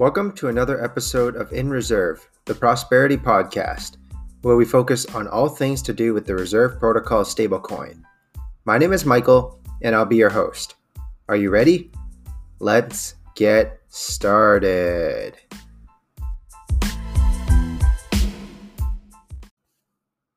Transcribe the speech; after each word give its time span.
Welcome 0.00 0.32
to 0.32 0.48
another 0.48 0.82
episode 0.82 1.36
of 1.36 1.52
In 1.52 1.70
Reserve, 1.70 2.28
the 2.46 2.54
Prosperity 2.54 3.16
Podcast, 3.16 3.98
where 4.42 4.56
we 4.56 4.64
focus 4.64 5.06
on 5.14 5.28
all 5.28 5.48
things 5.48 5.82
to 5.82 5.92
do 5.92 6.12
with 6.12 6.26
the 6.26 6.34
Reserve 6.34 6.80
Protocol 6.80 7.22
stablecoin. 7.22 8.02
My 8.64 8.76
name 8.76 8.92
is 8.92 9.04
Michael, 9.04 9.60
and 9.82 9.94
I'll 9.94 10.04
be 10.04 10.16
your 10.16 10.30
host. 10.30 10.74
Are 11.28 11.36
you 11.36 11.50
ready? 11.50 11.92
Let's 12.58 13.14
get 13.36 13.82
started. 13.86 15.36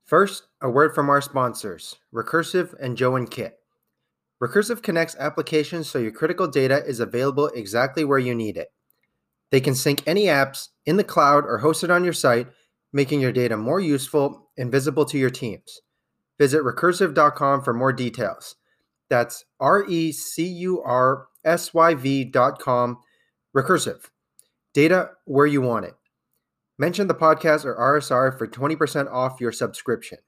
First, 0.05 0.43
a 0.61 0.69
word 0.69 0.93
from 0.93 1.09
our 1.09 1.19
sponsors, 1.19 1.95
Recursyv 2.13 2.75
and 2.79 2.95
Joe 2.95 3.15
and 3.15 3.29
Kit. 3.29 3.57
Recursyv 4.39 4.83
connects 4.83 5.15
applications 5.15 5.89
so 5.89 5.97
your 5.97 6.11
critical 6.11 6.47
data 6.47 6.85
is 6.85 6.99
available 6.99 7.47
exactly 7.47 8.05
where 8.05 8.19
you 8.19 8.35
need 8.35 8.55
it. 8.55 8.71
They 9.51 9.61
can 9.61 9.75
sync 9.75 10.03
any 10.05 10.25
apps 10.25 10.67
in 10.85 10.97
the 10.97 11.03
cloud 11.03 11.45
or 11.45 11.61
hosted 11.61 11.93
on 11.93 12.03
your 12.03 12.13
site, 12.13 12.47
making 12.91 13.21
your 13.21 13.31
data 13.31 13.57
more 13.57 13.79
useful 13.79 14.49
and 14.57 14.71
visible 14.71 15.05
to 15.05 15.17
your 15.17 15.29
teams. 15.29 15.81
Visit 16.39 16.63
recursyv.com 16.63 17.63
for 17.63 17.73
more 17.73 17.93
details. 17.93 18.55
That's 19.09 19.45
R 19.59 19.85
E 19.87 20.11
C 20.11 20.45
U 20.45 20.81
R 20.81 21.27
S 21.45 21.73
Y 21.73 21.93
V.com. 21.93 22.97
Recursyv. 23.55 24.09
Data 24.73 25.11
where 25.25 25.47
you 25.47 25.61
want 25.61 25.85
it. 25.85 25.95
Mention 26.77 27.07
the 27.07 27.15
podcast 27.15 27.65
or 27.65 27.75
RSR 27.75 28.37
for 28.37 28.47
20% 28.47 29.11
off 29.11 29.41
your 29.41 29.51
subscription. 29.51 30.19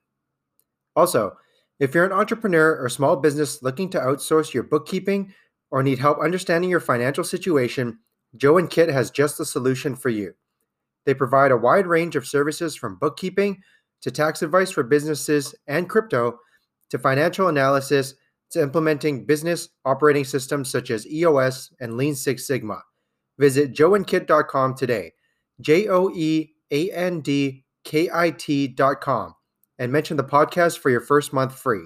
Also, 0.95 1.33
if 1.79 1.93
you're 1.93 2.05
an 2.05 2.11
entrepreneur 2.11 2.75
or 2.75 2.89
small 2.89 3.15
business 3.15 3.61
looking 3.61 3.89
to 3.91 3.99
outsource 3.99 4.53
your 4.53 4.63
bookkeeping 4.63 5.33
or 5.69 5.83
need 5.83 5.99
help 5.99 6.19
understanding 6.19 6.69
your 6.69 6.79
financial 6.79 7.23
situation, 7.23 7.99
Joe 8.35 8.57
and 8.57 8.69
Kit 8.69 8.89
has 8.89 9.11
just 9.11 9.37
the 9.37 9.45
solution 9.45 9.95
for 9.95 10.09
you. 10.09 10.33
They 11.05 11.13
provide 11.13 11.51
a 11.51 11.57
wide 11.57 11.87
range 11.87 12.15
of 12.15 12.27
services 12.27 12.75
from 12.75 12.97
bookkeeping 12.97 13.61
to 14.01 14.11
tax 14.11 14.41
advice 14.41 14.71
for 14.71 14.83
businesses 14.83 15.55
and 15.67 15.89
crypto 15.89 16.39
to 16.89 16.99
financial 16.99 17.47
analysis 17.47 18.15
to 18.51 18.61
implementing 18.61 19.25
business 19.25 19.69
operating 19.85 20.25
systems 20.25 20.69
such 20.69 20.89
as 20.91 21.07
EOS 21.07 21.71
and 21.79 21.97
Lean 21.97 22.15
Six 22.15 22.47
Sigma. 22.47 22.81
Visit 23.37 23.73
joeandkit.com 23.73 24.75
today. 24.75 25.13
J 25.61 25.87
O 25.87 26.09
E 26.13 26.51
A 26.71 26.91
N 26.91 27.21
D 27.21 27.63
K 27.83 28.09
I 28.13 28.31
T.com 28.31 29.35
and 29.77 29.91
mention 29.91 30.17
the 30.17 30.23
podcast 30.23 30.79
for 30.79 30.89
your 30.89 31.01
first 31.01 31.31
month 31.31 31.57
free. 31.57 31.85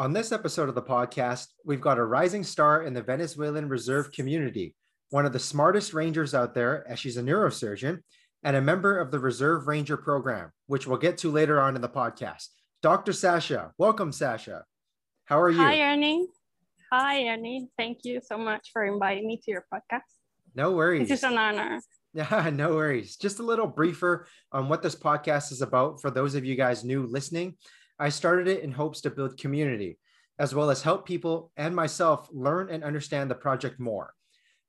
On 0.00 0.12
this 0.12 0.30
episode 0.30 0.68
of 0.68 0.76
the 0.76 0.82
podcast, 0.82 1.48
we've 1.64 1.80
got 1.80 1.98
a 1.98 2.04
rising 2.04 2.44
star 2.44 2.84
in 2.84 2.94
the 2.94 3.02
Venezuelan 3.02 3.68
reserve 3.68 4.12
community, 4.12 4.76
one 5.10 5.26
of 5.26 5.32
the 5.32 5.40
smartest 5.40 5.92
rangers 5.92 6.36
out 6.36 6.54
there, 6.54 6.86
as 6.88 7.00
she's 7.00 7.16
a 7.16 7.22
neurosurgeon 7.22 7.98
and 8.44 8.56
a 8.56 8.60
member 8.60 8.96
of 8.96 9.10
the 9.10 9.18
Reserve 9.18 9.66
Ranger 9.66 9.96
program, 9.96 10.52
which 10.68 10.86
we'll 10.86 10.98
get 10.98 11.18
to 11.18 11.32
later 11.32 11.60
on 11.60 11.74
in 11.74 11.82
the 11.82 11.88
podcast. 11.88 12.46
Dr. 12.80 13.12
Sasha, 13.12 13.72
welcome, 13.76 14.12
Sasha. 14.12 14.62
How 15.24 15.40
are 15.40 15.50
you? 15.50 15.58
Hi, 15.58 15.80
Ernie. 15.80 16.28
Hi, 16.92 17.26
Ernie. 17.26 17.68
Thank 17.76 18.04
you 18.04 18.20
so 18.24 18.38
much 18.38 18.70
for 18.72 18.84
inviting 18.84 19.26
me 19.26 19.38
to 19.38 19.50
your 19.50 19.66
podcast. 19.74 20.02
No 20.54 20.70
worries. 20.70 21.10
Is 21.10 21.24
an 21.24 21.36
honor. 21.36 21.80
Yeah, 22.14 22.50
no 22.54 22.74
worries. 22.74 23.16
Just 23.16 23.38
a 23.38 23.42
little 23.42 23.66
briefer 23.66 24.26
on 24.50 24.68
what 24.68 24.82
this 24.82 24.96
podcast 24.96 25.52
is 25.52 25.60
about 25.60 26.00
for 26.00 26.10
those 26.10 26.34
of 26.34 26.44
you 26.44 26.56
guys 26.56 26.82
new 26.82 27.06
listening. 27.06 27.56
I 27.98 28.10
started 28.10 28.46
it 28.46 28.62
in 28.62 28.72
hopes 28.72 29.00
to 29.02 29.10
build 29.10 29.38
community, 29.38 29.98
as 30.38 30.54
well 30.54 30.70
as 30.70 30.82
help 30.82 31.06
people 31.06 31.50
and 31.56 31.74
myself 31.74 32.28
learn 32.32 32.70
and 32.70 32.84
understand 32.84 33.30
the 33.30 33.34
project 33.34 33.80
more. 33.80 34.14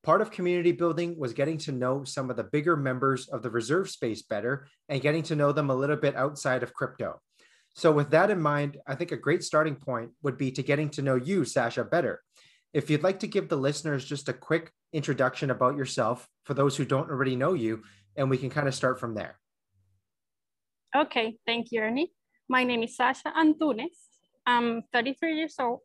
Part 0.02 0.22
of 0.22 0.32
community 0.32 0.72
building 0.72 1.20
was 1.20 1.34
getting 1.34 1.58
to 1.60 1.72
know 1.72 2.04
some 2.06 2.30
of 2.30 2.38
the 2.38 2.46
bigger 2.46 2.78
members 2.78 3.28
of 3.28 3.44
the 3.44 3.50
reserve 3.50 3.90
space 3.90 4.22
better 4.22 4.68
and 4.88 5.02
getting 5.02 5.24
to 5.24 5.36
know 5.36 5.52
them 5.52 5.70
a 5.70 5.76
little 5.76 5.98
bit 5.98 6.16
outside 6.16 6.64
of 6.64 6.74
crypto. 6.74 7.20
So, 7.76 7.92
with 7.92 8.10
that 8.12 8.32
in 8.32 8.42
mind, 8.42 8.78
I 8.88 8.96
think 8.96 9.12
a 9.12 9.18
great 9.18 9.44
starting 9.44 9.76
point 9.76 10.12
would 10.24 10.38
be 10.38 10.52
to 10.54 10.64
getting 10.64 10.90
to 10.92 11.02
know 11.02 11.16
you, 11.16 11.46
Sasha, 11.46 11.84
better. 11.84 12.22
If 12.74 12.90
you'd 12.90 13.04
like 13.04 13.20
to 13.20 13.28
give 13.28 13.50
the 13.50 13.58
listeners 13.58 14.06
just 14.06 14.30
a 14.30 14.34
quick 14.34 14.72
introduction 14.94 15.52
about 15.52 15.78
yourself 15.78 16.28
for 16.46 16.54
those 16.54 16.78
who 16.78 16.86
don't 16.86 17.10
already 17.10 17.36
know 17.36 17.54
you, 17.54 17.84
and 18.16 18.30
we 18.30 18.38
can 18.38 18.50
kind 18.50 18.68
of 18.68 18.76
start 18.76 19.00
from 19.00 19.16
there. 19.16 19.40
Okay, 20.96 21.38
thank 21.46 21.72
you, 21.72 21.82
Ernie. 21.82 22.12
My 22.52 22.64
name 22.64 22.82
is 22.82 22.96
Sasha 22.96 23.32
Antunes. 23.38 24.10
I'm 24.44 24.82
33 24.92 25.36
years 25.36 25.54
old 25.60 25.82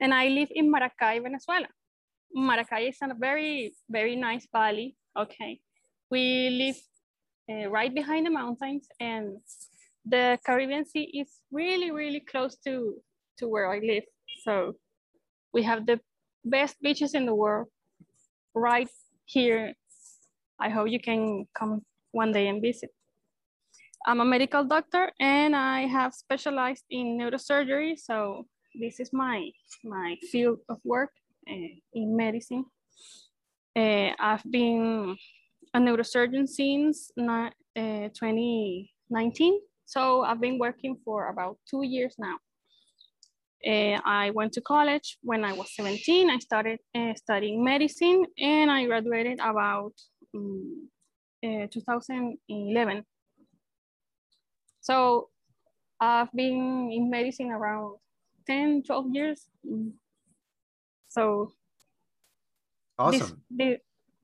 and 0.00 0.12
I 0.12 0.26
live 0.26 0.48
in 0.50 0.68
Maracay, 0.68 1.22
Venezuela. 1.22 1.68
Maracay 2.36 2.88
is 2.88 2.98
a 3.00 3.14
very, 3.14 3.72
very 3.88 4.16
nice 4.16 4.48
valley. 4.50 4.96
Okay. 5.16 5.60
We 6.10 6.50
live 6.50 6.76
uh, 7.48 7.70
right 7.70 7.94
behind 7.94 8.26
the 8.26 8.30
mountains 8.30 8.88
and 8.98 9.36
the 10.04 10.40
Caribbean 10.44 10.84
Sea 10.84 11.04
is 11.04 11.28
really, 11.52 11.92
really 11.92 12.18
close 12.18 12.56
to, 12.64 12.96
to 13.38 13.46
where 13.46 13.70
I 13.72 13.78
live. 13.78 14.02
So 14.42 14.74
we 15.54 15.62
have 15.62 15.86
the 15.86 16.00
best 16.44 16.82
beaches 16.82 17.14
in 17.14 17.26
the 17.26 17.34
world 17.34 17.68
right 18.56 18.88
here. 19.24 19.74
I 20.58 20.68
hope 20.68 20.88
you 20.88 20.98
can 20.98 21.46
come 21.54 21.82
one 22.10 22.32
day 22.32 22.48
and 22.48 22.60
visit. 22.60 22.90
I'm 24.04 24.20
a 24.20 24.24
medical 24.24 24.64
doctor 24.64 25.12
and 25.20 25.54
I 25.54 25.82
have 25.82 26.12
specialized 26.14 26.84
in 26.90 27.18
neurosurgery. 27.18 27.96
So 27.98 28.46
this 28.74 28.98
is 28.98 29.12
my, 29.12 29.50
my 29.84 30.16
field 30.30 30.58
of 30.68 30.78
work 30.84 31.10
uh, 31.48 31.74
in 31.94 32.16
medicine. 32.16 32.64
Uh, 33.76 34.10
I've 34.18 34.42
been 34.50 35.16
a 35.72 35.78
neurosurgeon 35.78 36.48
since 36.48 37.12
uh, 37.18 37.50
2019. 37.76 39.60
So 39.86 40.22
I've 40.22 40.40
been 40.40 40.58
working 40.58 40.96
for 41.04 41.28
about 41.28 41.58
two 41.70 41.82
years 41.82 42.16
now. 42.18 42.36
I 44.04 44.32
went 44.34 44.52
to 44.54 44.60
college 44.60 45.18
when 45.22 45.44
I 45.44 45.52
was 45.52 45.76
17. 45.76 46.28
I 46.28 46.38
started 46.38 46.80
studying 47.14 47.62
medicine 47.62 48.26
and 48.36 48.68
I 48.68 48.86
graduated 48.86 49.38
about 49.38 49.92
um, 50.34 50.88
uh, 51.44 51.68
2011. 51.70 53.04
So 54.82 55.28
I've 56.00 56.32
been 56.32 56.90
in 56.92 57.08
medicine 57.08 57.50
around 57.50 57.96
10, 58.46 58.82
12 58.82 59.06
years. 59.12 59.46
So 61.08 61.52
awesome. 62.98 63.20
This, 63.20 63.32
this, 63.50 63.78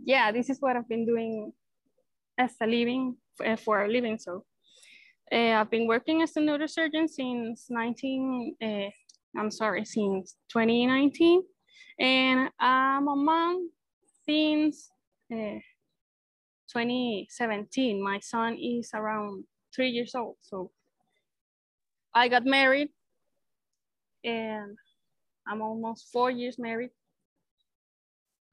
yeah, 0.04 0.32
this 0.32 0.50
is 0.50 0.58
what 0.60 0.76
I've 0.76 0.88
been 0.88 1.06
doing 1.06 1.52
as 2.36 2.50
a 2.60 2.66
living 2.66 3.16
uh, 3.44 3.54
for 3.54 3.84
a 3.84 3.88
living. 3.88 4.18
So 4.18 4.44
uh, 5.32 5.60
I've 5.62 5.70
been 5.70 5.86
working 5.86 6.22
as 6.22 6.36
a 6.36 6.40
neurosurgeon 6.40 7.08
since 7.08 7.66
19, 7.70 8.56
uh, 8.60 8.90
I'm 9.38 9.52
sorry, 9.52 9.84
since 9.84 10.34
2019. 10.50 11.42
And 12.00 12.50
I'm 12.58 13.06
a 13.06 13.14
mom 13.14 13.70
since 14.26 14.90
uh, 15.32 15.62
2017. 16.74 18.02
My 18.02 18.18
son 18.18 18.56
is 18.60 18.90
around 18.92 19.44
three 19.74 19.90
years 19.90 20.14
old. 20.14 20.36
So 20.40 20.70
I 22.14 22.28
got 22.28 22.44
married 22.44 22.88
and 24.24 24.76
I'm 25.46 25.62
almost 25.62 26.08
four 26.12 26.30
years 26.30 26.58
married. 26.58 26.90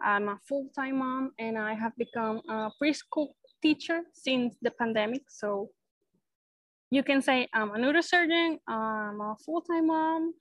I'm 0.02 0.30
a 0.30 0.40
full-time 0.48 1.00
mom 1.00 1.32
and 1.40 1.58
I 1.58 1.74
have 1.74 1.94
become 1.98 2.42
a 2.50 2.70
preschool 2.82 3.30
teacher 3.62 4.02
since 4.14 4.56
the 4.62 4.72
pandemic. 4.72 5.24
So 5.30 5.70
you 6.92 7.04
can 7.04 7.22
say 7.22 7.48
I'm 7.54 7.72
a 7.72 7.78
neurosurgeon, 7.78 8.60
I'm 8.68 9.22
a 9.22 9.36
full-time 9.46 9.88
mom, 9.88 10.34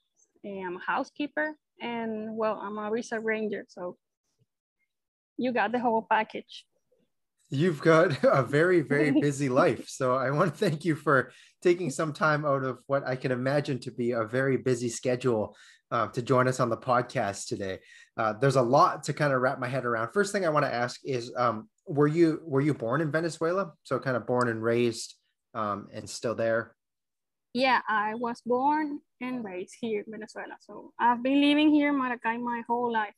I'm 0.45 0.77
a 0.77 0.81
housekeeper, 0.87 1.55
and 1.81 2.37
well, 2.37 2.61
I'm 2.63 2.79
a 2.79 2.91
reserve 2.91 3.25
ranger. 3.25 3.65
So 3.69 3.97
you 5.39 5.53
got 5.53 5.73
the 5.73 5.79
whole 5.79 6.07
package. 6.09 6.67
You've 7.55 7.81
got 7.81 8.19
a 8.25 8.43
very, 8.43 8.81
very 8.95 9.11
busy 9.13 9.49
life. 9.49 9.89
So 9.89 10.15
I 10.15 10.31
want 10.31 10.53
to 10.53 10.59
thank 10.59 10.85
you 10.85 10.97
for 10.97 11.33
taking 11.63 11.91
some 11.91 12.13
time 12.13 12.45
out 12.45 12.65
of 12.65 12.81
what 12.87 13.07
I 13.07 13.17
can 13.17 13.33
imagine 13.33 13.79
to 13.81 13.91
be 13.91 14.13
a 14.13 14.25
very 14.25 14.57
busy 14.57 14.89
schedule 14.89 15.57
uh, 15.91 16.09
to 16.09 16.23
join 16.23 16.49
us 16.49 16.61
on 16.61 16.69
the 16.69 16.77
podcast 16.77 17.47
today. 17.47 17.79
Uh, 18.17 18.33
there's 18.41 18.57
a 18.57 18.63
lot 18.63 19.05
to 19.05 19.13
kind 19.13 19.33
of 19.33 19.41
wrap 19.41 19.61
my 19.61 19.69
head 19.69 19.85
around. 19.85 20.13
First 20.13 20.33
thing 20.33 20.45
I 20.45 20.49
want 20.49 20.67
to 20.67 20.75
ask 20.75 21.01
is, 21.05 21.33
um, 21.37 21.69
were 21.87 22.09
you 22.09 22.41
were 22.45 22.63
you 22.63 22.75
born 22.75 23.01
in 23.01 23.13
Venezuela? 23.13 23.73
So 23.85 23.99
kind 23.99 24.17
of 24.17 24.27
born 24.27 24.49
and 24.49 24.63
raised, 24.63 25.15
um, 25.53 25.89
and 25.93 26.09
still 26.09 26.35
there. 26.35 26.75
Yeah, 27.53 27.81
I 27.89 28.15
was 28.15 28.41
born 28.45 29.01
and 29.21 29.45
raised 29.45 29.75
here 29.81 30.03
in 30.05 30.11
Venezuela. 30.11 30.57
So 30.61 30.93
I've 30.99 31.23
been 31.23 31.41
living 31.41 31.71
here 31.71 31.91
in 31.91 31.95
Maracay 31.95 32.41
my 32.41 32.63
whole 32.67 32.93
life. 32.93 33.15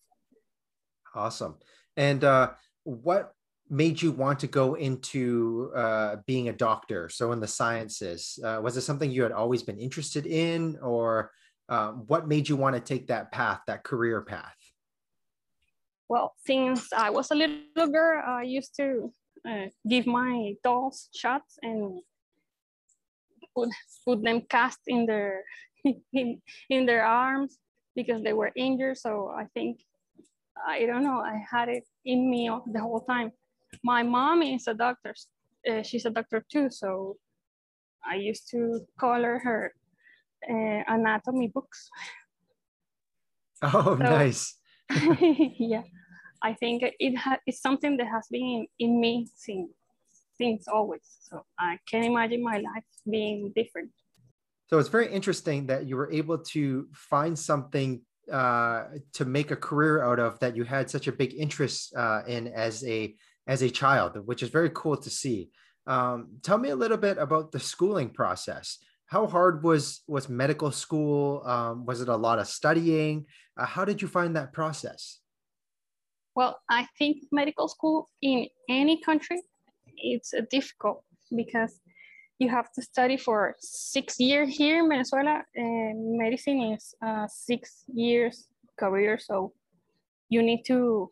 Awesome. 1.14 1.56
And 1.96 2.22
uh, 2.24 2.50
what 2.82 3.32
made 3.68 4.00
you 4.00 4.12
want 4.12 4.38
to 4.40 4.46
go 4.46 4.74
into 4.74 5.72
uh, 5.74 6.16
being 6.26 6.48
a 6.48 6.52
doctor? 6.52 7.08
So 7.08 7.32
in 7.32 7.40
the 7.40 7.46
sciences, 7.48 8.38
uh, 8.44 8.60
was 8.62 8.76
it 8.76 8.82
something 8.82 9.10
you 9.10 9.22
had 9.22 9.32
always 9.32 9.62
been 9.62 9.78
interested 9.78 10.26
in, 10.26 10.78
or 10.82 11.32
um, 11.68 12.04
what 12.06 12.28
made 12.28 12.48
you 12.48 12.56
want 12.56 12.76
to 12.76 12.80
take 12.80 13.08
that 13.08 13.32
path, 13.32 13.60
that 13.66 13.84
career 13.84 14.22
path? 14.22 14.54
Well, 16.08 16.34
since 16.46 16.92
I 16.92 17.10
was 17.10 17.30
a 17.30 17.34
little 17.34 17.92
girl, 17.92 18.22
I 18.24 18.42
used 18.42 18.76
to 18.76 19.12
uh, 19.48 19.66
give 19.88 20.06
my 20.06 20.54
dolls 20.62 21.08
shots 21.14 21.58
and 21.62 22.00
put, 23.54 23.70
put 24.04 24.22
them 24.22 24.42
cast 24.48 24.78
in 24.86 25.06
their 25.06 25.42
in, 26.12 26.40
in 26.70 26.86
their 26.86 27.04
arms 27.04 27.58
because 27.96 28.22
they 28.22 28.32
were 28.32 28.52
injured. 28.54 28.98
So 28.98 29.32
I 29.36 29.46
think 29.54 29.80
I 30.66 30.86
don't 30.86 31.02
know. 31.02 31.20
I 31.20 31.42
had 31.50 31.68
it 31.68 31.84
in 32.04 32.30
me 32.30 32.50
the 32.72 32.80
whole 32.80 33.00
time. 33.00 33.32
My 33.82 34.02
mom 34.02 34.42
is 34.42 34.66
a 34.66 34.74
doctor. 34.74 35.14
Uh, 35.68 35.82
she's 35.82 36.06
a 36.06 36.10
doctor 36.10 36.44
too. 36.50 36.70
So 36.70 37.16
I 38.04 38.16
used 38.16 38.48
to 38.50 38.80
color 38.98 39.38
her 39.38 39.74
uh, 40.48 40.82
anatomy 40.88 41.48
books. 41.48 41.90
Oh, 43.62 43.96
so, 43.98 44.04
nice. 44.04 44.54
yeah, 45.58 45.82
I 46.42 46.52
think 46.52 46.84
it 46.84 47.16
ha- 47.16 47.40
it's 47.46 47.62
something 47.62 47.96
that 47.96 48.06
has 48.06 48.26
been 48.30 48.66
in 48.78 49.00
me 49.00 49.26
since 49.34 49.70
since 50.36 50.68
always. 50.68 51.00
So 51.22 51.44
I 51.58 51.78
can't 51.90 52.04
imagine 52.04 52.42
my 52.44 52.58
life 52.58 52.84
being 53.08 53.52
different. 53.56 53.90
So 54.68 54.78
it's 54.78 54.88
very 54.88 55.10
interesting 55.10 55.66
that 55.68 55.86
you 55.86 55.96
were 55.96 56.12
able 56.12 56.38
to 56.52 56.88
find 56.92 57.38
something 57.38 58.02
uh, 58.30 58.84
to 59.14 59.24
make 59.24 59.50
a 59.52 59.56
career 59.56 60.04
out 60.04 60.18
of 60.18 60.38
that 60.40 60.56
you 60.56 60.64
had 60.64 60.90
such 60.90 61.06
a 61.06 61.12
big 61.12 61.32
interest 61.34 61.94
uh, 61.96 62.22
in 62.26 62.48
as 62.48 62.84
a 62.84 63.14
as 63.46 63.62
a 63.62 63.70
child, 63.70 64.26
which 64.26 64.42
is 64.42 64.48
very 64.48 64.70
cool 64.74 64.96
to 64.96 65.10
see. 65.10 65.50
Um, 65.86 66.38
tell 66.42 66.58
me 66.58 66.70
a 66.70 66.76
little 66.76 66.96
bit 66.96 67.18
about 67.18 67.52
the 67.52 67.60
schooling 67.60 68.10
process. 68.10 68.78
How 69.06 69.26
hard 69.26 69.62
was 69.62 70.02
was 70.08 70.28
medical 70.28 70.72
school? 70.72 71.42
Um, 71.46 71.86
was 71.86 72.00
it 72.00 72.08
a 72.08 72.16
lot 72.16 72.40
of 72.40 72.48
studying? 72.48 73.26
Uh, 73.56 73.66
how 73.66 73.84
did 73.84 74.02
you 74.02 74.08
find 74.08 74.34
that 74.34 74.52
process? 74.52 75.20
Well, 76.34 76.60
I 76.68 76.86
think 76.98 77.22
medical 77.30 77.68
school 77.68 78.08
in 78.20 78.48
any 78.68 79.00
country 79.00 79.40
it's 79.96 80.34
difficult 80.50 81.04
because 81.34 81.80
you 82.38 82.48
have 82.48 82.70
to 82.72 82.82
study 82.82 83.16
for 83.16 83.56
six 83.60 84.20
years 84.20 84.54
here 84.54 84.80
in 84.80 84.88
Venezuela. 84.88 85.42
And 85.54 86.18
medicine 86.18 86.74
is 86.74 86.94
a 87.02 87.28
six 87.28 87.84
years 87.86 88.48
career, 88.78 89.18
so 89.18 89.52
you 90.28 90.42
need 90.42 90.64
to 90.64 91.08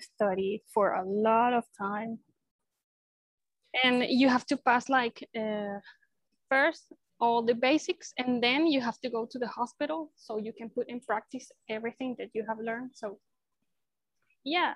study 0.00 0.62
for 0.72 0.94
a 0.94 1.04
lot 1.04 1.52
of 1.52 1.64
time. 1.78 2.18
And 3.84 4.04
you 4.08 4.28
have 4.28 4.46
to 4.46 4.56
pass 4.56 4.88
like 4.88 5.28
uh, 5.36 5.80
first 6.50 6.92
all 7.20 7.42
the 7.42 7.54
basics, 7.54 8.12
and 8.16 8.42
then 8.42 8.66
you 8.66 8.80
have 8.80 8.98
to 9.00 9.10
go 9.10 9.26
to 9.30 9.38
the 9.38 9.48
hospital 9.48 10.12
so 10.16 10.38
you 10.38 10.52
can 10.52 10.70
put 10.70 10.88
in 10.88 11.00
practice 11.00 11.50
everything 11.68 12.14
that 12.18 12.30
you 12.32 12.44
have 12.48 12.58
learned. 12.58 12.90
So 12.94 13.18
yeah, 14.44 14.74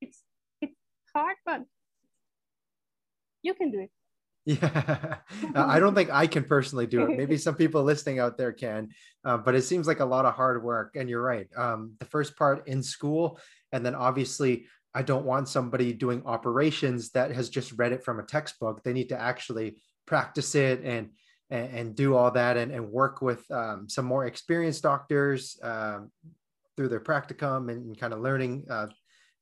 it's 0.00 0.22
it's 0.60 0.74
hard, 1.14 1.36
but 1.44 1.62
you 3.42 3.54
can 3.54 3.70
do 3.70 3.80
it. 3.80 3.90
Yeah, 4.46 5.16
I 5.54 5.78
don't 5.80 5.94
think 5.94 6.10
I 6.10 6.26
can 6.26 6.44
personally 6.44 6.86
do 6.86 7.02
it. 7.02 7.16
Maybe 7.16 7.36
some 7.46 7.54
people 7.54 7.82
listening 7.82 8.18
out 8.18 8.38
there 8.38 8.52
can, 8.52 8.88
uh, 9.24 9.36
but 9.36 9.54
it 9.54 9.62
seems 9.62 9.86
like 9.86 10.00
a 10.00 10.04
lot 10.04 10.24
of 10.24 10.34
hard 10.34 10.62
work. 10.62 10.96
And 10.96 11.08
you're 11.08 11.22
right. 11.22 11.48
Um, 11.56 11.94
the 11.98 12.06
first 12.06 12.36
part 12.36 12.66
in 12.66 12.82
school, 12.82 13.38
and 13.72 13.84
then 13.84 13.94
obviously, 13.94 14.66
I 14.94 15.02
don't 15.02 15.24
want 15.24 15.48
somebody 15.48 15.92
doing 15.92 16.22
operations 16.26 17.10
that 17.10 17.30
has 17.32 17.48
just 17.48 17.72
read 17.72 17.92
it 17.92 18.04
from 18.04 18.18
a 18.18 18.24
textbook. 18.24 18.82
They 18.82 18.92
need 18.92 19.10
to 19.10 19.20
actually 19.20 19.80
practice 20.06 20.54
it 20.54 20.82
and 20.84 21.10
and, 21.50 21.74
and 21.74 21.94
do 21.96 22.16
all 22.16 22.30
that 22.30 22.56
and, 22.56 22.72
and 22.72 22.90
work 22.90 23.20
with 23.20 23.48
um, 23.50 23.88
some 23.88 24.04
more 24.04 24.26
experienced 24.26 24.82
doctors 24.82 25.58
um, 25.62 26.10
through 26.76 26.88
their 26.88 27.00
practicum 27.00 27.70
and, 27.70 27.86
and 27.86 27.98
kind 27.98 28.12
of 28.12 28.20
learning 28.20 28.64
uh, 28.70 28.86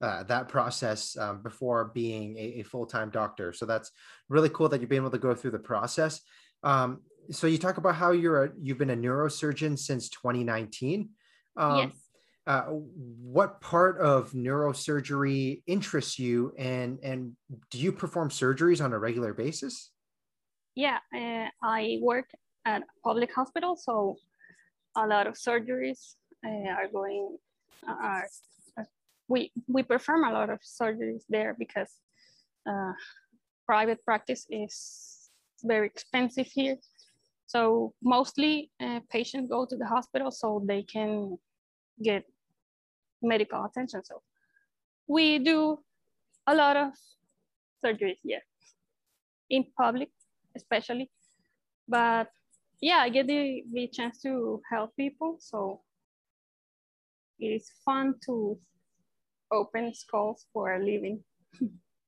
uh, 0.00 0.22
that 0.24 0.48
process 0.48 1.16
um, 1.18 1.42
before 1.42 1.90
being 1.94 2.36
a, 2.36 2.60
a, 2.60 2.62
full-time 2.62 3.10
doctor. 3.10 3.52
So 3.52 3.66
that's 3.66 3.90
really 4.28 4.48
cool 4.48 4.68
that 4.68 4.80
you've 4.80 4.88
been 4.88 5.00
able 5.00 5.10
to 5.10 5.18
go 5.18 5.34
through 5.34 5.50
the 5.50 5.58
process. 5.58 6.20
Um, 6.62 7.02
so 7.30 7.46
you 7.46 7.58
talk 7.58 7.76
about 7.76 7.96
how 7.96 8.12
you're 8.12 8.44
a, 8.44 8.50
you've 8.60 8.78
been 8.78 8.90
a 8.90 8.96
neurosurgeon 8.96 9.78
since 9.78 10.08
2019. 10.08 11.10
Um, 11.56 11.78
yes. 11.78 11.92
Uh, 12.48 12.62
what 12.62 13.60
part 13.60 13.98
of 13.98 14.32
neurosurgery 14.32 15.62
interests 15.66 16.18
you, 16.18 16.50
and 16.56 16.98
and 17.02 17.36
do 17.70 17.76
you 17.76 17.92
perform 17.92 18.30
surgeries 18.30 18.82
on 18.82 18.94
a 18.94 18.98
regular 18.98 19.34
basis? 19.34 19.90
Yeah, 20.74 20.96
uh, 21.14 21.48
I 21.62 21.98
work 22.00 22.30
at 22.64 22.80
a 22.80 23.00
public 23.04 23.34
hospital, 23.34 23.76
so 23.76 24.16
a 24.96 25.06
lot 25.06 25.26
of 25.26 25.34
surgeries 25.34 26.14
uh, 26.42 26.70
are 26.70 26.88
going 26.88 27.36
are 27.86 28.26
we 29.28 29.52
we 29.66 29.82
perform 29.82 30.24
a 30.24 30.32
lot 30.32 30.48
of 30.48 30.60
surgeries 30.60 31.24
there 31.28 31.54
because 31.58 31.92
uh, 32.66 32.92
private 33.66 34.02
practice 34.06 34.46
is 34.48 35.28
very 35.64 35.86
expensive 35.86 36.46
here. 36.46 36.78
So 37.46 37.92
mostly 38.02 38.70
uh, 38.80 39.00
patients 39.10 39.50
go 39.50 39.66
to 39.66 39.76
the 39.76 39.86
hospital 39.86 40.30
so 40.30 40.64
they 40.66 40.82
can 40.82 41.36
get 42.02 42.24
medical 43.22 43.64
attention. 43.64 44.04
So 44.04 44.22
we 45.06 45.38
do 45.38 45.78
a 46.46 46.54
lot 46.54 46.76
of 46.76 46.92
surgeries 47.84 48.18
here 48.22 48.42
in 49.50 49.64
public, 49.76 50.10
especially. 50.56 51.10
But 51.86 52.28
yeah, 52.80 52.98
I 52.98 53.08
get 53.08 53.26
the, 53.26 53.64
the 53.72 53.88
chance 53.88 54.20
to 54.22 54.60
help 54.70 54.94
people. 54.96 55.36
So 55.40 55.80
it's 57.38 57.70
fun 57.84 58.14
to 58.26 58.58
open 59.50 59.94
skulls 59.94 60.46
for 60.52 60.74
a 60.74 60.84
living. 60.84 61.24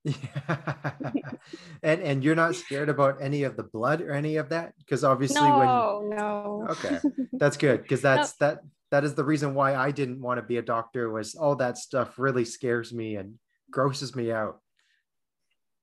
yeah. 0.04 0.12
and 1.82 2.00
and 2.00 2.24
you're 2.24 2.34
not 2.34 2.54
scared 2.54 2.88
about 2.88 3.20
any 3.20 3.42
of 3.42 3.56
the 3.56 3.62
blood 3.62 4.00
or 4.00 4.12
any 4.12 4.36
of 4.36 4.48
that 4.48 4.72
because 4.78 5.04
obviously 5.04 5.42
no, 5.42 5.58
when 5.58 6.16
no 6.16 6.16
no. 6.16 6.66
okay 6.70 6.98
that's 7.34 7.58
good 7.58 7.82
because 7.82 8.00
that's 8.08 8.40
no. 8.40 8.46
that 8.46 8.60
that 8.90 9.04
is 9.04 9.14
the 9.14 9.24
reason 9.24 9.54
why 9.54 9.74
i 9.74 9.90
didn't 9.90 10.20
want 10.20 10.38
to 10.38 10.42
be 10.42 10.58
a 10.58 10.62
doctor 10.62 11.10
was 11.10 11.34
all 11.34 11.56
that 11.56 11.78
stuff 11.78 12.18
really 12.18 12.44
scares 12.44 12.92
me 12.92 13.16
and 13.16 13.34
grosses 13.70 14.14
me 14.14 14.30
out 14.32 14.60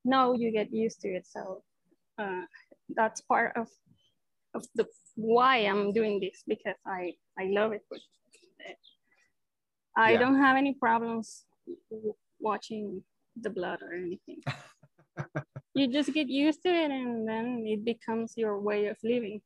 no 0.04 0.33
you 0.33 0.51
get 0.51 0.74
used 0.74 1.01
to 1.01 1.09
it 1.09 1.25
so 1.25 1.63
uh, 2.18 2.42
that's 2.95 3.21
part 3.21 3.56
of 3.56 3.68
of 4.54 4.65
the 4.75 4.86
why 5.15 5.57
i'm 5.57 5.92
doing 5.92 6.19
this 6.19 6.44
because 6.48 6.76
i 6.85 7.11
i 7.40 7.45
love 7.45 7.71
it 7.71 7.81
but 7.90 7.99
i 9.95 10.11
yeah. 10.11 10.19
don't 10.19 10.40
have 10.40 10.57
any 10.57 10.73
problems 10.73 11.45
watching 12.40 13.04
the 13.42 13.49
blood 13.49 13.80
or 13.81 13.94
anything. 13.94 14.42
you 15.76 15.87
just 15.87 16.14
get 16.14 16.28
used 16.28 16.61
to 16.64 16.69
it 16.69 16.92
and 16.92 17.28
then 17.28 17.64
it 17.66 17.83
becomes 17.83 18.33
your 18.35 18.59
way 18.59 18.87
of 18.87 18.97
living. 19.04 19.42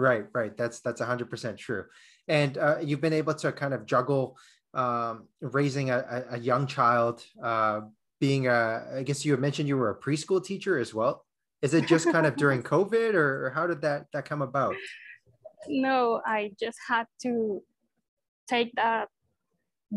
Right, 0.00 0.24
right. 0.32 0.56
That's 0.56 0.80
that's 0.80 1.02
100% 1.02 1.58
true. 1.58 1.84
And 2.26 2.56
uh, 2.56 2.78
you've 2.82 3.02
been 3.02 3.12
able 3.12 3.34
to 3.34 3.52
kind 3.52 3.74
of 3.74 3.84
juggle 3.84 4.38
um, 4.72 5.28
raising 5.42 5.90
a, 5.90 6.24
a, 6.30 6.38
young 6.38 6.66
child, 6.66 7.22
uh, 7.42 7.80
being 8.18 8.46
a, 8.46 8.86
I 8.96 9.02
guess 9.02 9.24
you 9.26 9.36
mentioned 9.36 9.68
you 9.68 9.76
were 9.76 9.90
a 9.90 9.98
preschool 9.98 10.42
teacher 10.42 10.78
as 10.78 10.94
well. 10.94 11.26
Is 11.60 11.74
it 11.74 11.86
just 11.86 12.10
kind 12.10 12.24
of 12.24 12.36
during 12.42 12.62
COVID 12.62 13.12
or, 13.14 13.46
or 13.46 13.50
how 13.50 13.66
did 13.66 13.82
that, 13.82 14.06
that 14.14 14.24
come 14.24 14.40
about? 14.40 14.74
No, 15.68 16.22
I 16.24 16.52
just 16.58 16.78
had 16.88 17.06
to 17.22 17.62
take 18.48 18.72
that 18.76 19.08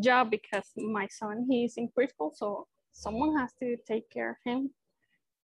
job 0.02 0.30
because 0.32 0.66
my 0.76 1.08
son 1.08 1.46
he's 1.50 1.78
in 1.78 1.88
preschool 1.98 2.32
so 2.34 2.68
someone 2.94 3.38
has 3.38 3.52
to 3.60 3.78
take 3.88 4.10
care 4.10 4.32
of 4.32 4.38
him 4.44 4.72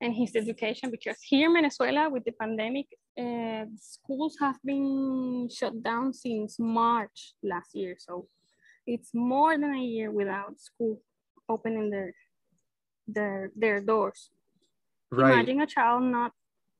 and 0.01 0.15
his 0.15 0.37
education 0.37 0.91
because 0.91 1.17
here 1.23 1.47
in 1.49 1.55
venezuela 1.55 2.09
with 2.11 2.25
the 2.25 2.33
pandemic 2.33 2.87
uh, 3.19 3.65
schools 3.81 4.37
have 4.41 4.57
been 4.65 5.49
shut 5.51 5.83
down 5.83 6.13
since 6.13 6.59
march 6.59 7.35
last 7.43 7.75
year. 7.75 7.97
So 7.99 8.29
it's 8.87 9.11
more 9.15 9.57
than 9.57 9.75
a 9.75 9.83
year 9.83 10.11
without 10.11 10.61
school 10.61 11.01
opening 11.49 11.91
their 11.91 12.13
their 13.09 13.51
their 13.57 13.81
doors. 13.81 14.31
Right. 15.11 15.33
imagine 15.33 15.61
a 15.63 15.67
child 15.67 16.03
not 16.03 16.33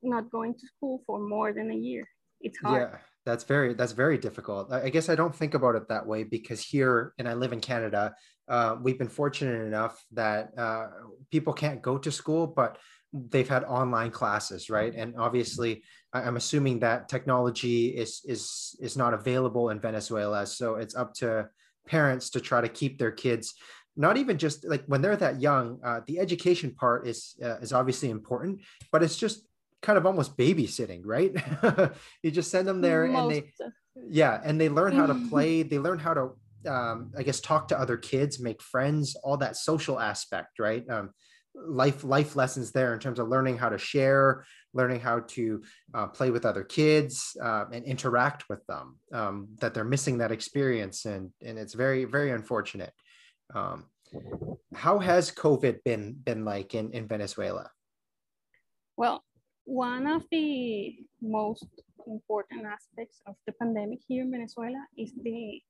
not 0.03 0.29
going 0.29 0.53
to 0.53 0.67
school 0.67 1.01
for 1.07 1.19
more 1.19 1.53
than 1.53 1.71
a 1.71 1.75
year. 1.75 2.07
It's 2.39 2.59
hard. 2.59 2.81
Yeah 2.81 2.97
that's 3.27 3.43
very 3.43 3.73
that's 3.73 3.91
very 3.91 4.17
difficult. 4.17 4.71
I 4.71 4.89
guess 4.89 5.09
i 5.09 5.15
don't 5.15 5.35
think 5.35 5.53
about 5.53 5.75
it 5.75 5.89
that 5.89 6.07
way 6.07 6.23
because 6.23 6.61
here 6.63 7.13
and 7.19 7.27
i 7.27 7.33
live 7.33 7.51
in 7.51 7.59
canada 7.59 8.15
uh, 8.47 8.77
we've 8.81 8.97
been 8.97 9.09
fortunate 9.09 9.59
enough 9.67 10.01
that 10.13 10.57
uh, 10.57 10.87
people 11.29 11.51
can't 11.51 11.81
go 11.81 11.97
to 11.97 12.09
school 12.09 12.47
but 12.47 12.77
they've 13.13 13.47
had 13.47 13.63
online 13.63 14.11
classes 14.11 14.69
right 14.69 14.93
and 14.95 15.15
obviously 15.17 15.83
i'm 16.13 16.37
assuming 16.37 16.79
that 16.79 17.07
technology 17.07 17.87
is 17.87 18.21
is 18.25 18.75
is 18.81 18.97
not 18.97 19.13
available 19.13 19.69
in 19.69 19.79
venezuela 19.79 20.45
so 20.45 20.75
it's 20.75 20.95
up 20.95 21.13
to 21.13 21.47
parents 21.87 22.29
to 22.29 22.41
try 22.41 22.59
to 22.59 22.67
keep 22.67 22.99
their 22.99 23.11
kids 23.11 23.53
not 23.95 24.17
even 24.17 24.37
just 24.37 24.67
like 24.67 24.83
when 24.87 25.01
they're 25.01 25.15
that 25.15 25.41
young 25.41 25.79
uh, 25.83 26.01
the 26.05 26.19
education 26.19 26.75
part 26.75 27.07
is 27.07 27.35
uh, 27.43 27.57
is 27.59 27.71
obviously 27.71 28.09
important 28.09 28.59
but 28.91 29.01
it's 29.01 29.17
just 29.17 29.47
kind 29.81 29.97
of 29.97 30.05
almost 30.05 30.37
babysitting, 30.37 31.01
right? 31.05 31.31
you 32.23 32.31
just 32.31 32.51
send 32.51 32.67
them 32.67 32.81
there 32.81 33.07
Most. 33.07 33.21
and 33.21 33.31
they, 33.31 33.51
yeah, 34.09 34.41
and 34.43 34.59
they 34.59 34.69
learn 34.69 34.93
how 34.93 35.05
to 35.05 35.13
play. 35.29 35.63
They 35.63 35.79
learn 35.79 35.99
how 35.99 36.13
to 36.13 36.31
um, 36.67 37.11
I 37.17 37.23
guess, 37.23 37.39
talk 37.39 37.69
to 37.69 37.79
other 37.79 37.97
kids, 37.97 38.39
make 38.39 38.61
friends, 38.61 39.15
all 39.23 39.37
that 39.37 39.55
social 39.55 39.99
aspect, 39.99 40.59
right? 40.59 40.83
Um, 40.89 41.11
life 41.65 42.03
life 42.03 42.35
lessons 42.35 42.71
there 42.71 42.93
in 42.93 42.99
terms 42.99 43.19
of 43.19 43.27
learning 43.27 43.57
how 43.57 43.69
to 43.69 43.77
share, 43.77 44.45
learning 44.73 44.99
how 44.99 45.21
to 45.21 45.61
uh, 45.93 46.07
play 46.07 46.29
with 46.31 46.45
other 46.45 46.63
kids 46.63 47.35
uh, 47.41 47.65
and 47.71 47.85
interact 47.85 48.47
with 48.49 48.65
them. 48.67 48.99
Um, 49.11 49.47
that 49.59 49.73
they're 49.73 49.83
missing 49.83 50.19
that 50.19 50.31
experience, 50.31 51.05
and 51.05 51.31
and 51.43 51.57
it's 51.57 51.73
very 51.73 52.05
very 52.05 52.31
unfortunate. 52.31 52.93
Um, 53.53 53.85
how 54.73 54.99
has 54.99 55.31
COVID 55.31 55.83
been 55.83 56.13
been 56.13 56.45
like 56.45 56.75
in 56.75 56.91
in 56.91 57.07
Venezuela? 57.07 57.69
Well, 58.95 59.23
one 59.65 60.07
of 60.07 60.23
the 60.31 60.95
most 61.21 61.65
important 62.07 62.65
aspects 62.65 63.21
of 63.27 63.35
the 63.45 63.53
pandemic 63.53 63.99
here 64.07 64.23
in 64.23 64.31
Venezuela 64.31 64.85
is 64.97 65.13
the 65.21 65.61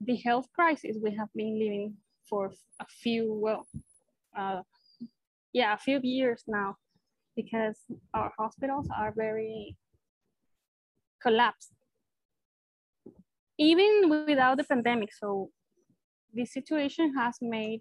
the 0.00 0.16
health 0.16 0.46
crisis 0.54 0.96
we 1.02 1.14
have 1.14 1.28
been 1.34 1.58
living 1.58 1.94
for 2.28 2.52
a 2.80 2.86
few 3.02 3.32
well 3.32 3.66
uh, 4.36 4.60
yeah 5.58 5.72
a 5.74 5.78
few 5.86 5.98
years 6.02 6.42
now 6.46 6.68
because 7.34 7.78
our 8.14 8.30
hospitals 8.38 8.88
are 9.00 9.12
very 9.16 9.76
collapsed 11.22 11.72
even 13.58 13.92
without 14.28 14.56
the 14.58 14.64
pandemic 14.64 15.10
so 15.12 15.50
this 16.32 16.52
situation 16.52 17.14
has 17.16 17.34
made 17.40 17.80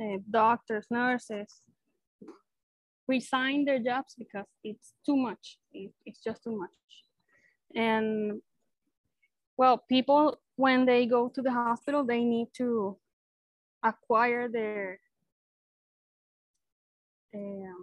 uh, 0.00 0.18
doctors 0.30 0.86
nurses 0.90 1.62
resign 3.10 3.64
their 3.64 3.80
jobs 3.90 4.14
because 4.16 4.46
it's 4.62 4.92
too 5.04 5.16
much. 5.16 5.58
It, 5.72 5.90
it's 6.06 6.22
just 6.22 6.42
too 6.44 6.56
much. 6.56 6.78
And 7.74 8.40
well, 9.56 9.76
people, 9.88 10.38
when 10.56 10.86
they 10.86 11.06
go 11.06 11.28
to 11.34 11.42
the 11.42 11.50
hospital, 11.50 12.04
they 12.04 12.22
need 12.24 12.48
to 12.62 12.96
acquire 13.82 14.48
their 14.48 15.00
uh, 17.34 17.80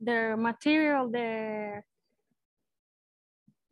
their 0.00 0.36
material, 0.36 1.10
their 1.10 1.84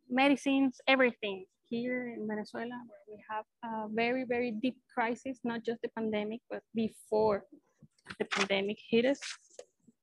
medicines, 0.09 0.81
everything 0.87 1.45
here 1.69 2.09
in 2.09 2.27
Venezuela, 2.27 2.79
where 2.89 3.05
we 3.09 3.23
have 3.31 3.45
a 3.65 3.89
very, 3.93 4.25
very 4.25 4.51
deep 4.51 4.77
crisis, 4.93 5.39
not 5.45 5.65
just 5.65 5.81
the 5.83 5.89
pandemic, 5.97 6.41
but 6.51 6.63
before 6.75 7.45
the 8.19 8.25
pandemic 8.25 8.79
hit 8.91 9.05
us 9.05 9.21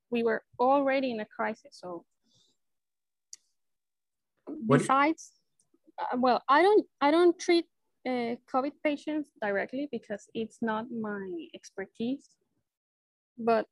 we 0.10 0.24
were 0.24 0.44
already 0.60 1.12
in 1.12 1.20
a 1.20 1.26
crisis. 1.26 1.72
So 1.72 2.06
what 4.46 4.80
besides, 4.80 5.32
uh, 6.00 6.18
well, 6.18 6.42
I 6.48 6.62
don't, 6.62 6.86
I 7.02 7.12
don't 7.12 7.38
treat 7.40 7.66
uh, 8.08 8.36
COVID 8.54 8.72
patients 8.84 9.30
directly 9.42 9.90
because 9.92 10.28
it's 10.34 10.60
not 10.62 10.86
my 10.92 11.48
expertise, 11.54 12.30
but 13.38 13.66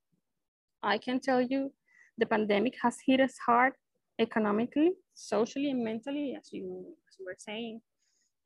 I 0.86 1.00
can 1.00 1.20
tell 1.20 1.42
you 1.42 1.74
the 2.18 2.28
pandemic 2.28 2.76
has 2.84 2.98
hit 3.06 3.20
us 3.20 3.36
hard 3.44 3.74
economically, 4.20 4.92
socially, 5.16 5.72
and 5.72 5.84
mentally, 5.84 6.38
as 6.40 6.50
you, 6.54 6.86
as 7.10 7.18
you 7.20 7.26
were 7.26 7.36
saying. 7.38 7.82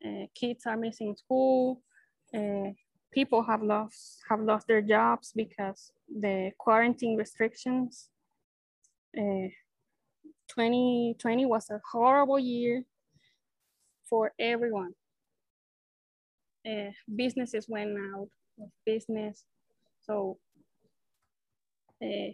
Uh, 0.03 0.25
kids 0.33 0.65
are 0.65 0.77
missing 0.77 1.15
school. 1.17 1.81
Uh, 2.33 2.71
people 3.11 3.43
have 3.43 3.61
lost 3.61 4.21
have 4.29 4.39
lost 4.39 4.67
their 4.67 4.81
jobs 4.81 5.33
because 5.35 5.91
the 6.07 6.51
quarantine 6.57 7.17
restrictions. 7.17 8.09
Uh, 9.17 9.49
2020 10.47 11.45
was 11.45 11.69
a 11.69 11.81
horrible 11.91 12.39
year 12.39 12.83
for 14.09 14.31
everyone. 14.39 14.93
Uh, 16.65 16.91
businesses 17.15 17.67
went 17.67 17.97
out 18.15 18.29
of 18.61 18.69
business. 18.85 19.43
So 20.01 20.37
uh, 22.01 22.31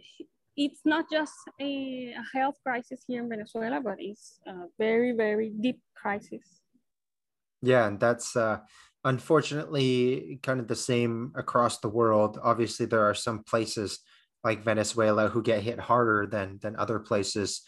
it's 0.56 0.80
not 0.84 1.04
just 1.10 1.34
a, 1.60 2.14
a, 2.16 2.38
health 2.38 2.56
crisis 2.62 3.04
here 3.06 3.22
in 3.22 3.28
Venezuela, 3.28 3.80
but 3.80 3.96
it's 3.98 4.38
a 4.46 4.66
very, 4.78 5.12
very 5.12 5.50
deep 5.60 5.80
crisis. 5.94 6.62
Yeah, 7.62 7.86
and 7.86 8.00
that's 8.00 8.36
uh, 8.36 8.60
unfortunately 9.04 10.40
kind 10.42 10.60
of 10.60 10.68
the 10.68 10.76
same 10.76 11.32
across 11.36 11.78
the 11.78 11.88
world. 11.88 12.38
Obviously, 12.42 12.86
there 12.86 13.04
are 13.04 13.14
some 13.14 13.42
places 13.44 14.00
like 14.44 14.64
Venezuela 14.64 15.28
who 15.28 15.42
get 15.42 15.62
hit 15.62 15.78
harder 15.78 16.26
than 16.26 16.58
than 16.62 16.76
other 16.76 16.98
places. 16.98 17.62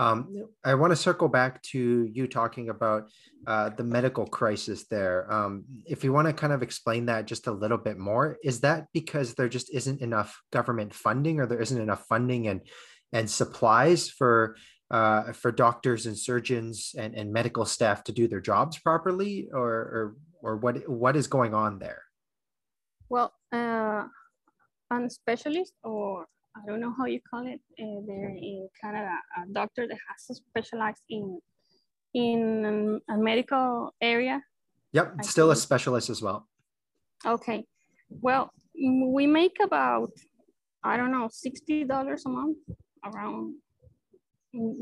Um, 0.00 0.46
I 0.64 0.74
want 0.76 0.92
to 0.92 0.96
circle 0.96 1.28
back 1.28 1.60
to 1.74 2.08
you 2.10 2.26
talking 2.26 2.70
about 2.70 3.10
uh, 3.46 3.68
the 3.68 3.84
medical 3.84 4.26
crisis 4.26 4.86
there. 4.86 5.30
Um, 5.30 5.64
if 5.84 6.02
you 6.02 6.10
want 6.10 6.26
to 6.26 6.32
kind 6.32 6.54
of 6.54 6.62
explain 6.62 7.04
that 7.06 7.26
just 7.26 7.46
a 7.48 7.52
little 7.52 7.76
bit 7.76 7.98
more, 7.98 8.38
is 8.42 8.60
that 8.60 8.86
because 8.94 9.34
there 9.34 9.50
just 9.50 9.68
isn't 9.74 10.00
enough 10.00 10.40
government 10.52 10.94
funding, 10.94 11.38
or 11.38 11.46
there 11.46 11.60
isn't 11.60 11.80
enough 11.80 12.06
funding 12.08 12.48
and 12.48 12.62
and 13.12 13.28
supplies 13.28 14.08
for 14.08 14.56
uh, 14.90 15.32
for 15.32 15.52
doctors 15.52 16.06
and 16.06 16.16
surgeons 16.16 16.94
and, 16.96 17.14
and 17.14 17.30
medical 17.30 17.66
staff 17.66 18.02
to 18.04 18.12
do 18.12 18.26
their 18.26 18.40
jobs 18.40 18.78
properly, 18.78 19.50
or, 19.52 19.68
or 19.68 20.16
or 20.42 20.56
what 20.56 20.88
what 20.88 21.14
is 21.14 21.26
going 21.26 21.52
on 21.52 21.78
there? 21.78 22.04
Well, 23.10 23.34
uh, 23.52 24.04
I'm 24.90 25.04
a 25.04 25.10
specialist, 25.10 25.74
or 25.84 26.26
I 26.56 26.66
don't 26.66 26.80
know 26.80 26.92
how 26.96 27.06
you 27.06 27.20
call 27.28 27.46
it. 27.46 27.60
Uh, 27.78 28.00
there 28.06 28.28
in 28.30 28.68
Canada, 28.80 29.12
a 29.36 29.52
doctor 29.52 29.86
that 29.86 29.98
has 30.08 30.26
to 30.26 30.34
specialize 30.34 31.00
in 31.08 31.38
in 32.14 33.00
a 33.08 33.16
medical 33.16 33.94
area. 34.00 34.42
Yep, 34.92 35.14
I 35.20 35.22
still 35.22 35.48
think. 35.48 35.58
a 35.58 35.60
specialist 35.60 36.10
as 36.10 36.20
well. 36.20 36.48
Okay, 37.24 37.64
well, 38.10 38.50
we 38.74 39.26
make 39.26 39.58
about 39.62 40.10
I 40.82 40.96
don't 40.96 41.12
know 41.12 41.28
sixty 41.30 41.84
dollars 41.84 42.24
a 42.26 42.28
month 42.28 42.58
around. 43.04 43.54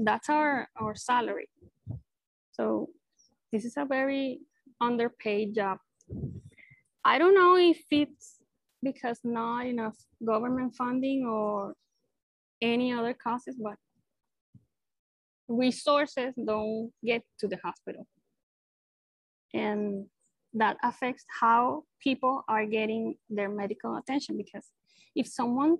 That's 0.03 0.31
our 0.31 0.69
our 0.81 0.95
salary. 0.95 1.51
So 2.53 2.89
this 3.53 3.65
is 3.65 3.77
a 3.77 3.85
very 3.85 4.41
underpaid 4.81 5.55
job. 5.55 5.79
I 7.05 7.19
don't 7.19 7.35
know 7.35 7.57
if 7.57 7.81
it's 7.91 8.38
because 8.83 9.19
not 9.25 9.67
enough 9.67 9.97
government 10.25 10.75
funding 10.75 11.27
or 11.27 11.75
any 12.63 12.93
other 12.93 13.15
causes, 13.15 13.57
but 13.61 13.77
resources 15.49 16.35
don't 16.47 16.91
get 17.05 17.23
to 17.41 17.49
the 17.49 17.59
hospital. 17.65 18.07
And 19.55 20.07
that 20.55 20.77
affects 20.83 21.25
how 21.41 21.85
people 22.03 22.43
are 22.49 22.67
getting 22.67 23.17
their 23.29 23.49
medical 23.49 23.97
attention 23.97 24.37
because 24.37 24.67
if 25.15 25.27
someone 25.27 25.79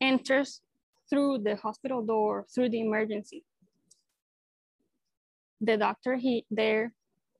enters 0.00 0.60
through 1.08 1.38
the 1.38 1.56
hospital 1.56 2.04
door, 2.04 2.46
through 2.54 2.70
the 2.70 2.80
emergency, 2.80 3.44
the 5.60 5.76
doctor 5.76 6.16
he 6.16 6.44
there 6.50 6.92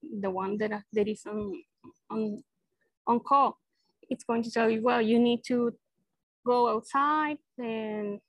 the 0.03 0.31
one 0.31 0.57
that, 0.59 0.71
that 0.93 1.09
is 1.09 1.23
on, 1.27 1.53
on, 2.11 2.43
on 3.07 3.21
call, 3.21 3.59
it's 4.11 4.25
going 4.25 4.43
to 4.43 4.51
tell 4.51 4.69
you, 4.69 4.83
well, 4.83 5.01
you 5.01 5.19
need 5.19 5.43
to 5.47 5.73
go 6.47 6.69
outside 6.69 7.39
and 7.59 8.21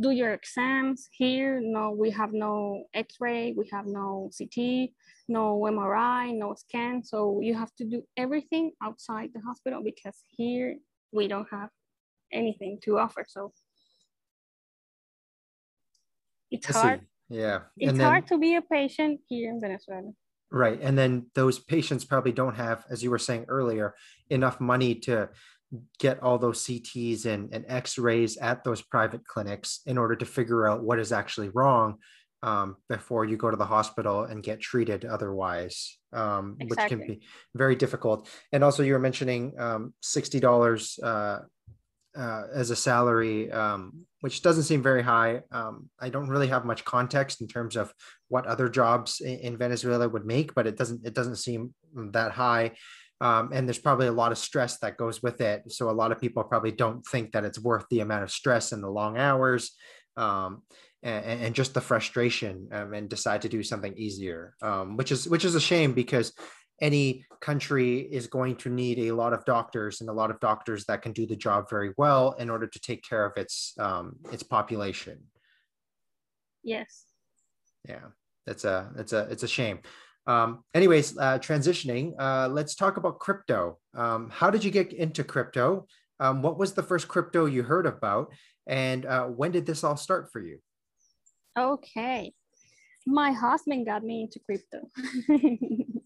do 0.00 0.10
your 0.10 0.32
exams 0.32 1.08
here. 1.10 1.60
No, 1.60 1.90
we 1.90 2.10
have 2.10 2.32
no 2.32 2.84
x-ray, 2.94 3.54
we 3.56 3.68
have 3.72 3.86
no 3.86 4.30
CT, 4.36 4.90
no 5.28 5.58
MRI, 5.60 6.36
no 6.38 6.54
scan. 6.54 7.02
So 7.02 7.40
you 7.40 7.54
have 7.54 7.74
to 7.76 7.84
do 7.84 8.02
everything 8.16 8.72
outside 8.82 9.30
the 9.34 9.40
hospital 9.40 9.82
because 9.82 10.16
here 10.36 10.76
we 11.10 11.26
don't 11.26 11.48
have 11.50 11.70
anything 12.32 12.78
to 12.82 12.98
offer. 12.98 13.24
So 13.26 13.52
it's 16.50 16.66
hard. 16.66 17.00
Yeah. 17.28 17.60
It's 17.76 17.98
then, 17.98 18.00
hard 18.00 18.26
to 18.28 18.38
be 18.38 18.54
a 18.56 18.62
patient 18.62 19.20
here 19.28 19.50
in 19.50 19.60
Venezuela. 19.60 20.12
Right. 20.50 20.78
And 20.80 20.96
then 20.96 21.26
those 21.34 21.58
patients 21.58 22.04
probably 22.04 22.32
don't 22.32 22.54
have, 22.54 22.84
as 22.90 23.02
you 23.02 23.10
were 23.10 23.18
saying 23.18 23.46
earlier, 23.48 23.94
enough 24.30 24.60
money 24.60 24.94
to 24.94 25.28
get 25.98 26.22
all 26.22 26.38
those 26.38 26.64
CTs 26.64 27.26
and, 27.26 27.52
and 27.52 27.64
x 27.68 27.98
rays 27.98 28.38
at 28.38 28.64
those 28.64 28.80
private 28.80 29.26
clinics 29.26 29.80
in 29.86 29.98
order 29.98 30.16
to 30.16 30.24
figure 30.24 30.66
out 30.66 30.82
what 30.82 30.98
is 30.98 31.12
actually 31.12 31.50
wrong 31.50 31.98
um, 32.42 32.76
before 32.88 33.24
you 33.24 33.36
go 33.36 33.50
to 33.50 33.56
the 33.56 33.66
hospital 33.66 34.24
and 34.24 34.42
get 34.42 34.60
treated 34.60 35.04
otherwise, 35.04 35.98
um, 36.12 36.56
exactly. 36.60 36.96
which 36.96 37.06
can 37.06 37.14
be 37.14 37.26
very 37.54 37.76
difficult. 37.76 38.28
And 38.52 38.62
also, 38.62 38.82
you 38.82 38.92
were 38.92 38.98
mentioning 38.98 39.54
um, 39.58 39.92
$60 40.02 41.02
uh, 41.02 41.40
uh, 42.16 42.44
as 42.52 42.70
a 42.70 42.76
salary, 42.76 43.50
um, 43.52 44.04
which 44.20 44.42
doesn't 44.42 44.64
seem 44.64 44.82
very 44.82 45.02
high. 45.02 45.42
Um, 45.52 45.88
I 46.00 46.08
don't 46.08 46.28
really 46.28 46.48
have 46.48 46.64
much 46.64 46.84
context 46.84 47.40
in 47.40 47.48
terms 47.48 47.76
of 47.76 47.92
what 48.28 48.46
other 48.46 48.68
jobs 48.68 49.20
in, 49.20 49.38
in 49.38 49.56
Venezuela 49.56 50.08
would 50.08 50.26
make, 50.26 50.54
but 50.54 50.66
it 50.66 50.76
doesn't 50.76 51.06
it 51.06 51.14
doesn't 51.14 51.36
seem 51.36 51.74
that 51.94 52.32
high. 52.32 52.72
Um, 53.20 53.50
and 53.52 53.66
there's 53.66 53.78
probably 53.78 54.06
a 54.06 54.12
lot 54.12 54.30
of 54.30 54.38
stress 54.38 54.78
that 54.78 54.96
goes 54.96 55.22
with 55.22 55.40
it. 55.40 55.72
So 55.72 55.90
a 55.90 55.92
lot 55.92 56.12
of 56.12 56.20
people 56.20 56.44
probably 56.44 56.70
don't 56.70 57.04
think 57.04 57.32
that 57.32 57.44
it's 57.44 57.58
worth 57.58 57.84
the 57.90 58.00
amount 58.00 58.22
of 58.22 58.30
stress 58.30 58.70
and 58.70 58.82
the 58.82 58.90
long 58.90 59.18
hours. 59.18 59.72
Um, 60.16 60.62
and, 61.02 61.42
and, 61.42 61.54
just 61.54 61.74
the 61.74 61.80
frustration 61.80 62.68
um, 62.72 62.92
and 62.92 63.08
decide 63.08 63.42
to 63.42 63.48
do 63.48 63.62
something 63.62 63.94
easier 63.96 64.54
um, 64.62 64.96
which 64.96 65.12
is 65.12 65.28
which 65.28 65.44
is 65.44 65.54
a 65.54 65.60
shame 65.60 65.92
because 65.92 66.32
any 66.80 67.24
country 67.40 68.00
is 68.00 68.26
going 68.26 68.56
to 68.56 68.68
need 68.68 68.98
a 68.98 69.12
lot 69.12 69.32
of 69.32 69.44
doctors 69.44 70.00
and 70.00 70.10
a 70.10 70.12
lot 70.12 70.30
of 70.30 70.40
doctors 70.40 70.84
that 70.86 71.02
can 71.02 71.12
do 71.12 71.26
the 71.26 71.36
job 71.36 71.68
very 71.68 71.92
well 71.96 72.32
in 72.32 72.50
order 72.50 72.66
to 72.66 72.80
take 72.80 73.02
care 73.02 73.24
of 73.24 73.36
its 73.36 73.74
um, 73.78 74.16
its 74.32 74.42
population. 74.42 75.18
Yes. 76.62 77.04
Yeah, 77.88 78.08
that's 78.46 78.64
a 78.64 78.90
that's 78.94 79.12
a 79.12 79.28
it's 79.30 79.42
a 79.42 79.48
shame. 79.48 79.80
Um, 80.26 80.62
anyways, 80.74 81.16
uh, 81.16 81.38
transitioning, 81.38 82.12
uh, 82.18 82.48
let's 82.48 82.74
talk 82.74 82.98
about 82.98 83.18
crypto. 83.18 83.78
Um, 83.94 84.28
how 84.30 84.50
did 84.50 84.62
you 84.62 84.70
get 84.70 84.92
into 84.92 85.24
crypto? 85.24 85.86
Um, 86.20 86.42
what 86.42 86.58
was 86.58 86.74
the 86.74 86.82
first 86.82 87.08
crypto 87.08 87.46
you 87.46 87.62
heard 87.62 87.86
about? 87.86 88.32
And 88.66 89.06
uh, 89.06 89.24
when 89.24 89.52
did 89.52 89.64
this 89.64 89.82
all 89.82 89.96
start 89.96 90.30
for 90.30 90.40
you? 90.40 90.58
Okay. 91.58 92.34
My 93.06 93.32
husband 93.32 93.86
got 93.86 94.04
me 94.04 94.22
into 94.22 94.38
crypto. 94.40 94.90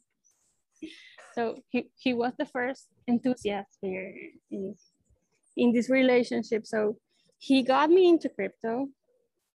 so 1.34 1.56
he, 1.70 1.90
he 1.96 2.14
was 2.14 2.32
the 2.38 2.46
first 2.46 2.88
enthusiast 3.08 3.78
here 3.80 4.14
in, 4.50 4.74
in 5.56 5.72
this 5.72 5.90
relationship. 5.90 6.66
So 6.66 6.96
he 7.38 7.62
got 7.62 7.90
me 7.90 8.08
into 8.08 8.28
crypto 8.28 8.88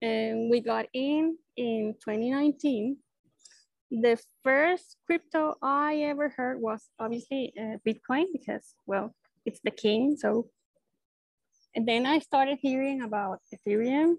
and 0.01 0.49
we 0.49 0.59
got 0.59 0.85
in 0.93 1.37
in 1.55 1.95
2019 2.03 2.97
the 3.91 4.19
first 4.43 4.97
crypto 5.05 5.55
I 5.61 5.97
ever 6.03 6.29
heard 6.29 6.61
was 6.61 6.85
obviously 6.99 7.53
uh, 7.57 7.77
Bitcoin 7.87 8.25
because, 8.33 8.75
well, 8.85 9.15
it's 9.45 9.61
the 9.63 9.71
king. 9.71 10.17
So, 10.17 10.49
and 11.75 11.87
then 11.87 12.05
I 12.05 12.19
started 12.19 12.59
hearing 12.61 13.01
about 13.01 13.39
Ethereum 13.53 14.15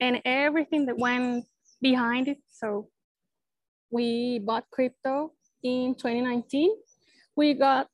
and 0.00 0.20
everything 0.24 0.86
that 0.86 0.98
went 0.98 1.44
behind 1.80 2.28
it. 2.28 2.38
So, 2.48 2.88
we 3.90 4.38
bought 4.40 4.64
crypto 4.70 5.32
in 5.62 5.94
2019. 5.94 6.70
We 7.36 7.54
got 7.54 7.88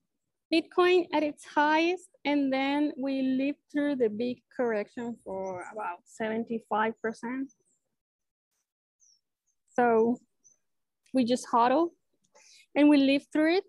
Bitcoin 0.53 1.07
at 1.13 1.23
its 1.23 1.45
highest, 1.45 2.09
and 2.25 2.53
then 2.53 2.93
we 2.97 3.23
lived 3.23 3.59
through 3.73 3.97
the 3.97 4.09
big 4.09 4.39
correction 4.55 5.17
for 5.25 5.65
about 5.73 5.99
75%. 6.21 6.95
So 9.75 10.19
we 11.15 11.25
just 11.25 11.47
hodl 11.51 11.91
and 12.75 12.89
we 12.89 12.99
lived 12.99 13.27
through 13.33 13.57
it. 13.57 13.65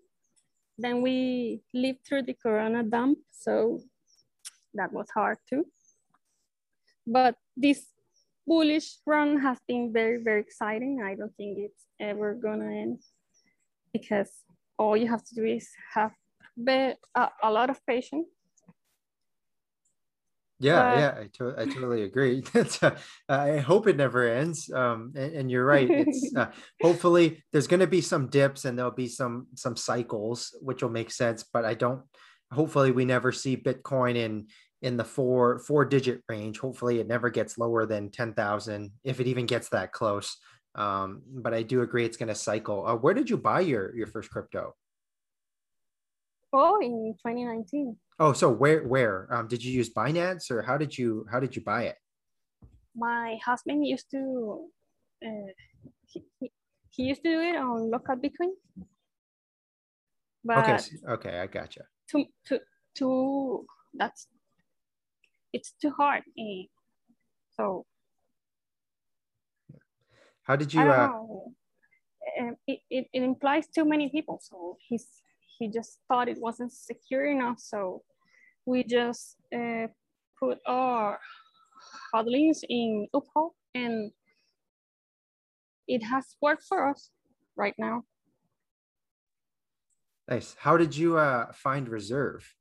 Then 0.76 1.02
we 1.02 1.62
lived 1.72 2.00
through 2.06 2.22
the 2.22 2.34
Corona 2.34 2.82
dump. 2.82 3.18
So 3.30 3.80
that 4.74 4.92
was 4.92 5.06
hard 5.14 5.38
too. 5.48 5.64
But 7.06 7.36
this 7.56 7.86
bullish 8.46 8.98
run 9.06 9.40
has 9.40 9.58
been 9.66 9.92
very, 9.92 10.22
very 10.22 10.40
exciting. 10.40 11.02
I 11.02 11.14
don't 11.14 11.34
think 11.36 11.58
it's 11.58 11.84
ever 12.00 12.34
gonna 12.34 12.70
end 12.70 13.00
because 13.92 14.30
all 14.78 14.96
you 14.96 15.08
have 15.08 15.24
to 15.24 15.34
do 15.34 15.44
is 15.44 15.68
have 15.94 16.12
a, 16.68 16.96
a 17.42 17.50
lot 17.50 17.70
of 17.70 17.78
patience 17.86 18.28
yeah, 20.64 20.98
yeah, 20.98 21.14
I, 21.20 21.28
to- 21.34 21.54
I 21.58 21.64
totally 21.66 22.04
agree. 22.04 22.42
uh, 22.82 22.92
I 23.28 23.58
hope 23.58 23.88
it 23.88 23.96
never 23.96 24.26
ends. 24.26 24.70
Um, 24.72 25.12
and, 25.16 25.32
and 25.34 25.50
you're 25.50 25.64
right. 25.64 25.90
It's 25.90 26.32
uh, 26.36 26.52
hopefully 26.80 27.42
there's 27.52 27.66
going 27.66 27.80
to 27.80 27.86
be 27.86 28.00
some 28.00 28.28
dips 28.28 28.64
and 28.64 28.78
there'll 28.78 28.92
be 28.92 29.08
some 29.08 29.48
some 29.54 29.76
cycles, 29.76 30.56
which 30.60 30.82
will 30.82 30.90
make 30.90 31.10
sense. 31.10 31.44
But 31.44 31.64
I 31.64 31.74
don't. 31.74 32.02
Hopefully, 32.52 32.92
we 32.92 33.04
never 33.04 33.32
see 33.32 33.56
Bitcoin 33.56 34.16
in 34.16 34.46
in 34.84 34.98
the 34.98 35.04
four 35.04 35.58
four 35.60 35.84
digit 35.86 36.22
range. 36.28 36.58
Hopefully, 36.58 37.00
it 37.00 37.08
never 37.08 37.30
gets 37.30 37.56
lower 37.56 37.86
than 37.86 38.10
ten 38.10 38.34
thousand, 38.34 38.92
if 39.02 39.18
it 39.18 39.26
even 39.26 39.46
gets 39.46 39.70
that 39.70 39.92
close. 39.92 40.36
Um, 40.74 41.22
but 41.26 41.54
I 41.54 41.62
do 41.62 41.80
agree 41.80 42.04
it's 42.04 42.18
going 42.18 42.28
to 42.28 42.34
cycle. 42.34 42.86
Uh, 42.86 42.94
where 42.94 43.14
did 43.14 43.30
you 43.30 43.38
buy 43.38 43.60
your 43.60 43.96
your 43.96 44.06
first 44.06 44.30
crypto? 44.30 44.74
Oh, 46.52 46.78
in 46.80 47.14
2019. 47.18 47.96
Oh, 48.20 48.32
so 48.34 48.50
where 48.50 48.86
where 48.86 49.26
um, 49.34 49.48
did 49.48 49.64
you 49.64 49.72
use 49.72 49.90
Binance 49.92 50.50
or 50.50 50.62
how 50.62 50.76
did 50.76 50.96
you 50.96 51.26
how 51.32 51.40
did 51.40 51.56
you 51.56 51.62
buy 51.62 51.84
it? 51.84 51.96
My 52.94 53.38
husband 53.44 53.86
used 53.86 54.10
to 54.10 54.66
uh, 55.24 55.50
he, 56.06 56.22
he, 56.38 56.52
he 56.90 57.02
used 57.04 57.24
to 57.24 57.30
do 57.30 57.40
it 57.40 57.56
on 57.56 57.90
local 57.90 58.16
Bitcoin. 58.16 58.52
But 60.44 60.58
okay, 60.58 60.78
okay, 61.08 61.40
I 61.40 61.46
gotcha. 61.46 61.84
To 62.10 62.24
to 62.46 62.60
to 62.96 63.66
that's 63.94 64.28
it's 65.54 65.72
too 65.80 65.92
hard. 65.96 66.22
Eh? 66.36 66.64
So 67.56 67.86
how 70.42 70.56
did 70.56 70.74
you? 70.74 70.80
Uh, 70.80 71.08
um, 72.40 72.56
it, 72.66 72.80
it, 72.90 73.06
it 73.12 73.22
implies 73.22 73.66
too 73.68 73.84
many 73.84 74.10
people. 74.10 74.40
So 74.42 74.76
he's 74.86 75.06
he 75.58 75.68
just 75.68 76.00
thought 76.08 76.28
it 76.28 76.38
wasn't 76.40 76.72
secure 76.72 77.24
enough. 77.24 77.60
So 77.60 78.02
we 78.66 78.82
just 78.84 79.36
uh, 79.54 79.86
put 80.38 80.58
our 80.66 81.18
hodlings 82.12 82.58
in 82.68 83.06
Uphold 83.14 83.52
and 83.74 84.10
it 85.86 86.02
has 86.02 86.36
worked 86.42 86.64
for 86.68 86.88
us 86.90 87.10
right 87.56 87.74
now. 87.78 88.02
Nice. 90.28 90.56
How 90.58 90.76
did 90.76 90.96
you 90.96 91.18
uh, 91.18 91.52
find 91.52 91.88
reserve? 91.88 92.54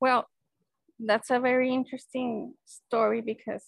Well, 0.00 0.28
that's 0.98 1.30
a 1.30 1.38
very 1.38 1.72
interesting 1.72 2.54
story 2.64 3.20
because 3.20 3.64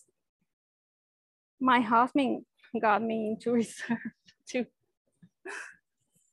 my 1.60 1.80
husband 1.80 2.44
got 2.80 3.02
me 3.02 3.30
into 3.30 3.52
reserve 3.60 3.98
too. 4.48 4.66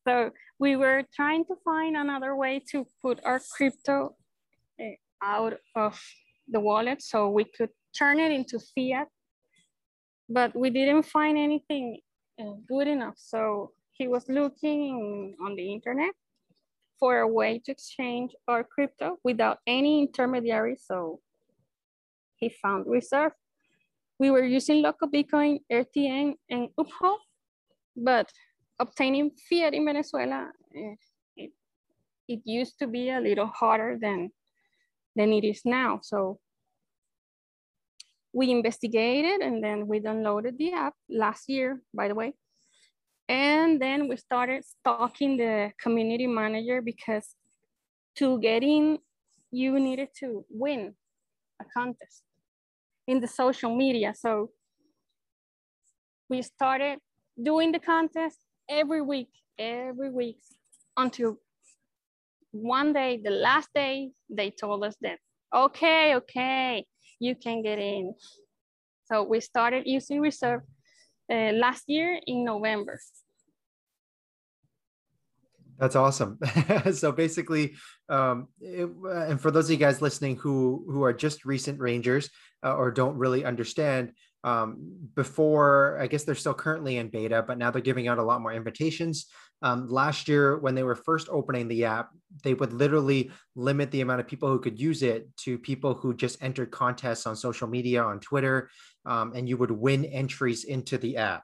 So 0.07 0.31
we 0.59 0.75
were 0.75 1.03
trying 1.13 1.45
to 1.45 1.55
find 1.63 1.97
another 1.97 2.35
way 2.35 2.61
to 2.71 2.85
put 3.01 3.19
our 3.25 3.41
crypto 3.55 4.15
eh, 4.79 4.95
out 5.21 5.59
of 5.75 5.99
the 6.47 6.59
wallet 6.59 7.01
so 7.01 7.29
we 7.29 7.43
could 7.43 7.69
turn 7.97 8.19
it 8.19 8.31
into 8.31 8.59
fiat, 8.73 9.07
but 10.29 10.55
we 10.55 10.69
didn't 10.69 11.03
find 11.03 11.37
anything 11.37 11.99
eh, 12.39 12.53
good 12.67 12.87
enough. 12.87 13.15
So 13.17 13.71
he 13.91 14.07
was 14.07 14.29
looking 14.29 15.35
on 15.43 15.55
the 15.55 15.73
internet 15.73 16.13
for 16.99 17.19
a 17.19 17.27
way 17.27 17.59
to 17.65 17.71
exchange 17.71 18.31
our 18.47 18.63
crypto 18.63 19.17
without 19.23 19.59
any 19.67 20.01
intermediary. 20.01 20.77
So 20.79 21.19
he 22.37 22.49
found 22.49 22.85
Reserve. 22.87 23.33
We 24.19 24.31
were 24.31 24.43
using 24.43 24.81
local 24.81 25.09
Bitcoin, 25.09 25.59
AirTM, 25.71 26.33
and 26.49 26.69
Uphold, 26.77 27.19
but 27.95 28.31
obtaining 28.79 29.31
fiat 29.49 29.73
in 29.73 29.85
Venezuela, 29.85 30.51
eh, 30.75 30.95
it, 31.35 31.51
it 32.27 32.41
used 32.43 32.79
to 32.79 32.87
be 32.87 33.09
a 33.09 33.19
little 33.19 33.47
harder 33.47 33.97
than, 34.01 34.31
than 35.15 35.33
it 35.33 35.43
is 35.43 35.61
now. 35.65 35.99
So 36.01 36.39
we 38.33 38.51
investigated 38.51 39.41
and 39.41 39.63
then 39.63 39.87
we 39.87 39.99
downloaded 39.99 40.57
the 40.57 40.73
app 40.73 40.93
last 41.09 41.49
year, 41.49 41.81
by 41.93 42.07
the 42.07 42.15
way. 42.15 42.33
And 43.29 43.81
then 43.81 44.07
we 44.07 44.15
started 44.17 44.63
stalking 44.63 45.37
the 45.37 45.71
community 45.81 46.27
manager 46.27 46.81
because 46.81 47.35
to 48.15 48.39
get 48.39 48.63
in, 48.63 48.99
you 49.51 49.79
needed 49.79 50.09
to 50.19 50.45
win 50.49 50.93
a 51.61 51.65
contest 51.75 52.23
in 53.07 53.19
the 53.19 53.27
social 53.27 53.75
media. 53.75 54.13
So 54.17 54.51
we 56.29 56.41
started 56.41 56.99
doing 57.41 57.71
the 57.71 57.79
contest 57.79 58.37
every 58.69 59.01
week, 59.01 59.29
every 59.57 60.09
week 60.09 60.39
until 60.95 61.37
one 62.51 62.93
day, 62.93 63.19
the 63.23 63.29
last 63.29 63.69
day, 63.73 64.11
they 64.29 64.51
told 64.51 64.83
us 64.83 64.95
that, 65.01 65.19
okay, 65.53 66.15
okay, 66.15 66.85
you 67.19 67.35
can 67.35 67.61
get 67.61 67.79
in. 67.79 68.13
So 69.05 69.23
we 69.23 69.39
started 69.39 69.83
using 69.85 70.19
reserve 70.19 70.61
uh, 71.31 71.51
last 71.53 71.83
year 71.87 72.19
in 72.25 72.43
November. 72.43 72.99
That's 75.79 75.95
awesome. 75.95 76.39
so 76.93 77.11
basically, 77.11 77.75
um, 78.09 78.47
it, 78.59 78.89
and 79.05 79.39
for 79.39 79.51
those 79.51 79.65
of 79.65 79.71
you 79.71 79.77
guys 79.77 80.01
listening 80.01 80.37
who 80.37 80.83
who 80.89 81.03
are 81.03 81.13
just 81.13 81.45
recent 81.45 81.79
rangers 81.79 82.29
uh, 82.63 82.73
or 82.73 82.89
don't 82.89 83.15
really 83.15 83.45
understand, 83.45 84.13
um, 84.43 85.09
before 85.15 85.99
I 85.99 86.07
guess 86.07 86.23
they're 86.23 86.35
still 86.35 86.53
currently 86.53 86.97
in 86.97 87.09
beta, 87.09 87.43
but 87.45 87.57
now 87.57 87.69
they're 87.69 87.81
giving 87.81 88.07
out 88.07 88.17
a 88.17 88.23
lot 88.23 88.41
more 88.41 88.53
invitations. 88.53 89.27
Um, 89.61 89.87
last 89.87 90.27
year, 90.27 90.57
when 90.57 90.75
they 90.75 90.83
were 90.83 90.95
first 90.95 91.27
opening 91.29 91.67
the 91.67 91.85
app, 91.85 92.09
they 92.43 92.53
would 92.53 92.73
literally 92.73 93.31
limit 93.55 93.89
the 93.91 94.01
amount 94.01 94.19
of 94.19 94.27
people 94.27 94.49
who 94.49 94.59
could 94.59 94.79
use 94.79 95.01
it 95.01 95.27
to 95.37 95.57
people 95.57 95.95
who 95.95 96.13
just 96.13 96.41
entered 96.43 96.71
contests 96.71 97.25
on 97.25 97.35
social 97.35 97.67
media, 97.67 98.03
on 98.03 98.19
Twitter, 98.19 98.69
um, 99.07 99.33
and 99.35 99.47
you 99.47 99.57
would 99.57 99.71
win 99.71 100.05
entries 100.05 100.63
into 100.63 100.97
the 100.97 101.17
app. 101.17 101.43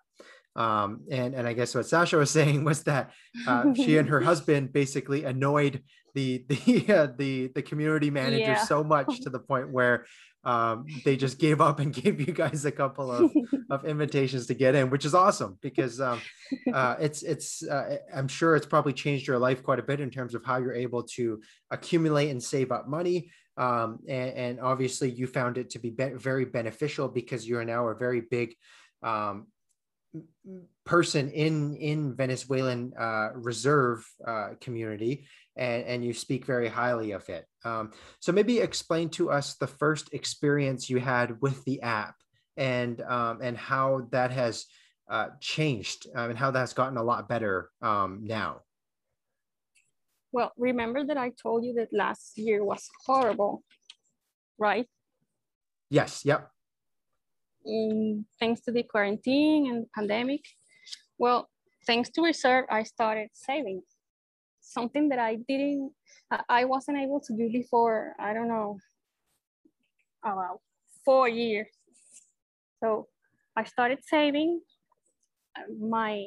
Um, 0.56 1.02
and 1.10 1.34
and 1.34 1.48
I 1.48 1.54
guess 1.54 1.74
what 1.74 1.88
Sasha 1.88 2.18
was 2.18 2.30
saying 2.40 2.64
was 2.64 2.84
that 2.84 3.12
uh, 3.48 3.74
she 3.74 3.98
and 3.98 4.10
her 4.10 4.22
husband 4.32 4.72
basically 4.74 5.24
annoyed 5.24 5.82
the 6.14 6.46
the 6.48 6.86
uh, 6.94 7.08
the 7.18 7.48
the 7.56 7.62
community 7.62 8.10
manager 8.10 8.38
yeah. 8.52 8.64
so 8.64 8.84
much 8.84 9.22
to 9.22 9.30
the 9.30 9.40
point 9.40 9.72
where 9.72 10.06
um, 10.46 10.86
they 11.06 11.16
just 11.16 11.40
gave 11.40 11.62
up 11.62 11.80
and 11.80 11.94
gave 12.04 12.20
you 12.20 12.34
guys 12.34 12.66
a 12.66 12.72
couple 12.72 13.12
of, 13.12 13.32
of 13.70 13.86
invitations 13.86 14.48
to 14.48 14.54
get 14.54 14.76
in, 14.76 14.90
which 14.90 15.06
is 15.06 15.16
awesome 15.16 15.58
because 15.62 16.02
um, 16.02 16.22
uh, 16.74 16.96
it's 17.00 17.24
it's 17.24 17.66
uh, 17.68 17.98
I'm 18.14 18.28
sure 18.28 18.56
it's 18.56 18.66
probably 18.66 18.94
changed 18.94 19.28
your 19.28 19.40
life 19.40 19.64
quite 19.64 19.80
a 19.80 19.84
bit 19.84 20.02
in 20.02 20.10
terms 20.10 20.36
of 20.36 20.44
how 20.44 20.58
you're 20.58 20.74
able 20.76 21.04
to 21.16 21.42
accumulate 21.72 22.30
and 22.30 22.44
save 22.44 22.72
up 22.72 22.88
money. 22.88 23.32
Um, 23.58 24.00
and, 24.08 24.32
and, 24.32 24.60
obviously, 24.60 25.12
you 25.12 25.28
found 25.28 25.58
it 25.58 25.70
to 25.72 25.80
be, 25.80 25.92
be 25.92 26.10
very 26.16 26.46
beneficial 26.46 27.08
because 27.08 27.48
you're 27.48 27.64
now 27.64 27.88
a 27.88 27.96
very 27.96 28.22
big 28.22 28.56
um, 29.04 29.48
person 30.86 31.30
in 31.30 31.76
in 31.76 32.16
Venezuelan 32.16 32.94
uh, 33.00 33.30
reserve 33.36 34.06
uh, 34.26 34.50
community, 34.60 35.26
and, 35.56 35.84
and 35.84 36.06
you 36.06 36.14
speak 36.14 36.46
very 36.46 36.68
highly 36.68 37.12
of 37.12 37.28
it. 37.30 37.46
Um, 37.64 37.92
so 38.20 38.32
maybe 38.32 38.60
explain 38.60 39.10
to 39.10 39.32
us 39.32 39.56
the 39.56 39.68
first 39.68 40.14
experience 40.14 40.90
you 40.90 41.00
had 41.00 41.42
with 41.42 41.64
the 41.66 41.82
app 41.82 42.16
and 42.58 43.02
um, 43.02 43.40
and 43.42 43.58
how 43.58 44.08
that 44.12 44.32
has 44.32 44.66
uh, 45.10 45.28
changed 45.40 46.08
um, 46.16 46.32
and 46.32 46.40
how 46.40 46.52
that's 46.52 46.74
gotten 46.74 46.98
a 46.98 47.04
lot 47.04 47.30
better 47.30 47.70
um, 47.82 48.22
now. 48.24 48.62
Well, 50.34 50.52
remember 50.58 51.06
that 51.06 51.16
I 51.16 51.32
told 51.42 51.64
you 51.64 51.74
that 51.76 51.90
last 51.94 52.40
year 52.40 52.64
was 52.66 52.90
horrible, 53.06 53.64
right? 54.58 54.88
Yes. 55.92 56.26
Yep. 56.26 56.50
Mm, 57.68 58.26
thanks 58.40 58.62
to 58.62 58.72
the 58.72 58.82
quarantine 58.82 59.68
and 59.70 59.86
pandemic. 59.94 60.42
Well, 61.20 61.50
thanks 61.86 62.10
to 62.12 62.24
reserve, 62.24 62.66
I 62.72 62.82
started 62.82 63.30
saving 63.34 63.84
something 64.60 65.10
that 65.10 65.20
I 65.20 65.36
didn't, 65.48 65.92
I 66.50 66.66
wasn't 66.66 66.98
able 66.98 67.20
to 67.28 67.38
do 67.38 67.52
before, 67.52 68.16
I 68.20 68.34
don't 68.34 68.48
know, 68.48 68.80
about 70.24 70.62
four 71.06 71.30
years. 71.30 71.68
So 72.80 73.08
I 73.56 73.66
started 73.66 74.00
saving 74.02 74.62
uh, 75.56 75.62
my 75.80 76.26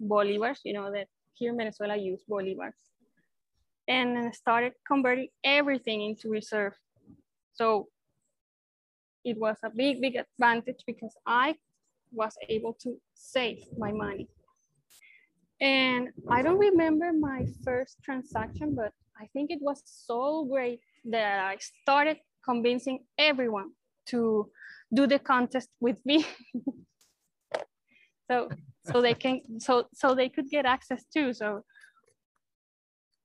bolivars, 0.00 0.60
you 0.64 0.72
know, 0.72 0.90
that 0.90 1.08
here 1.34 1.50
in 1.50 1.58
Venezuela 1.58 1.96
use 1.96 2.22
bolivars. 2.28 2.72
And 3.88 4.34
started 4.34 4.72
converting 4.86 5.28
everything 5.44 6.02
into 6.02 6.28
reserve. 6.28 6.74
So 7.54 7.88
it 9.24 9.38
was 9.38 9.56
a 9.62 9.70
big, 9.70 10.00
big 10.00 10.16
advantage 10.16 10.82
because 10.86 11.14
I 11.26 11.56
was 12.12 12.36
able 12.48 12.74
to 12.82 12.96
save 13.14 13.58
my 13.76 13.92
money. 13.92 14.28
And 15.60 16.10
I 16.28 16.42
don't 16.42 16.58
remember 16.58 17.12
my 17.12 17.46
first 17.64 18.02
transaction, 18.02 18.74
but 18.74 18.92
I 19.18 19.26
think 19.32 19.50
it 19.50 19.60
was 19.60 19.82
so 19.84 20.44
great 20.44 20.80
that 21.06 21.40
I 21.40 21.56
started 21.58 22.18
convincing 22.44 23.00
everyone 23.18 23.70
to 24.06 24.50
do 24.92 25.06
the 25.06 25.18
contest 25.18 25.70
with 25.80 26.04
me. 26.04 26.26
so 28.30 28.48
so 28.84 29.00
they 29.00 29.14
can 29.14 29.40
so 29.58 29.88
so 29.92 30.14
they 30.14 30.28
could 30.28 30.48
get 30.50 30.66
access 30.66 31.04
too. 31.12 31.32
So 31.32 31.64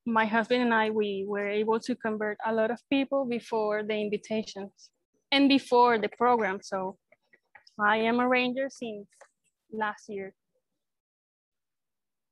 my 0.06 0.26
husband 0.26 0.62
and 0.62 0.74
I 0.74 0.90
we 0.90 1.26
were 1.28 1.48
able 1.48 1.80
to 1.80 1.96
convert 1.96 2.38
a 2.46 2.54
lot 2.54 2.72
of 2.72 2.80
people 2.90 3.26
before 3.26 3.84
the 3.84 3.94
invitations 3.94 4.90
and 5.32 5.48
before 5.48 5.98
the 5.98 6.10
program. 6.10 6.60
So 6.62 6.98
I 7.80 7.98
am 7.98 8.20
a 8.20 8.28
ranger 8.28 8.68
since 8.70 9.08
last 9.72 10.10
year. 10.10 10.34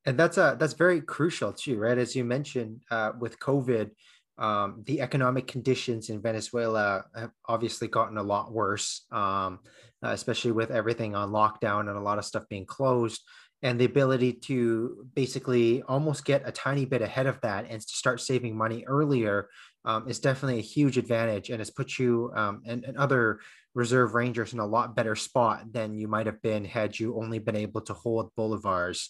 And 0.06 0.18
that's 0.18 0.38
a 0.38 0.56
that's 0.60 0.74
very 0.74 1.02
crucial 1.02 1.54
too 1.54 1.78
right? 1.78 1.98
As 1.98 2.16
you 2.16 2.24
mentioned 2.24 2.82
uh, 2.90 3.12
with 3.20 3.40
covid 3.40 3.92
um, 4.38 4.84
the 4.86 5.02
economic 5.02 5.48
conditions 5.48 6.10
in 6.10 6.22
venezuela 6.22 7.04
have 7.14 7.32
obviously 7.48 7.90
gotten 7.90 8.18
a 8.18 8.24
lot 8.24 8.54
worse 8.54 9.06
um, 9.12 9.60
uh, 10.04 10.10
especially 10.10 10.54
with 10.54 10.72
everything 10.72 11.16
on 11.16 11.30
lockdown 11.30 11.82
and 11.82 11.98
a 11.98 12.02
lot 12.02 12.18
of 12.18 12.26
stuff 12.26 12.48
being 12.50 12.66
closed 12.66 13.22
and 13.62 13.80
the 13.80 13.86
ability 13.86 14.34
to 14.34 15.06
basically 15.16 15.82
almost 15.84 16.26
get 16.26 16.48
a 16.48 16.52
tiny 16.52 16.86
bit 16.86 17.02
ahead 17.02 17.28
of 17.28 17.40
that 17.42 17.66
and 17.70 17.82
to 17.82 17.96
start 17.96 18.22
saving 18.22 18.58
money 18.58 18.84
earlier 18.88 19.50
um, 19.86 20.08
is 20.08 20.20
definitely 20.20 20.60
a 20.60 20.64
huge 20.64 20.98
advantage 20.98 21.50
and 21.50 21.60
has 21.60 21.70
put 21.70 21.98
you 22.00 22.32
um, 22.36 22.62
and, 22.66 22.84
and, 22.86 22.98
other 22.98 23.40
reserve 23.76 24.14
rangers 24.14 24.54
in 24.54 24.60
a 24.60 24.66
lot 24.66 24.96
better 24.96 25.16
spot 25.16 25.72
than 25.72 25.98
you 25.98 26.08
might 26.08 26.26
have 26.26 26.42
been 26.42 26.66
had 26.66 26.98
you 26.98 27.18
only 27.20 27.40
been 27.40 27.56
able 27.56 27.82
to 27.82 27.94
hold 27.94 28.32
bolivars 28.38 29.08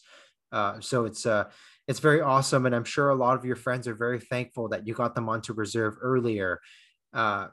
uh, 0.52 0.80
so 0.80 1.06
it's 1.06 1.26
uh, 1.26 1.46
it's 1.88 2.00
very 2.00 2.22
awesome, 2.22 2.66
and 2.66 2.76
I'm 2.76 2.84
sure 2.84 3.10
a 3.10 3.16
lot 3.16 3.38
of 3.38 3.46
your 3.46 3.56
friends 3.56 3.88
are 3.88 3.96
very 3.96 4.20
thankful 4.20 4.70
that 4.70 4.88
you 4.88 4.94
got 4.94 5.16
them 5.16 5.30
onto 5.30 5.54
reserve 5.54 5.96
earlier. 6.02 6.60
Uh, 7.14 7.48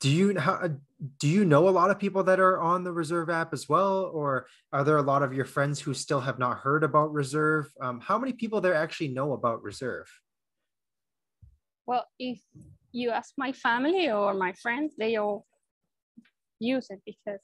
do 0.00 0.10
you 0.10 0.38
how, 0.38 0.70
do 1.18 1.28
you 1.28 1.44
know 1.44 1.68
a 1.68 1.70
lot 1.70 1.90
of 1.90 1.98
people 1.98 2.22
that 2.24 2.40
are 2.40 2.58
on 2.58 2.82
the 2.82 2.92
reserve 2.92 3.28
app 3.28 3.52
as 3.52 3.68
well, 3.68 4.10
or 4.14 4.46
are 4.72 4.82
there 4.82 4.96
a 4.96 5.02
lot 5.02 5.22
of 5.22 5.34
your 5.34 5.44
friends 5.44 5.80
who 5.80 5.92
still 5.92 6.20
have 6.20 6.38
not 6.38 6.58
heard 6.58 6.84
about 6.84 7.12
reserve? 7.12 7.70
Um, 7.80 8.00
how 8.00 8.18
many 8.18 8.32
people 8.32 8.60
there 8.60 8.74
actually 8.74 9.08
know 9.08 9.32
about 9.32 9.62
reserve? 9.62 10.08
Well, 11.86 12.06
if 12.18 12.40
you 12.92 13.10
ask 13.10 13.34
my 13.36 13.52
family 13.52 14.10
or 14.10 14.32
my 14.34 14.54
friends, 14.54 14.94
they 14.96 15.16
all 15.16 15.46
use 16.58 16.86
it 16.88 17.00
because 17.04 17.42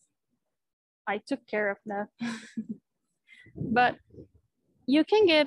I 1.06 1.20
took 1.26 1.46
care 1.46 1.70
of 1.70 1.78
that. 1.86 2.08
but 3.56 3.96
you 4.86 5.04
can 5.04 5.26
get 5.26 5.46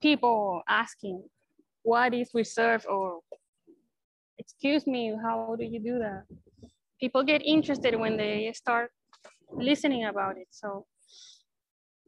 people 0.00 0.62
asking 0.68 1.24
what 1.82 2.14
is 2.14 2.30
reserve 2.34 2.86
or 2.88 3.20
excuse 4.38 4.86
me 4.86 5.16
how 5.22 5.56
do 5.58 5.64
you 5.64 5.80
do 5.80 5.98
that 5.98 6.24
people 7.00 7.22
get 7.22 7.42
interested 7.44 7.98
when 7.98 8.16
they 8.16 8.52
start 8.54 8.90
listening 9.52 10.04
about 10.04 10.36
it. 10.38 10.48
So 10.50 10.86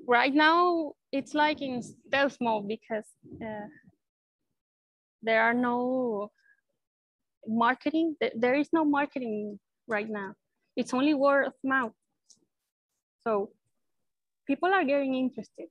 right 0.07 0.33
now 0.33 0.93
it's 1.13 1.35
like 1.35 1.61
in 1.63 1.83
stealth 1.83 2.37
mode 2.41 2.69
because 2.69 3.07
uh, 3.43 3.69
there 5.23 5.43
are 5.43 5.55
no 5.55 6.31
marketing. 7.47 8.17
There 8.35 8.55
is 8.55 8.69
no 8.73 8.85
marketing 8.85 9.59
right 9.87 10.09
now. 10.09 10.35
It's 10.77 10.95
only 10.95 11.15
word 11.15 11.47
of 11.47 11.55
mouth. 11.65 11.93
So 13.23 13.51
people 14.47 14.73
are 14.73 14.85
getting 14.85 15.15
interested. 15.15 15.69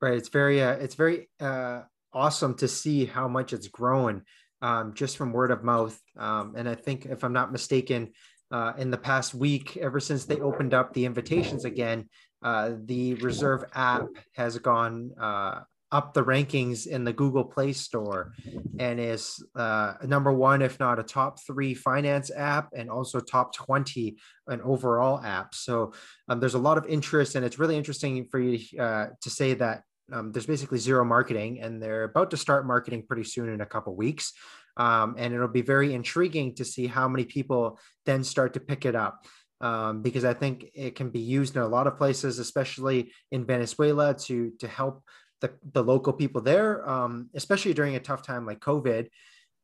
Right. 0.00 0.14
It's 0.14 0.28
very 0.28 0.62
uh, 0.62 0.72
it's 0.72 0.94
very 0.94 1.30
uh, 1.40 1.82
awesome 2.12 2.54
to 2.56 2.68
see 2.68 3.06
how 3.06 3.26
much 3.26 3.52
it's 3.52 3.68
grown 3.68 4.22
um, 4.64 4.94
just 4.94 5.18
from 5.18 5.30
word 5.30 5.50
of 5.50 5.62
mouth. 5.62 6.00
Um, 6.16 6.54
and 6.56 6.66
I 6.66 6.74
think, 6.74 7.04
if 7.04 7.22
I'm 7.22 7.34
not 7.34 7.52
mistaken, 7.52 8.12
uh, 8.50 8.72
in 8.78 8.90
the 8.90 8.96
past 8.96 9.34
week, 9.34 9.76
ever 9.76 10.00
since 10.00 10.24
they 10.24 10.40
opened 10.40 10.72
up 10.72 10.94
the 10.94 11.04
invitations 11.04 11.66
again, 11.66 12.08
uh, 12.42 12.72
the 12.84 13.14
Reserve 13.14 13.64
app 13.74 14.06
has 14.36 14.56
gone 14.58 15.10
uh, 15.20 15.60
up 15.92 16.14
the 16.14 16.24
rankings 16.24 16.86
in 16.86 17.04
the 17.04 17.12
Google 17.12 17.44
Play 17.44 17.74
Store 17.74 18.32
and 18.78 18.98
is 18.98 19.44
uh, 19.54 19.94
number 20.04 20.32
one, 20.32 20.62
if 20.62 20.80
not 20.80 20.98
a 20.98 21.02
top 21.02 21.40
three 21.46 21.74
finance 21.74 22.30
app, 22.34 22.70
and 22.74 22.88
also 22.90 23.20
top 23.20 23.54
20 23.54 24.16
an 24.48 24.62
overall 24.62 25.20
app. 25.20 25.54
So 25.54 25.92
um, 26.28 26.40
there's 26.40 26.54
a 26.54 26.58
lot 26.58 26.78
of 26.78 26.86
interest, 26.86 27.34
and 27.34 27.44
it's 27.44 27.58
really 27.58 27.76
interesting 27.76 28.24
for 28.30 28.40
you 28.40 28.58
uh, 28.80 29.08
to 29.20 29.30
say 29.30 29.52
that 29.54 29.82
um, 30.12 30.32
there's 30.32 30.46
basically 30.46 30.78
zero 30.78 31.04
marketing, 31.04 31.60
and 31.60 31.82
they're 31.82 32.04
about 32.04 32.30
to 32.30 32.36
start 32.36 32.66
marketing 32.66 33.04
pretty 33.06 33.24
soon 33.24 33.48
in 33.48 33.60
a 33.60 33.66
couple 33.66 33.94
weeks. 33.96 34.32
Um, 34.76 35.14
and 35.18 35.32
it'll 35.32 35.48
be 35.48 35.62
very 35.62 35.94
intriguing 35.94 36.54
to 36.56 36.64
see 36.64 36.86
how 36.86 37.08
many 37.08 37.24
people 37.24 37.78
then 38.06 38.24
start 38.24 38.54
to 38.54 38.60
pick 38.60 38.84
it 38.84 38.96
up. 38.96 39.24
Um, 39.60 40.02
because 40.02 40.24
I 40.24 40.34
think 40.34 40.66
it 40.74 40.94
can 40.96 41.10
be 41.10 41.20
used 41.20 41.56
in 41.56 41.62
a 41.62 41.68
lot 41.68 41.86
of 41.86 41.96
places, 41.96 42.38
especially 42.38 43.12
in 43.30 43.46
Venezuela, 43.46 44.12
to 44.26 44.50
to 44.58 44.68
help 44.68 45.02
the, 45.40 45.52
the 45.72 45.82
local 45.82 46.12
people 46.12 46.40
there, 46.40 46.88
um, 46.88 47.30
especially 47.34 47.72
during 47.72 47.96
a 47.96 48.00
tough 48.00 48.22
time 48.22 48.46
like 48.46 48.60
COVID. 48.60 49.08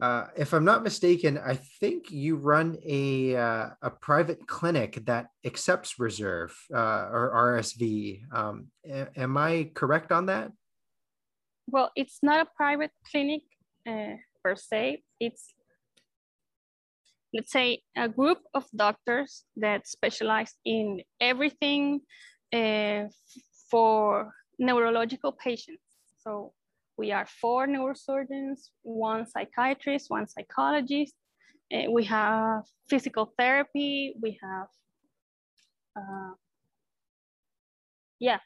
Uh, 0.00 0.26
if 0.36 0.54
I'm 0.54 0.64
not 0.64 0.82
mistaken, 0.82 1.38
I 1.38 1.54
think 1.54 2.10
you 2.10 2.36
run 2.36 2.78
a 2.84 3.36
uh, 3.36 3.68
a 3.82 3.90
private 3.90 4.46
clinic 4.46 5.04
that 5.04 5.26
accepts 5.44 5.98
reserve 5.98 6.56
uh, 6.74 7.08
or 7.12 7.32
RSV. 7.34 8.22
Um, 8.32 8.68
a- 8.88 9.08
am 9.16 9.36
I 9.36 9.70
correct 9.74 10.10
on 10.10 10.26
that? 10.26 10.52
Well, 11.66 11.90
it's 11.94 12.18
not 12.22 12.40
a 12.40 12.48
private 12.56 12.92
clinic 13.10 13.42
uh, 13.86 14.16
per 14.42 14.56
se. 14.56 15.02
It's 15.20 15.52
let's 17.34 17.52
say 17.52 17.82
a 17.96 18.08
group 18.08 18.38
of 18.54 18.64
doctors 18.74 19.44
that 19.56 19.86
specialize 19.86 20.54
in 20.64 21.02
everything 21.20 22.00
uh, 22.52 23.04
for 23.70 24.32
neurological 24.58 25.32
patients. 25.32 25.82
So 26.24 26.52
we 27.00 27.12
are 27.12 27.26
four 27.40 27.66
neurosurgeons, 27.66 28.68
one 28.82 29.26
psychiatrist, 29.26 30.10
one 30.10 30.26
psychologist. 30.28 31.14
Uh, 31.72 31.90
we 31.90 32.04
have 32.04 32.62
physical 32.90 33.32
therapy. 33.38 34.14
We 34.22 34.38
have 34.42 34.68
uh, 35.96 36.32
yeah, 38.20 38.40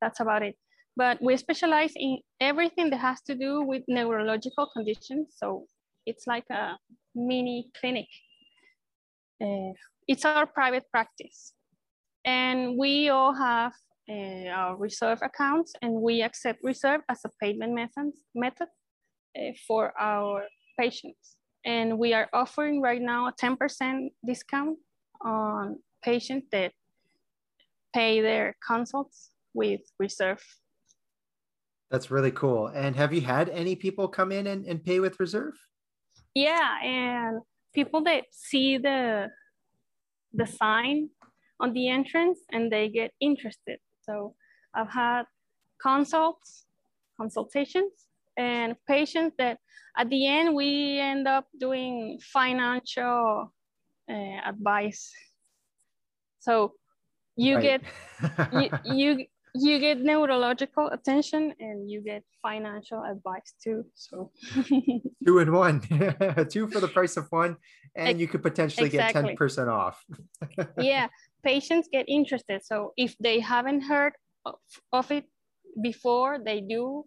that's 0.00 0.20
about 0.20 0.42
it. 0.42 0.56
But 0.96 1.22
we 1.22 1.36
specialize 1.36 1.92
in 1.94 2.18
everything 2.40 2.88
that 2.90 3.00
has 3.00 3.20
to 3.28 3.34
do 3.34 3.62
with 3.62 3.82
neurological 3.86 4.66
conditions. 4.74 5.34
So 5.36 5.66
it's 6.06 6.26
like 6.26 6.48
a 6.50 6.78
mini 7.14 7.70
clinic. 7.78 8.08
Uh, 9.42 9.72
it's 10.08 10.24
our 10.24 10.46
private 10.46 10.84
practice. 10.90 11.52
And 12.24 12.78
we 12.78 13.10
all 13.10 13.34
have 13.34 13.72
uh, 14.10 14.48
our 14.48 14.76
reserve 14.76 15.20
accounts 15.22 15.72
and 15.82 15.92
we 15.92 16.22
accept 16.22 16.60
reserve 16.62 17.02
as 17.08 17.20
a 17.24 17.30
payment 17.42 17.74
method, 17.74 18.12
method 18.34 18.68
uh, 19.38 19.52
for 19.66 19.92
our 20.00 20.44
patients. 20.78 21.36
And 21.64 21.98
we 21.98 22.14
are 22.14 22.28
offering 22.32 22.80
right 22.80 23.02
now 23.02 23.28
a 23.28 23.32
10% 23.32 24.08
discount 24.26 24.78
on 25.20 25.78
patients 26.02 26.46
that 26.52 26.72
pay 27.94 28.20
their 28.20 28.56
consults 28.66 29.30
with 29.54 29.80
reserve. 29.98 30.42
That's 31.90 32.10
really 32.10 32.30
cool. 32.30 32.68
And 32.68 32.94
have 32.96 33.12
you 33.12 33.22
had 33.22 33.48
any 33.48 33.74
people 33.74 34.08
come 34.08 34.30
in 34.30 34.46
and, 34.46 34.66
and 34.66 34.84
pay 34.84 35.00
with 35.00 35.18
reserve? 35.18 35.54
Yeah, 36.34 36.80
and 36.82 37.40
people 37.74 38.02
that 38.04 38.24
see 38.30 38.78
the 38.78 39.28
the 40.34 40.46
sign 40.46 41.08
on 41.58 41.72
the 41.72 41.88
entrance 41.88 42.40
and 42.52 42.70
they 42.70 42.88
get 42.88 43.12
interested. 43.20 43.78
So 44.08 44.34
I've 44.74 44.88
had 44.88 45.24
consults, 45.82 46.64
consultations, 47.20 47.92
and 48.38 48.74
patients 48.86 49.34
that 49.38 49.58
at 49.96 50.08
the 50.08 50.26
end 50.26 50.54
we 50.54 50.98
end 50.98 51.28
up 51.28 51.46
doing 51.58 52.18
financial 52.32 53.52
uh, 54.10 54.38
advice. 54.46 55.12
So 56.38 56.74
you 57.36 57.56
Right. 57.56 57.62
get 57.62 57.80
you, 58.52 58.70
you 58.84 59.26
you 59.54 59.78
get 59.78 59.98
neurological 60.00 60.88
attention 60.88 61.54
and 61.60 61.90
you 61.90 62.00
get 62.00 62.22
financial 62.42 63.02
advice 63.04 63.54
too. 63.62 63.84
So 63.94 64.30
two 65.26 65.38
in 65.38 65.52
one, 65.52 65.80
two 66.50 66.68
for 66.68 66.80
the 66.80 66.88
price 66.88 67.16
of 67.16 67.26
one, 67.30 67.56
and 67.96 68.20
you 68.20 68.28
could 68.28 68.42
potentially 68.42 68.86
exactly. 68.86 69.34
get 69.34 69.38
10% 69.38 69.68
off. 69.68 70.04
yeah, 70.78 71.08
patients 71.42 71.88
get 71.90 72.08
interested. 72.08 72.64
So 72.64 72.92
if 72.96 73.16
they 73.18 73.40
haven't 73.40 73.82
heard 73.82 74.14
of, 74.44 74.56
of 74.92 75.10
it 75.10 75.24
before, 75.82 76.38
they 76.44 76.60
do, 76.60 77.04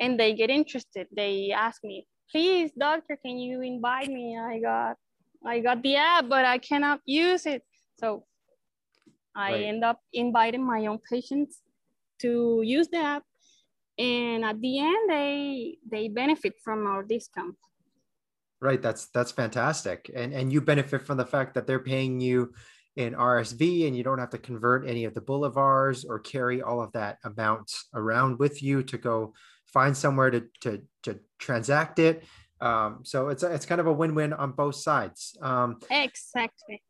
and 0.00 0.18
they 0.18 0.34
get 0.34 0.50
interested. 0.50 1.06
They 1.14 1.52
ask 1.52 1.82
me, 1.84 2.06
"Please, 2.30 2.72
doctor, 2.78 3.16
can 3.24 3.38
you 3.38 3.62
invite 3.62 4.08
me? 4.08 4.38
I 4.38 4.60
got, 4.60 4.96
I 5.44 5.60
got 5.60 5.82
the 5.82 5.96
app, 5.96 6.28
but 6.28 6.44
I 6.44 6.58
cannot 6.58 7.00
use 7.04 7.46
it." 7.46 7.62
So 8.00 8.24
I 9.34 9.52
Right. 9.52 9.64
end 9.64 9.84
up 9.84 10.00
inviting 10.12 10.64
my 10.66 10.86
own 10.86 10.98
patients 10.98 11.62
to 12.20 12.62
use 12.64 12.88
the 12.88 12.98
app, 12.98 13.22
and 13.98 14.44
at 14.44 14.60
the 14.60 14.78
end, 14.78 15.10
they 15.10 15.78
they 15.88 16.08
benefit 16.08 16.54
from 16.64 16.86
our 16.86 17.02
discount. 17.02 17.56
Right. 18.60 18.82
That's 18.82 19.06
that's 19.14 19.30
fantastic. 19.30 20.10
And 20.14 20.32
and 20.34 20.52
you 20.52 20.60
benefit 20.60 21.02
from 21.02 21.16
the 21.16 21.26
fact 21.26 21.54
that 21.54 21.66
they're 21.66 21.78
paying 21.78 22.20
you 22.20 22.52
in 22.98 23.14
RSV 23.14 23.86
and 23.86 23.96
you 23.96 24.02
don't 24.02 24.18
have 24.18 24.30
to 24.30 24.38
convert 24.38 24.86
any 24.86 25.04
of 25.04 25.14
the 25.14 25.20
bolivars 25.20 26.04
or 26.06 26.18
carry 26.18 26.60
all 26.62 26.82
of 26.82 26.90
that 26.92 27.18
amount 27.24 27.70
around 27.94 28.40
with 28.40 28.60
you 28.60 28.82
to 28.82 28.98
go 28.98 29.32
find 29.66 29.96
somewhere 29.96 30.30
to 30.32 30.42
to 30.62 30.82
to 31.04 31.20
transact 31.38 32.00
it. 32.00 32.24
Um, 32.60 33.00
so 33.04 33.28
it's 33.28 33.44
it's 33.44 33.66
kind 33.66 33.80
of 33.80 33.86
a 33.86 33.92
win-win 33.92 34.32
on 34.32 34.50
both 34.50 34.74
sides. 34.74 35.38
Um, 35.40 35.78
Exactly, 35.90 36.82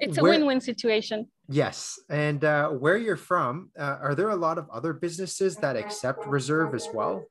it's 0.00 0.16
a 0.16 0.22
where- 0.22 0.32
win-win 0.32 0.62
situation. 0.62 1.26
Yes, 1.50 2.00
and 2.08 2.42
uh, 2.42 2.70
where 2.70 2.96
you're 2.96 3.18
from, 3.30 3.70
uh, 3.78 3.98
are 4.00 4.14
there 4.14 4.30
a 4.30 4.36
lot 4.36 4.56
of 4.56 4.66
other 4.70 4.94
businesses 4.94 5.56
that 5.58 5.76
accept 5.76 6.26
reserve 6.26 6.74
as 6.74 6.88
well? 6.94 7.22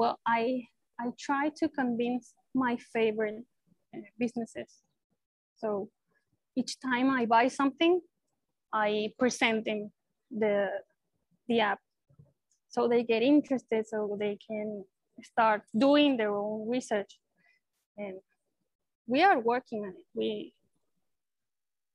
well 0.00 0.16
i 0.26 0.62
i 1.00 1.06
try 1.18 1.50
to 1.60 1.68
convince 1.80 2.34
my 2.54 2.76
favorite 2.94 3.38
businesses 4.22 4.70
so 5.60 5.88
each 6.58 6.74
time 6.80 7.08
i 7.10 7.22
buy 7.26 7.46
something 7.48 8.00
i 8.72 8.90
present 9.18 9.64
them 9.64 9.90
the 10.30 10.68
the 11.48 11.60
app. 11.60 11.80
So 12.68 12.86
they 12.86 13.02
get 13.02 13.22
interested 13.22 13.86
so 13.88 14.16
they 14.20 14.38
can 14.46 14.84
start 15.22 15.62
doing 15.76 16.16
their 16.16 16.34
own 16.34 16.68
research. 16.68 17.18
And 17.96 18.18
we 19.06 19.22
are 19.22 19.40
working 19.40 19.84
on 19.84 19.90
it. 19.90 20.06
We 20.14 20.54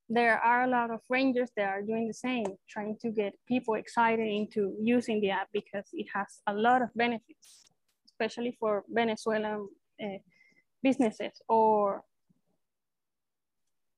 there 0.09 0.37
are 0.37 0.63
a 0.63 0.67
lot 0.67 0.91
of 0.91 0.99
rangers 1.09 1.49
that 1.55 1.69
are 1.69 1.81
doing 1.81 2.07
the 2.07 2.13
same 2.13 2.45
trying 2.69 2.97
to 3.01 3.09
get 3.09 3.33
people 3.47 3.75
excited 3.75 4.27
into 4.27 4.75
using 4.81 5.21
the 5.21 5.31
app 5.31 5.47
because 5.53 5.85
it 5.93 6.07
has 6.13 6.41
a 6.45 6.53
lot 6.53 6.81
of 6.81 6.89
benefits 6.93 7.71
especially 8.05 8.55
for 8.59 8.83
Venezuelan 8.89 9.67
uh, 10.03 10.17
businesses 10.83 11.41
or 11.47 12.03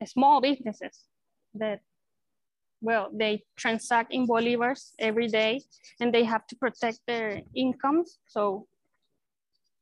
small 0.06 0.42
businesses 0.42 1.06
that, 1.54 1.80
well, 2.82 3.10
they 3.14 3.44
transact 3.56 4.14
in 4.14 4.28
bolivars 4.28 4.92
every 5.00 5.28
day 5.28 5.62
and 6.00 6.14
they 6.14 6.24
have 6.24 6.46
to 6.48 6.56
protect 6.56 7.00
their 7.08 7.42
incomes. 7.56 8.20
So 8.28 8.68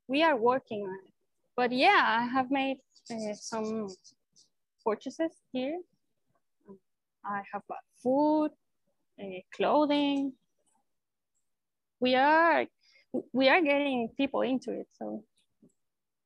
we 0.08 0.24
are 0.24 0.36
working 0.36 0.84
on 0.84 0.94
it. 1.06 1.14
But 1.56 1.72
yeah, 1.72 2.02
I 2.06 2.26
have 2.26 2.52
made 2.52 2.78
uh, 3.12 3.34
some 3.34 3.88
purchases 4.86 5.32
here. 5.52 5.80
I 7.26 7.42
have 7.52 7.62
bought 7.68 7.86
food, 8.02 8.52
uh, 9.20 9.40
clothing. 9.56 10.34
We 12.00 12.16
are 12.16 12.66
we 13.32 13.48
are 13.48 13.62
getting 13.62 14.10
people 14.18 14.42
into 14.42 14.72
it. 14.72 14.88
So 14.94 15.24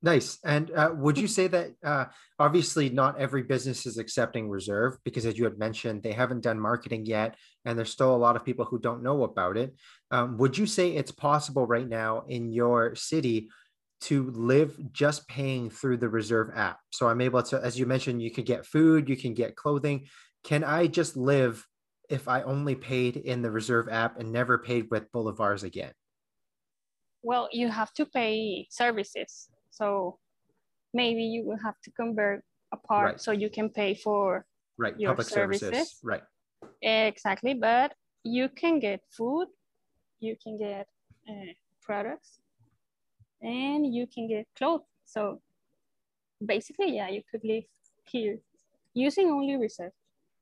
Nice. 0.04 0.38
And 0.46 0.70
uh, 0.72 0.92
would 0.94 1.18
you 1.18 1.28
say 1.28 1.48
that 1.48 1.72
uh, 1.84 2.06
obviously 2.38 2.90
not 2.90 3.20
every 3.20 3.42
business 3.42 3.88
is 3.88 3.98
accepting 3.98 4.48
reserve 4.48 4.98
because, 5.04 5.26
as 5.26 5.38
you 5.38 5.44
had 5.44 5.58
mentioned, 5.58 6.04
they 6.04 6.12
haven't 6.12 6.42
done 6.42 6.60
marketing 6.60 7.06
yet, 7.06 7.36
and 7.66 7.78
there's 7.78 7.92
still 7.92 8.16
a 8.16 8.18
lot 8.18 8.36
of 8.36 8.46
people 8.46 8.66
who 8.66 8.80
don't 8.80 9.02
know 9.02 9.24
about 9.24 9.58
it. 9.58 9.76
Um, 10.12 10.38
would 10.38 10.56
you 10.56 10.68
say 10.68 10.92
it's 10.92 11.12
possible 11.12 11.66
right 11.66 11.88
now 11.88 12.24
in 12.28 12.52
your 12.52 12.96
city 12.96 13.50
to 14.02 14.30
live 14.32 14.78
just 14.94 15.28
paying 15.28 15.72
through 15.72 15.98
the 15.98 16.10
reserve 16.10 16.52
app? 16.56 16.80
So 16.92 17.08
I'm 17.08 17.22
able 17.22 17.42
to, 17.44 17.60
as 17.64 17.80
you 17.80 17.88
mentioned, 17.88 18.22
you 18.22 18.32
can 18.32 18.44
get 18.44 18.68
food, 18.68 19.10
you 19.10 19.18
can 19.18 19.34
get 19.34 19.56
clothing. 19.56 20.06
Can 20.44 20.64
I 20.64 20.86
just 20.86 21.18
live 21.18 21.66
if 22.08 22.28
I 22.28 22.44
only 22.44 22.76
paid 22.76 23.18
in 23.18 23.42
the 23.42 23.50
reserve 23.50 23.90
app 23.90 24.20
and 24.20 24.32
never 24.32 24.60
paid 24.60 24.92
with 24.92 25.12
Bolivars 25.12 25.64
again? 25.64 25.92
well, 27.28 27.50
you 27.52 27.68
have 27.68 27.94
to 27.94 28.06
pay 28.06 28.68
services. 28.70 29.50
So 29.72 30.20
maybe 30.94 31.24
you 31.24 31.44
will 31.46 31.58
have 31.64 31.80
to 31.84 31.92
convert 31.92 32.44
a 32.72 32.78
part 32.78 33.06
Right. 33.06 33.22
so 33.22 33.32
you 33.32 33.50
can 33.50 33.70
pay 33.70 33.94
for 33.96 34.46
Right. 34.78 35.00
Your 35.00 35.12
Public 35.12 35.28
services. 35.28 35.70
services. 35.70 36.00
Right. 36.04 36.24
exactly, 36.82 37.54
but 37.54 37.94
you 38.24 38.50
can 38.50 38.80
get 38.80 39.02
food, 39.10 39.48
you 40.20 40.36
can 40.44 40.58
get 40.58 40.88
uh, 41.30 41.54
products, 41.82 42.40
and 43.42 43.94
you 43.96 44.06
can 44.08 44.28
get 44.28 44.48
clothes. 44.58 44.86
So 45.06 45.42
basically, 46.46 46.96
yeah, 46.96 47.10
you 47.10 47.22
could 47.32 47.44
live 47.44 47.64
here 48.06 48.40
using 48.94 49.30
only 49.30 49.56
reserve. 49.56 49.94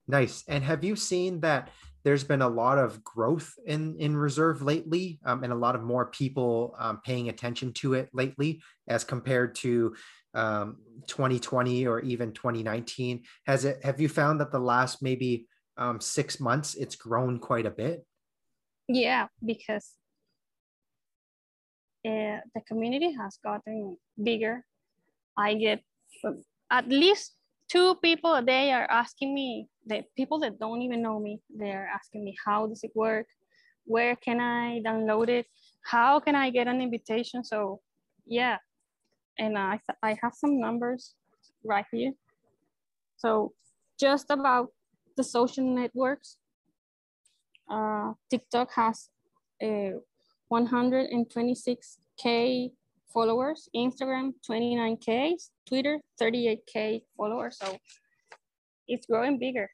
Nice. 0.08 0.44
And 0.48 0.64
have 0.64 0.84
you 0.84 0.96
seen 0.96 1.40
that 1.42 1.70
there's 2.06 2.24
been 2.24 2.44
a 2.44 2.48
lot 2.48 2.78
of 2.78 3.04
growth 3.04 3.52
in 3.66 3.98
in 3.98 4.16
reserve 4.16 4.62
lately, 4.62 5.20
um, 5.26 5.44
and 5.44 5.52
a 5.52 5.56
lot 5.56 5.76
of 5.76 5.84
more 5.84 6.06
people 6.06 6.76
um, 6.78 7.02
paying 7.04 7.30
attention 7.30 7.74
to 7.74 7.96
it 7.96 8.10
lately, 8.14 8.62
as 8.88 9.04
compared 9.04 9.56
to 9.56 9.96
um, 10.36 10.78
2020 11.08 11.88
or 11.88 12.00
even 12.02 12.32
2019? 12.32 13.24
Has 13.48 13.66
it? 13.66 13.84
Have 13.84 14.00
you 14.00 14.08
found 14.08 14.40
that 14.40 14.52
the 14.52 14.60
last 14.60 15.02
maybe 15.02 15.48
um, 15.78 16.00
six 16.00 16.40
months 16.40 16.76
it's 16.76 16.96
grown 16.96 17.40
quite 17.40 17.66
a 17.66 17.72
bit? 17.72 18.06
Yeah, 18.88 19.28
because 19.44 19.94
uh, 22.06 22.46
the 22.54 22.62
community 22.68 23.14
has 23.14 23.40
gotten 23.44 23.98
bigger. 24.22 24.64
I 25.36 25.56
get 25.56 25.82
at 26.70 26.88
least 26.88 27.34
two 27.68 27.96
people 27.96 28.36
a 28.36 28.44
day 28.44 28.72
are 28.72 28.90
asking 28.90 29.34
me, 29.34 29.68
the 29.86 30.04
people 30.16 30.40
that 30.40 30.60
don't 30.60 30.82
even 30.82 31.02
know 31.02 31.20
me, 31.20 31.40
they're 31.56 31.90
asking 31.94 32.24
me, 32.24 32.36
how 32.46 32.68
does 32.68 32.84
it 32.84 32.92
work? 32.96 33.28
Where 33.86 34.16
can 34.16 34.40
I 34.40 34.82
download 34.86 35.30
it? 35.30 35.46
How 35.84 36.20
can 36.20 36.36
I 36.36 36.50
get 36.50 36.68
an 36.68 36.82
invitation? 36.82 37.44
So 37.44 37.82
yeah, 38.26 38.58
and 39.38 39.58
I, 39.58 39.80
I 40.02 40.18
have 40.22 40.34
some 40.34 40.60
numbers 40.60 41.14
right 41.64 41.86
here. 41.92 42.14
So 43.18 43.54
just 44.00 44.30
about 44.30 44.70
the 45.16 45.24
social 45.24 45.64
networks, 45.64 46.38
uh, 47.70 48.14
TikTok 48.30 48.72
has 48.74 49.10
a 49.62 49.94
126k 50.52 52.72
followers, 53.14 53.70
Instagram 53.76 54.34
29k, 54.48 55.34
Twitter 55.66 56.00
38k 56.22 57.02
followers. 57.18 57.58
So 57.60 57.78
it's 58.88 59.06
growing 59.06 59.40
bigger. 59.40 59.70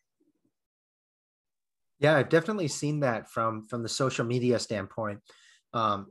Yeah, 1.99 2.15
I've 2.15 2.29
definitely 2.29 2.67
seen 2.67 3.01
that 3.01 3.29
from 3.29 3.67
from 3.67 3.83
the 3.83 3.89
social 3.89 4.25
media 4.25 4.59
standpoint. 4.59 5.19
Um, 5.73 6.07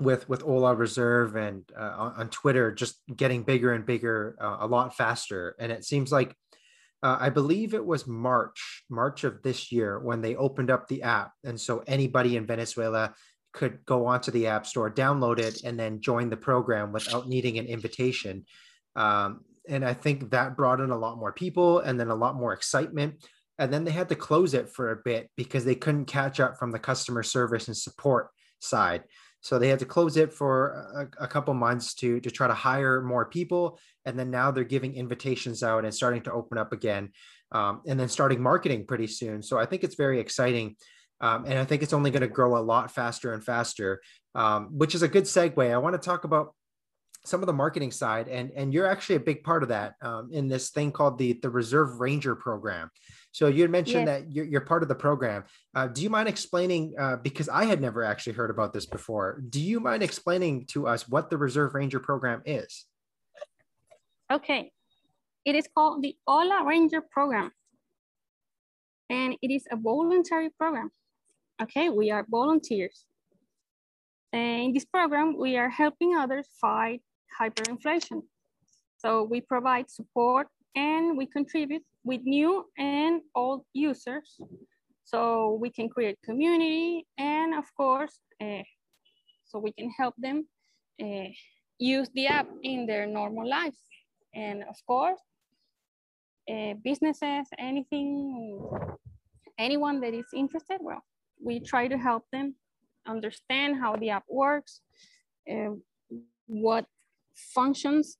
with 0.00 0.28
with 0.28 0.42
Ola 0.42 0.74
Reserve 0.74 1.36
and 1.36 1.62
uh, 1.78 2.12
on, 2.16 2.28
Twitter, 2.28 2.72
just 2.72 2.96
getting 3.14 3.42
bigger 3.42 3.72
and 3.72 3.86
bigger 3.86 4.36
uh, 4.40 4.58
a 4.60 4.66
lot 4.66 4.96
faster. 4.96 5.54
And 5.58 5.70
it 5.70 5.84
seems 5.84 6.10
like 6.10 6.34
uh, 7.02 7.16
I 7.20 7.30
believe 7.30 7.74
it 7.74 7.84
was 7.84 8.06
March, 8.06 8.84
March 8.90 9.24
of 9.24 9.42
this 9.42 9.70
year 9.70 9.98
when 10.00 10.20
they 10.20 10.36
opened 10.36 10.70
up 10.70 10.88
the 10.88 11.02
app, 11.02 11.32
and 11.44 11.60
so 11.60 11.84
anybody 11.86 12.36
in 12.36 12.46
Venezuela 12.46 13.14
could 13.52 13.84
go 13.86 14.06
onto 14.06 14.30
the 14.32 14.48
app 14.48 14.66
store, 14.66 14.90
download 14.90 15.38
it, 15.38 15.62
and 15.64 15.78
then 15.78 16.00
join 16.00 16.28
the 16.28 16.36
program 16.36 16.92
without 16.92 17.28
needing 17.28 17.58
an 17.58 17.66
invitation. 17.66 18.44
Um, 18.96 19.44
and 19.68 19.84
I 19.84 19.94
think 19.94 20.30
that 20.30 20.56
brought 20.56 20.80
in 20.80 20.90
a 20.90 20.98
lot 20.98 21.18
more 21.18 21.32
people, 21.32 21.80
and 21.80 21.98
then 21.98 22.08
a 22.08 22.14
lot 22.14 22.36
more 22.36 22.52
excitement. 22.52 23.24
And 23.58 23.72
then 23.72 23.84
they 23.84 23.92
had 23.92 24.08
to 24.08 24.16
close 24.16 24.52
it 24.52 24.68
for 24.68 24.90
a 24.90 25.00
bit 25.04 25.30
because 25.36 25.64
they 25.64 25.76
couldn't 25.76 26.06
catch 26.06 26.40
up 26.40 26.58
from 26.58 26.72
the 26.72 26.78
customer 26.78 27.22
service 27.22 27.68
and 27.68 27.76
support 27.76 28.30
side. 28.58 29.04
So 29.44 29.58
they 29.58 29.68
had 29.68 29.78
to 29.80 29.84
close 29.84 30.16
it 30.16 30.32
for 30.32 31.10
a, 31.20 31.24
a, 31.24 31.28
couple 31.28 31.52
months 31.52 31.94
to 31.96 32.18
to 32.18 32.30
try 32.30 32.48
to 32.48 32.54
hire 32.54 33.02
more 33.02 33.26
people, 33.26 33.78
and 34.06 34.18
then 34.18 34.30
now 34.30 34.50
they're 34.50 34.64
giving 34.64 34.94
invitations 34.94 35.62
out 35.62 35.84
and 35.84 35.94
starting 35.94 36.22
to 36.22 36.32
open 36.32 36.56
up 36.56 36.72
again, 36.72 37.10
um, 37.52 37.82
and 37.86 38.00
then 38.00 38.08
starting 38.08 38.42
marketing 38.42 38.86
pretty 38.86 39.06
soon. 39.06 39.42
So 39.42 39.58
I 39.58 39.66
think 39.66 39.84
it's 39.84 39.96
very 39.96 40.18
exciting, 40.18 40.76
um, 41.20 41.44
and 41.44 41.58
I 41.58 41.66
think 41.66 41.82
it's 41.82 41.92
only 41.92 42.10
going 42.10 42.22
to 42.22 42.26
grow 42.28 42.56
a 42.56 42.64
lot 42.64 42.90
faster 42.90 43.34
and 43.34 43.44
faster, 43.44 44.00
um, 44.34 44.70
which 44.78 44.94
is 44.94 45.02
a 45.02 45.08
good 45.08 45.24
segue. 45.24 45.70
I 45.70 45.76
want 45.76 45.92
to 45.92 46.04
talk 46.04 46.24
about 46.24 46.54
some 47.24 47.40
of 47.40 47.46
the 47.46 47.52
marketing 47.52 47.90
side, 47.90 48.28
and 48.28 48.50
and 48.54 48.72
you're 48.72 48.86
actually 48.86 49.16
a 49.16 49.20
big 49.20 49.42
part 49.44 49.62
of 49.62 49.70
that 49.70 49.94
um, 50.02 50.30
in 50.32 50.48
this 50.48 50.70
thing 50.70 50.92
called 50.92 51.18
the 51.18 51.34
the 51.34 51.50
Reserve 51.50 52.00
Ranger 52.00 52.34
program. 52.34 52.90
So 53.34 53.48
you 53.48 53.62
had 53.62 53.70
mentioned 53.72 54.06
yes. 54.06 54.20
that 54.20 54.32
you're, 54.32 54.44
you're, 54.44 54.60
part 54.60 54.84
of 54.84 54.88
the 54.88 54.94
program. 54.94 55.42
Uh, 55.74 55.88
do 55.88 56.02
you 56.02 56.08
mind 56.08 56.28
explaining, 56.28 56.94
uh, 56.96 57.16
because 57.16 57.48
I 57.48 57.64
had 57.64 57.80
never 57.80 58.04
actually 58.04 58.34
heard 58.34 58.48
about 58.48 58.72
this 58.72 58.86
before, 58.86 59.42
do 59.50 59.60
you 59.60 59.80
mind 59.80 60.04
explaining 60.04 60.66
to 60.66 60.86
us 60.86 61.08
what 61.08 61.30
the 61.30 61.36
Reserve 61.36 61.74
Ranger 61.74 61.98
program 61.98 62.42
is? 62.46 62.84
Okay. 64.32 64.70
It 65.44 65.56
is 65.56 65.66
called 65.74 66.04
the 66.04 66.16
Ola 66.28 66.64
Ranger 66.64 67.00
program. 67.00 67.50
And 69.10 69.36
it 69.42 69.50
is 69.50 69.64
a 69.68 69.76
voluntary 69.76 70.50
program. 70.50 70.90
Okay, 71.60 71.88
we 71.88 72.12
are 72.12 72.24
volunteers. 72.30 73.04
And 74.32 74.66
in 74.66 74.72
this 74.74 74.84
program, 74.84 75.36
we 75.36 75.56
are 75.56 75.70
helping 75.70 76.14
others 76.14 76.46
fight 76.60 77.02
hyperinflation. 77.40 78.22
So 78.96 79.22
we 79.22 79.40
provide 79.40 79.90
support 79.90 80.48
and 80.74 81.16
we 81.16 81.26
contribute 81.26 81.82
with 82.04 82.22
new 82.24 82.64
and 82.78 83.22
old 83.34 83.62
users. 83.72 84.40
So 85.04 85.58
we 85.60 85.70
can 85.70 85.88
create 85.88 86.18
community 86.24 87.06
and 87.18 87.54
of 87.54 87.64
course, 87.76 88.18
uh, 88.42 88.62
so 89.44 89.58
we 89.58 89.72
can 89.72 89.90
help 89.90 90.14
them 90.16 90.46
uh, 91.02 91.28
use 91.78 92.08
the 92.14 92.26
app 92.26 92.48
in 92.62 92.86
their 92.86 93.06
normal 93.06 93.48
lives. 93.48 93.78
And 94.34 94.62
of 94.62 94.76
course, 94.86 95.20
uh, 96.50 96.74
businesses, 96.82 97.46
anything, 97.58 98.60
anyone 99.58 100.00
that 100.00 100.14
is 100.14 100.26
interested, 100.34 100.78
well, 100.80 101.02
we 101.42 101.60
try 101.60 101.88
to 101.88 101.96
help 101.96 102.24
them 102.32 102.54
understand 103.06 103.76
how 103.76 103.96
the 103.96 104.10
app 104.10 104.24
works, 104.28 104.80
and 105.46 105.80
what 106.46 106.86
functions 107.34 108.16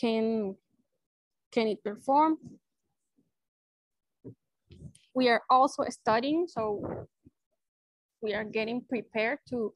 can, 0.00 0.56
can 1.52 1.68
it 1.68 1.82
perform, 1.82 2.38
we 5.14 5.28
are 5.28 5.42
also 5.50 5.84
studying, 5.88 6.46
so 6.48 7.06
we 8.22 8.34
are 8.34 8.44
getting 8.44 8.82
prepared 8.88 9.38
to, 9.48 9.74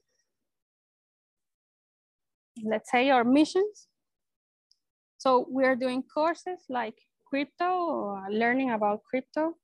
let's 2.65 2.91
say, 2.91 3.11
our 3.11 3.25
missions. 3.25 3.89
So 5.19 5.47
we 5.51 5.65
are 5.65 5.77
doing 5.77 6.03
courses 6.03 6.61
like 6.69 6.95
crypto, 7.27 8.17
uh, 8.17 8.31
learning 8.31 8.71
about 8.71 9.03
crypto, 9.09 9.55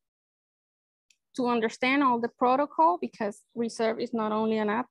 to 1.36 1.46
understand 1.46 2.02
all 2.02 2.20
the 2.20 2.28
protocol 2.28 2.98
because 3.00 3.42
Reserve 3.54 4.00
is 4.00 4.12
not 4.12 4.32
only 4.32 4.58
an 4.58 4.68
app, 4.68 4.86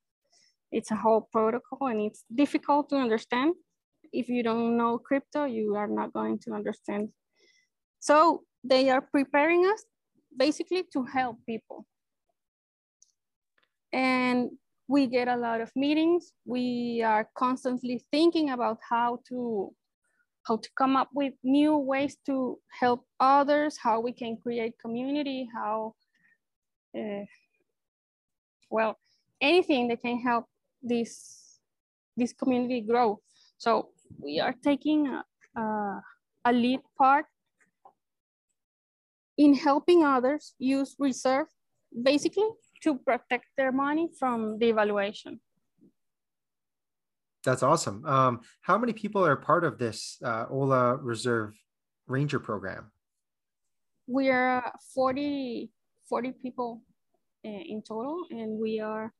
it's 0.71 0.91
a 0.91 0.95
whole 0.95 1.27
protocol 1.31 1.87
and 1.87 1.99
it's 2.01 2.23
difficult 2.33 2.89
to 2.89 2.95
understand. 2.95 3.53
If 4.13 4.29
you 4.29 4.43
don't 4.43 4.77
know 4.77 4.97
crypto, 4.97 5.45
you 5.45 5.75
are 5.75 5.87
not 5.87 6.13
going 6.13 6.39
to 6.39 6.53
understand. 6.53 7.09
So 7.99 8.43
they 8.63 8.89
are 8.89 9.01
preparing 9.01 9.65
us 9.65 9.83
basically 10.35 10.83
to 10.93 11.03
help 11.03 11.37
people. 11.45 11.85
And 13.93 14.51
we 14.87 15.07
get 15.07 15.27
a 15.27 15.35
lot 15.35 15.61
of 15.61 15.71
meetings. 15.75 16.31
We 16.45 17.03
are 17.05 17.29
constantly 17.37 18.03
thinking 18.11 18.51
about 18.51 18.79
how 18.89 19.19
to 19.29 19.73
how 20.47 20.55
to 20.55 20.69
come 20.77 20.95
up 20.95 21.09
with 21.13 21.33
new 21.43 21.75
ways 21.75 22.17
to 22.25 22.57
help 22.79 23.05
others, 23.19 23.77
how 23.83 23.99
we 23.99 24.13
can 24.13 24.37
create 24.37 24.79
community, 24.79 25.49
how, 25.53 25.93
uh, 26.97 27.25
well, 28.69 28.97
anything 29.41 29.89
that 29.89 30.01
can 30.01 30.17
help 30.21 30.45
this, 30.81 31.59
this 32.15 32.31
community 32.31 32.79
grow. 32.79 33.19
So 33.57 33.89
we 34.19 34.39
are 34.39 34.55
taking 34.63 35.07
a, 35.55 36.01
lead 36.51 36.79
part 36.97 37.25
in 39.37 39.53
helping 39.53 40.05
others 40.05 40.53
use 40.57 40.95
reserve 40.97 41.47
basically 42.03 42.47
to 42.81 42.95
protect 42.99 43.45
their 43.57 43.71
money 43.73 44.07
from 44.17 44.57
devaluation. 44.57 45.39
That's 47.43 47.63
awesome. 47.63 48.05
Um, 48.05 48.41
how 48.61 48.77
many 48.77 48.93
people 48.93 49.25
are 49.25 49.35
part 49.35 49.63
of 49.63 49.77
this 49.77 50.17
uh, 50.23 50.45
OLA 50.49 50.97
Reserve 50.97 51.53
Ranger 52.07 52.39
program? 52.39 52.91
We 54.07 54.29
are 54.29 54.71
40, 54.95 55.69
40 56.07 56.31
people 56.41 56.81
uh, 57.45 57.49
in 57.49 57.81
total, 57.81 58.23
and 58.29 58.57
we 58.57 58.79
are 58.79 59.13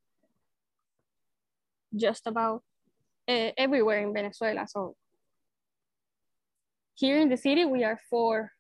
just 1.95 2.27
about 2.27 2.63
uh, 3.27 3.51
everywhere 3.57 3.99
in 3.99 4.13
Venezuela. 4.13 4.65
So 4.67 4.95
here 6.95 7.19
in 7.19 7.29
the 7.29 7.37
city, 7.37 7.65
we 7.65 7.83
are 7.83 7.99
four 8.09 8.51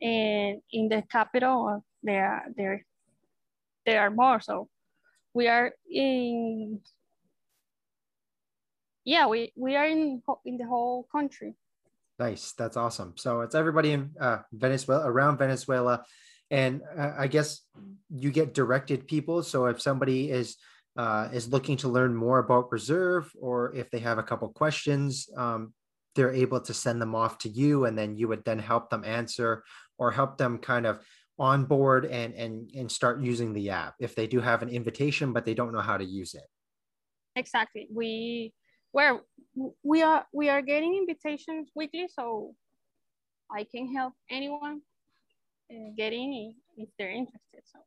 and 0.00 0.62
in 0.72 0.88
the 0.88 1.02
capital 1.10 1.84
there 2.02 2.26
are 2.26 2.44
there 2.56 2.86
there 3.84 4.00
are 4.00 4.10
more. 4.10 4.40
So 4.40 4.68
we 5.34 5.48
are 5.48 5.72
in 5.90 6.80
yeah 9.04 9.26
we 9.26 9.52
we 9.56 9.76
are 9.76 9.86
in 9.86 10.22
in 10.44 10.56
the 10.56 10.66
whole 10.66 11.06
country. 11.10 11.54
Nice. 12.18 12.52
That's 12.52 12.76
awesome. 12.76 13.14
So 13.16 13.40
it's 13.40 13.54
everybody 13.54 13.92
in 13.92 14.10
uh, 14.20 14.38
venezuela 14.52 15.06
around 15.06 15.38
venezuela. 15.38 16.04
And 16.52 16.82
uh, 16.98 17.12
i 17.16 17.28
guess 17.28 17.62
you 18.10 18.30
get 18.30 18.54
directed 18.54 19.06
people. 19.06 19.42
So 19.42 19.66
if 19.66 19.80
somebody 19.80 20.30
is 20.30 20.56
uh, 20.96 21.28
is 21.32 21.48
looking 21.48 21.76
to 21.78 21.88
learn 21.88 22.14
more 22.14 22.38
about 22.38 22.72
reserve 22.72 23.30
or 23.40 23.74
if 23.74 23.90
they 23.90 23.98
have 24.00 24.18
a 24.18 24.22
couple 24.22 24.48
questions 24.48 25.28
um, 25.36 25.72
they're 26.16 26.32
able 26.32 26.60
to 26.60 26.74
send 26.74 27.00
them 27.00 27.14
off 27.14 27.38
to 27.38 27.48
you 27.48 27.84
and 27.84 27.96
then 27.96 28.16
you 28.16 28.28
would 28.28 28.44
then 28.44 28.58
help 28.58 28.90
them 28.90 29.04
answer 29.04 29.62
or 29.98 30.10
help 30.10 30.36
them 30.36 30.58
kind 30.58 30.86
of 30.86 31.00
onboard 31.38 32.04
and 32.04 32.34
and 32.34 32.70
and 32.74 32.92
start 32.92 33.22
using 33.22 33.54
the 33.54 33.70
app 33.70 33.94
if 33.98 34.14
they 34.14 34.26
do 34.26 34.40
have 34.40 34.62
an 34.62 34.68
invitation 34.68 35.32
but 35.32 35.44
they 35.44 35.54
don't 35.54 35.72
know 35.72 35.80
how 35.80 35.96
to 35.96 36.04
use 36.04 36.34
it. 36.34 36.44
Exactly. 37.36 37.88
We 37.90 38.52
where 38.92 39.20
we 39.82 40.02
are 40.02 40.26
we 40.32 40.48
are 40.48 40.62
getting 40.62 40.96
invitations 40.96 41.70
weekly 41.74 42.08
so 42.08 42.54
i 43.50 43.64
can 43.64 43.92
help 43.92 44.14
anyone 44.30 44.80
uh, 45.72 45.90
get 45.96 46.12
in 46.12 46.54
if 46.76 46.88
they're 46.98 47.10
interested 47.10 47.62
so 47.64 47.78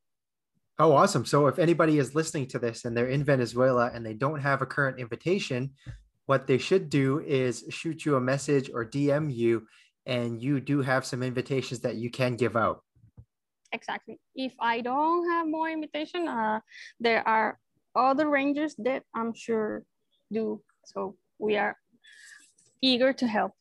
Oh, 0.80 0.94
awesome. 0.94 1.26
So 1.26 1.48
if 1.48 1.60
anybody 1.60 2.00
is 2.00 2.16
listening 2.16 2.48
to 2.48 2.60
this 2.60 2.86
and 2.86 2.98
they're 2.98 3.08
in 3.08 3.24
Venezuela 3.24 3.92
and 3.94 4.06
they 4.06 4.14
don't 4.14 4.40
have 4.40 4.62
a 4.62 4.66
current 4.66 5.00
invitation, 5.00 5.72
what 6.26 6.48
they 6.48 6.58
should 6.58 6.90
do 6.90 7.20
is 7.20 7.66
shoot 7.70 8.06
you 8.06 8.16
a 8.16 8.22
message 8.22 8.72
or 8.74 8.84
DM 8.86 9.34
you 9.34 9.68
and 10.06 10.42
you 10.42 10.60
do 10.60 10.82
have 10.82 11.06
some 11.06 11.22
invitations 11.22 11.82
that 11.82 11.96
you 11.96 12.10
can 12.10 12.36
give 12.36 12.56
out. 12.56 12.82
Exactly. 13.72 14.20
If 14.36 14.54
I 14.60 14.82
don't 14.82 15.30
have 15.30 15.48
more 15.48 15.70
invitation, 15.70 16.28
uh, 16.28 16.60
there 17.00 17.28
are 17.28 17.60
other 17.96 18.30
rangers 18.30 18.76
that 18.80 19.04
I'm 19.16 19.34
sure 19.34 19.84
do. 20.32 20.62
So 20.86 21.16
we 21.40 21.58
are 21.58 21.78
eager 22.82 23.14
to 23.14 23.28
help. 23.28 23.52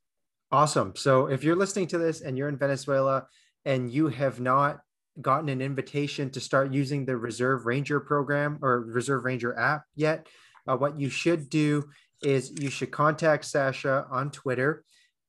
Awesome. 0.51 0.95
So 0.97 1.27
if 1.27 1.45
you're 1.45 1.57
listening 1.57 1.87
to 1.89 1.99
this 1.99 2.21
and 2.21 2.37
you're 2.37 2.49
in 2.49 2.59
Venezuela 2.59 3.27
and 3.65 3.91
you 3.91 4.09
have 4.09 4.41
not 4.41 4.81
gotten 5.21 5.49
an 5.49 5.61
invitation 5.61 6.31
to 6.31 6.41
start 6.41 6.73
using 6.73 7.05
the 7.05 7.17
Reserve 7.17 7.67
Ranger 7.67 8.01
program 8.01 8.59
or 8.63 8.81
Reserve 8.81 9.25
Ranger 9.25 9.59
app 9.59 9.85
yet, 9.95 10.27
uh, 10.67 10.77
what 10.77 10.99
you 10.99 11.11
should 11.11 11.51
do 11.51 11.91
is 12.23 12.53
you 12.61 12.71
should 12.71 12.91
contact 12.93 13.45
Sasha 13.45 14.07
on 14.11 14.31
Twitter 14.31 14.85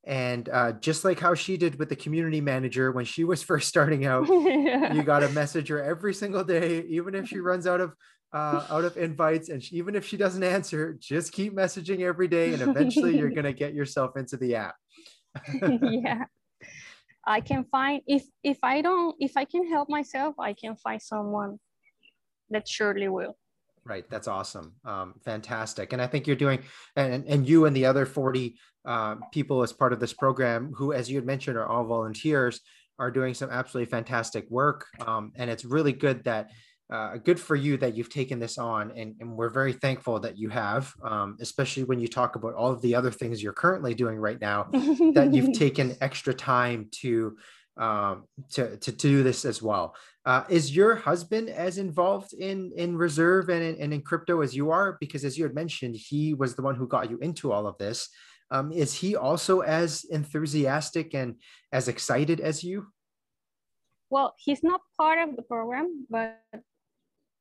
And 0.05 0.49
uh, 0.49 0.73
just 0.73 1.05
like 1.05 1.19
how 1.19 1.33
she 1.33 1.55
did 1.55 1.79
with 1.79 1.87
the 1.87 1.95
community 1.95 2.41
manager 2.41 2.91
when 2.91 3.05
she 3.05 3.23
was 3.23 3.41
first 3.49 3.69
starting 3.69 4.05
out, 4.05 4.27
yeah. 4.27 4.93
you 4.95 5.03
got 5.03 5.19
to 5.19 5.29
message 5.29 5.69
her 5.69 5.81
every 5.81 6.13
single 6.13 6.43
day, 6.43 6.81
even 6.89 7.15
if 7.15 7.27
she 7.27 7.39
runs 7.39 7.65
out 7.67 7.81
of 7.81 7.95
uh, 8.33 8.65
out 8.69 8.83
of 8.83 8.97
invites, 8.97 9.49
and 9.49 9.63
she, 9.63 9.75
even 9.75 9.93
if 9.95 10.05
she 10.07 10.17
doesn't 10.17 10.43
answer, 10.43 10.97
just 10.99 11.31
keep 11.31 11.55
messaging 11.55 12.01
every 12.01 12.27
day, 12.27 12.51
and 12.53 12.63
eventually 12.63 13.15
you're 13.15 13.29
gonna 13.35 13.53
get 13.53 13.75
yourself 13.75 14.17
into 14.17 14.37
the 14.37 14.55
app. 14.55 14.75
yeah, 15.81 16.23
I 17.25 17.41
can 17.41 17.63
find 17.65 18.01
if 18.07 18.23
if 18.43 18.57
I 18.63 18.81
don't 18.81 19.15
if 19.19 19.37
I 19.37 19.45
can 19.45 19.67
help 19.69 19.89
myself, 19.89 20.35
I 20.39 20.53
can 20.53 20.75
find 20.75 21.01
someone 21.01 21.59
that 22.49 22.67
surely 22.67 23.07
will. 23.07 23.37
Right. 23.85 24.09
That's 24.09 24.27
awesome. 24.27 24.75
Um, 24.85 25.15
fantastic. 25.25 25.91
And 25.91 26.01
I 26.01 26.07
think 26.07 26.25
you're 26.25 26.37
doing, 26.37 26.63
and, 26.95 27.25
and 27.25 27.47
you 27.47 27.65
and 27.65 27.75
the 27.75 27.85
other 27.85 28.05
40 28.05 28.55
uh, 28.85 29.15
people 29.33 29.61
as 29.61 29.73
part 29.73 29.91
of 29.91 29.99
this 29.99 30.13
program, 30.13 30.71
who, 30.73 30.93
as 30.93 31.09
you 31.09 31.17
had 31.17 31.25
mentioned, 31.25 31.57
are 31.57 31.67
all 31.67 31.83
volunteers, 31.83 32.61
are 32.97 33.11
doing 33.11 33.33
some 33.33 33.49
absolutely 33.49 33.89
fantastic 33.91 34.49
work. 34.49 34.85
Um, 35.05 35.33
and 35.35 35.49
it's 35.49 35.65
really 35.65 35.91
good 35.91 36.23
that, 36.23 36.51
uh, 36.91 37.17
good 37.17 37.39
for 37.39 37.55
you 37.55 37.77
that 37.77 37.95
you've 37.95 38.09
taken 38.09 38.39
this 38.39 38.57
on. 38.57 38.91
And, 38.91 39.15
and 39.19 39.35
we're 39.35 39.49
very 39.49 39.73
thankful 39.73 40.19
that 40.19 40.37
you 40.37 40.49
have, 40.49 40.93
um, 41.03 41.37
especially 41.39 41.83
when 41.83 41.99
you 41.99 42.07
talk 42.07 42.35
about 42.35 42.53
all 42.53 42.71
of 42.71 42.81
the 42.81 42.95
other 42.95 43.11
things 43.11 43.41
you're 43.41 43.53
currently 43.53 43.93
doing 43.93 44.17
right 44.17 44.39
now, 44.39 44.67
that 44.71 45.29
you've 45.33 45.53
taken 45.57 45.95
extra 46.01 46.33
time 46.33 46.89
to 47.01 47.37
um, 47.75 48.25
to, 48.51 48.77
to 48.77 48.91
do 48.91 49.23
this 49.23 49.45
as 49.45 49.59
well. 49.59 49.95
Uh, 50.25 50.43
is 50.47 50.75
your 50.75 50.93
husband 50.95 51.49
as 51.49 51.79
involved 51.79 52.33
in 52.33 52.71
in 52.77 52.95
reserve 52.95 53.49
and 53.49 53.63
in, 53.63 53.75
and 53.81 53.93
in 53.93 54.01
crypto 54.01 54.41
as 54.41 54.55
you 54.55 54.69
are? 54.69 54.97
Because 54.99 55.25
as 55.25 55.37
you 55.37 55.43
had 55.43 55.55
mentioned, 55.55 55.95
he 55.95 56.35
was 56.35 56.55
the 56.55 56.61
one 56.61 56.75
who 56.75 56.87
got 56.87 57.09
you 57.09 57.17
into 57.17 57.51
all 57.51 57.65
of 57.65 57.77
this. 57.79 58.09
Um, 58.51 58.71
is 58.71 58.93
he 58.93 59.15
also 59.15 59.61
as 59.61 60.03
enthusiastic 60.11 61.15
and 61.15 61.35
as 61.71 61.87
excited 61.87 62.39
as 62.39 62.63
you? 62.63 62.87
Well, 64.11 64.35
he's 64.37 64.61
not 64.61 64.81
part 64.95 65.17
of 65.27 65.35
the 65.35 65.41
program, 65.41 66.05
but 66.07 66.39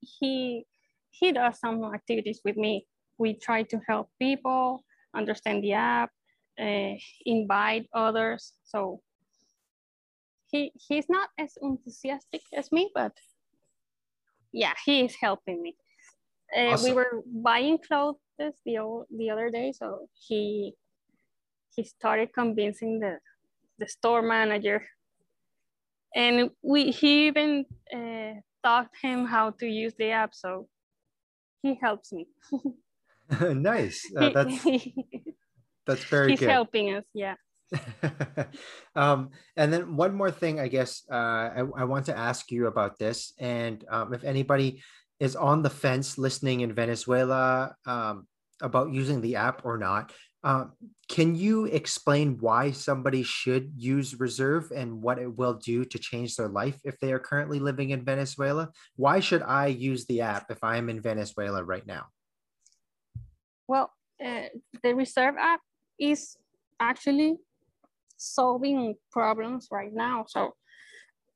he 0.03 0.67
he 1.11 1.33
does 1.33 1.59
some 1.59 1.85
activities 1.95 2.41
with 2.45 2.57
me. 2.57 2.87
We 3.19 3.35
try 3.35 3.63
to 3.65 3.81
help 3.87 4.11
people 4.19 4.85
understand 5.15 5.63
the 5.63 5.75
app, 5.75 6.11
uh, 6.61 6.95
invite 7.25 7.87
others. 7.95 8.55
So 8.65 9.03
he 10.51 10.73
he's 10.75 11.09
not 11.09 11.29
as 11.39 11.57
enthusiastic 11.61 12.43
as 12.53 12.73
me, 12.73 12.91
but 12.95 13.13
yeah, 14.53 14.75
he 14.85 15.05
is 15.05 15.15
helping 15.21 15.63
me. 15.63 15.77
Uh, 16.57 16.73
awesome. 16.73 16.91
We 16.91 16.95
were 16.97 17.23
buying 17.27 17.79
clothes 17.79 18.21
the 18.39 18.53
the 19.17 19.31
other 19.31 19.51
day, 19.51 19.73
so 19.73 20.09
he 20.29 20.75
he 21.75 21.85
started 21.85 22.33
convincing 22.33 23.01
the 23.01 23.19
the 23.79 23.89
store 23.89 24.23
manager, 24.23 24.83
and 26.15 26.51
we 26.63 26.91
he 26.91 27.27
even 27.29 27.65
uh, 27.95 28.41
taught 28.65 28.91
him 29.01 29.27
how 29.27 29.51
to 29.61 29.67
use 29.67 29.95
the 29.99 30.11
app, 30.11 30.35
so 30.35 30.69
he 31.63 31.79
helps 31.81 32.13
me. 32.13 32.27
nice. 33.41 34.11
Uh, 34.17 34.29
that's 34.35 34.65
that's 35.87 36.05
very 36.05 36.29
good. 36.29 36.31
He's 36.31 36.41
good. 36.41 36.51
helping 36.51 36.95
us, 36.95 37.05
yeah. 37.15 37.35
um, 38.95 39.31
and 39.57 39.73
then 39.73 39.97
one 39.97 40.15
more 40.15 40.31
thing, 40.31 40.61
I 40.61 40.69
guess 40.69 41.03
uh, 41.11 41.15
I, 41.57 41.65
I, 41.75 41.85
want 41.85 42.05
to 42.07 42.17
ask 42.17 42.51
you 42.51 42.67
about 42.67 42.99
this. 42.99 43.33
And 43.39 43.83
um, 43.89 44.13
if 44.13 44.25
anybody 44.25 44.83
is 45.21 45.37
on 45.37 45.63
the 45.63 45.71
fence 45.71 46.19
listening 46.19 46.61
in 46.61 46.75
Venezuela 46.75 47.75
um, 47.87 48.27
about 48.61 48.93
using 48.93 49.23
the 49.23 49.37
app 49.37 49.65
or 49.65 49.79
not, 49.79 50.13
uh, 50.45 50.65
can 51.09 51.35
you 51.37 51.67
explain 51.67 52.39
why 52.41 52.73
somebody 52.73 53.23
should 53.23 53.73
use 53.77 54.19
Reserve 54.19 54.73
and 54.75 55.01
what 55.01 55.19
it 55.19 55.37
will 55.37 55.55
do 55.55 55.85
to 55.85 55.99
change 55.99 56.37
their 56.37 56.49
life 56.49 56.81
if 56.85 56.99
they 56.99 57.13
are 57.13 57.19
currently 57.19 57.61
living 57.61 57.91
in 57.91 58.05
Venezuela? 58.05 58.71
Why 58.97 59.21
should 59.21 59.43
I 59.43 59.67
use 59.67 60.07
the 60.07 60.23
app 60.23 60.51
if 60.51 60.63
I'm 60.65 60.89
in 60.89 61.01
Venezuela 61.01 61.63
right 61.63 61.87
now? 61.87 62.07
Well, 63.69 63.93
uh, 64.25 64.49
the 64.83 64.95
Reserve 64.95 65.37
app 65.39 65.61
is 65.99 66.37
actually 66.81 67.37
solving 68.17 68.97
problems 69.11 69.69
right 69.71 69.93
now. 69.93 70.25
So 70.29 70.55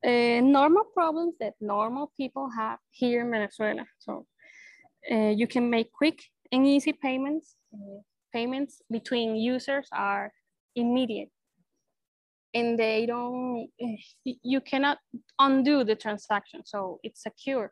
uh, 0.05 0.41
normal 0.41 0.85
problems 0.85 1.35
that 1.41 1.55
normal 1.61 2.13
people 2.17 2.49
have 2.51 2.79
here 2.91 3.21
in 3.21 3.31
Venezuela. 3.31 3.85
So 3.99 4.27
uh, 5.11 5.31
you 5.31 5.47
can 5.47 5.71
make 5.71 5.93
quick 5.93 6.23
and 6.51 6.67
easy 6.67 6.93
payments. 6.93 7.57
Payments 8.33 8.83
between 8.91 9.37
users 9.37 9.89
are 9.93 10.33
immediate 10.74 11.31
and 12.57 12.79
they 12.79 13.07
don't, 13.07 13.68
eh, 13.81 14.33
you 14.43 14.61
cannot 14.61 14.99
undo 15.39 15.85
the 15.85 15.95
transaction. 15.95 16.62
So 16.64 17.01
it's 17.03 17.22
secure. 17.22 17.70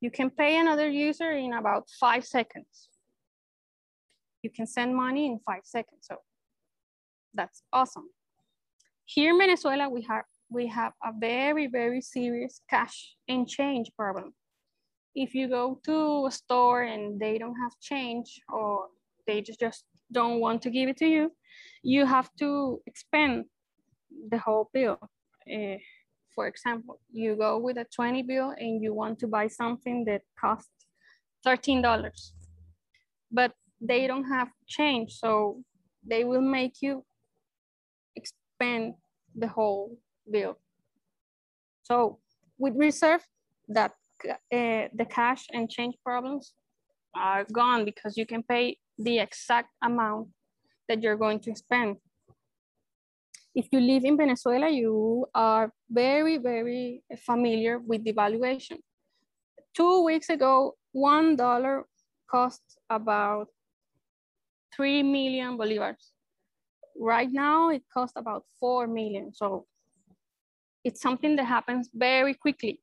You 0.00 0.10
can 0.10 0.30
pay 0.30 0.58
another 0.58 0.88
user 0.88 1.30
in 1.32 1.52
about 1.52 1.90
five 2.00 2.24
seconds. 2.24 2.88
You 4.42 4.50
can 4.50 4.66
send 4.66 4.96
money 4.96 5.26
in 5.26 5.38
five 5.44 5.64
seconds. 5.64 6.06
So 6.10 6.16
that's 7.34 7.62
awesome. 7.72 8.08
Here 9.04 9.30
in 9.32 9.38
Venezuela, 9.38 9.88
we 9.90 10.02
have, 10.02 10.24
we 10.48 10.68
have 10.68 10.92
a 11.04 11.12
very, 11.12 11.66
very 11.66 12.00
serious 12.00 12.62
cash 12.70 13.16
and 13.28 13.46
change 13.46 13.90
problem. 13.98 14.32
If 15.14 15.34
you 15.34 15.48
go 15.48 15.80
to 15.84 16.26
a 16.26 16.30
store 16.30 16.82
and 16.82 17.18
they 17.18 17.38
don't 17.38 17.56
have 17.56 17.72
change 17.80 18.40
or 18.48 18.86
they 19.26 19.40
just, 19.42 19.60
just 19.60 19.84
don't 20.12 20.40
want 20.40 20.62
to 20.62 20.70
give 20.70 20.88
it 20.88 20.96
to 20.98 21.06
you, 21.06 21.32
you 21.82 22.06
have 22.06 22.30
to 22.38 22.80
expend 22.86 23.46
the 24.30 24.38
whole 24.38 24.70
bill. 24.72 24.98
Uh, 25.52 25.76
for 26.34 26.46
example, 26.46 27.00
you 27.12 27.36
go 27.36 27.58
with 27.58 27.76
a 27.76 27.86
20 27.94 28.22
bill 28.22 28.54
and 28.56 28.82
you 28.82 28.94
want 28.94 29.18
to 29.18 29.26
buy 29.26 29.48
something 29.48 30.04
that 30.04 30.22
costs 30.40 30.86
$13, 31.46 32.32
but 33.32 33.52
they 33.80 34.06
don't 34.06 34.24
have 34.24 34.48
change. 34.66 35.12
So 35.18 35.62
they 36.06 36.24
will 36.24 36.42
make 36.42 36.82
you 36.82 37.04
expand 38.16 38.94
the 39.34 39.48
whole 39.48 39.98
bill. 40.30 40.58
So 41.82 42.18
with 42.58 42.74
reserve, 42.76 43.26
that 43.68 43.92
uh, 44.28 44.88
the 44.94 45.06
cash 45.08 45.46
and 45.52 45.70
change 45.70 45.94
problems 46.04 46.52
are 47.14 47.44
gone 47.52 47.84
because 47.84 48.16
you 48.16 48.26
can 48.26 48.42
pay 48.42 48.76
the 48.98 49.18
exact 49.18 49.70
amount 49.82 50.28
that 50.88 51.02
you're 51.02 51.16
going 51.16 51.40
to 51.40 51.54
spend. 51.54 51.96
If 53.54 53.66
you 53.72 53.80
live 53.80 54.04
in 54.04 54.16
Venezuela, 54.16 54.68
you 54.68 55.26
are 55.34 55.72
very, 55.90 56.38
very 56.38 57.02
familiar 57.26 57.78
with 57.78 58.04
devaluation. 58.04 58.78
Two 59.74 60.04
weeks 60.04 60.28
ago, 60.28 60.76
$1 60.94 61.82
cost 62.30 62.62
about 62.88 63.48
3 64.76 65.02
million 65.02 65.58
bolivars 65.58 66.12
right 67.00 67.32
now 67.32 67.70
it 67.70 67.82
costs 67.92 68.16
about 68.16 68.44
4 68.60 68.86
million. 68.86 69.32
So 69.32 69.66
it's 70.84 71.00
something 71.00 71.36
that 71.36 71.44
happens 71.44 71.88
very 71.92 72.34
quickly. 72.34 72.80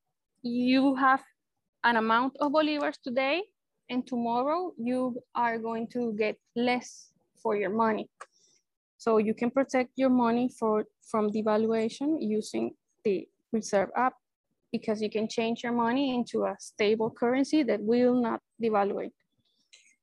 You 0.47 0.95
have 0.95 1.23
an 1.83 1.97
amount 1.97 2.37
of 2.39 2.51
bolivars 2.53 2.97
today 3.03 3.43
and 3.89 4.07
tomorrow 4.07 4.71
you 4.77 5.21
are 5.35 5.57
going 5.57 5.87
to 5.93 6.13
get 6.17 6.37
less 6.55 7.11
for 7.41 7.55
your 7.57 7.69
money. 7.69 8.09
So 8.97 9.17
you 9.17 9.33
can 9.33 9.51
protect 9.51 9.91
your 9.95 10.09
money 10.09 10.49
for, 10.57 10.85
from 11.11 11.31
devaluation 11.31 12.17
using 12.19 12.71
the 13.03 13.27
reserve 13.51 13.89
app 13.95 14.13
because 14.71 15.01
you 15.01 15.09
can 15.09 15.27
change 15.27 15.63
your 15.63 15.73
money 15.73 16.15
into 16.15 16.45
a 16.45 16.55
stable 16.59 17.11
currency 17.11 17.63
that 17.63 17.81
will 17.81 18.21
not 18.21 18.39
devaluate. 18.61 19.11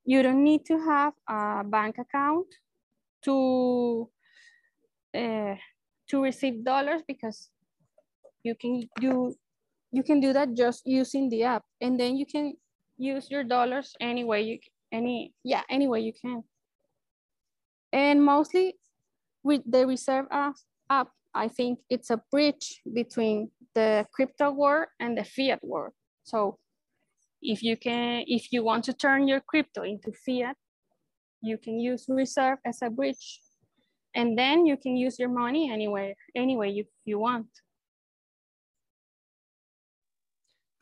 You 0.05 0.23
don't 0.23 0.45
need 0.45 0.67
to 0.67 0.79
have 0.79 1.15
a 1.29 1.65
bank 1.65 1.97
account 1.99 2.47
to 3.25 4.11
uh, 5.17 5.55
to 6.11 6.23
receive 6.23 6.65
dollars 6.65 7.01
because 7.09 7.49
you 8.43 8.55
can 8.55 8.83
do 9.01 9.35
you 9.95 10.03
can 10.03 10.21
do 10.21 10.33
that 10.33 10.55
just 10.55 10.83
using 10.87 11.29
the 11.29 11.45
app. 11.45 11.63
And 11.81 11.99
then 11.99 12.17
you 12.17 12.27
can 12.27 12.55
use 12.97 13.31
your 13.31 13.45
dollars 13.45 13.95
any 14.01 14.25
way 14.25 14.43
you 14.43 14.59
any 14.93 15.33
yeah 15.43 15.63
any 15.71 15.87
way 15.89 16.01
you 16.01 16.13
can. 16.13 16.45
And 17.93 18.25
mostly 18.25 18.75
with 19.43 19.63
the 19.67 19.87
reserve 19.87 20.27
app 20.31 21.09
i 21.35 21.49
think 21.49 21.81
it's 21.91 22.11
a 22.11 22.23
bridge 22.31 22.81
between 22.95 23.51
the 23.75 24.07
crypto 24.15 24.51
world 24.53 24.87
and 25.01 25.19
the 25.19 25.25
fiat 25.25 25.59
world 25.63 25.93
so 26.23 26.57
if 27.43 27.63
you 27.63 27.77
can 27.77 28.23
if 28.27 28.53
you 28.53 28.63
want 28.63 28.85
to 28.85 28.93
turn 28.93 29.27
your 29.27 29.41
crypto 29.41 29.83
into 29.83 30.13
fiat 30.25 30.57
you 31.45 31.59
can 31.59 31.79
use 31.79 32.07
reserve 32.09 32.59
as 32.65 32.81
a 32.83 32.91
bridge. 32.91 33.41
And 34.15 34.39
then 34.39 34.65
you 34.65 34.77
can 34.77 34.97
use 34.97 35.19
your 35.19 35.29
money 35.29 35.71
anywhere, 35.71 36.15
anyway 36.35 36.71
you, 36.71 36.85
you 37.05 37.19
want. 37.19 37.49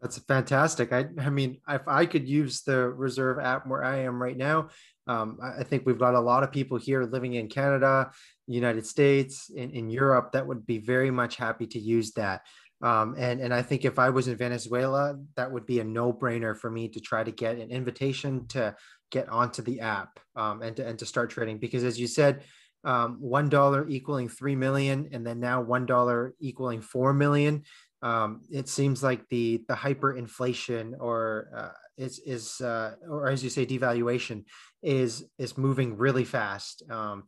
That's 0.02 0.18
fantastic. 0.18 0.92
I, 0.92 1.06
I 1.20 1.30
mean, 1.30 1.58
if 1.68 1.86
I 1.86 2.06
could 2.06 2.28
use 2.28 2.62
the 2.62 2.88
Reserve 2.88 3.38
app 3.38 3.68
where 3.68 3.84
I 3.84 4.00
am 4.00 4.20
right 4.20 4.36
now, 4.36 4.68
um, 5.06 5.38
I 5.40 5.62
think 5.62 5.86
we've 5.86 5.98
got 5.98 6.14
a 6.14 6.20
lot 6.20 6.42
of 6.42 6.50
people 6.50 6.76
here 6.76 7.04
living 7.04 7.34
in 7.34 7.48
Canada, 7.48 8.10
United 8.48 8.84
States, 8.84 9.48
in, 9.48 9.70
in 9.70 9.90
Europe 9.90 10.32
that 10.32 10.46
would 10.46 10.66
be 10.66 10.78
very 10.78 11.12
much 11.12 11.36
happy 11.36 11.68
to 11.68 11.78
use 11.78 12.12
that. 12.12 12.42
Um, 12.82 13.14
and, 13.16 13.40
and 13.40 13.54
I 13.54 13.62
think 13.62 13.84
if 13.84 14.00
I 14.00 14.10
was 14.10 14.26
in 14.26 14.36
Venezuela, 14.36 15.16
that 15.36 15.50
would 15.50 15.66
be 15.66 15.78
a 15.78 15.84
no 15.84 16.12
brainer 16.12 16.56
for 16.56 16.68
me 16.68 16.88
to 16.88 17.00
try 17.00 17.22
to 17.22 17.30
get 17.30 17.58
an 17.58 17.70
invitation 17.70 18.48
to 18.48 18.74
get 19.12 19.28
onto 19.28 19.62
the 19.62 19.80
app 19.80 20.18
um, 20.34 20.62
and, 20.62 20.74
to, 20.76 20.86
and 20.86 20.98
to 20.98 21.06
start 21.06 21.30
trading. 21.30 21.58
Because 21.58 21.84
as 21.84 22.00
you 22.00 22.08
said, 22.08 22.42
um, 22.84 23.20
$1 23.22 23.90
equaling 23.90 24.28
3 24.28 24.56
million 24.56 25.08
and 25.12 25.24
then 25.24 25.38
now 25.38 25.62
$1 25.62 26.32
equaling 26.40 26.80
4 26.80 27.12
million. 27.12 27.62
Um, 28.02 28.42
it 28.50 28.68
seems 28.68 29.02
like 29.02 29.28
the, 29.28 29.64
the 29.68 29.74
hyperinflation 29.74 30.94
or 30.98 31.48
uh, 31.56 31.76
is, 31.96 32.18
is 32.26 32.60
uh, 32.60 32.96
or 33.08 33.28
as 33.28 33.44
you 33.44 33.50
say, 33.50 33.64
devaluation 33.64 34.44
is, 34.82 35.24
is 35.38 35.56
moving 35.56 35.96
really 35.96 36.24
fast. 36.24 36.82
Um, 36.90 37.24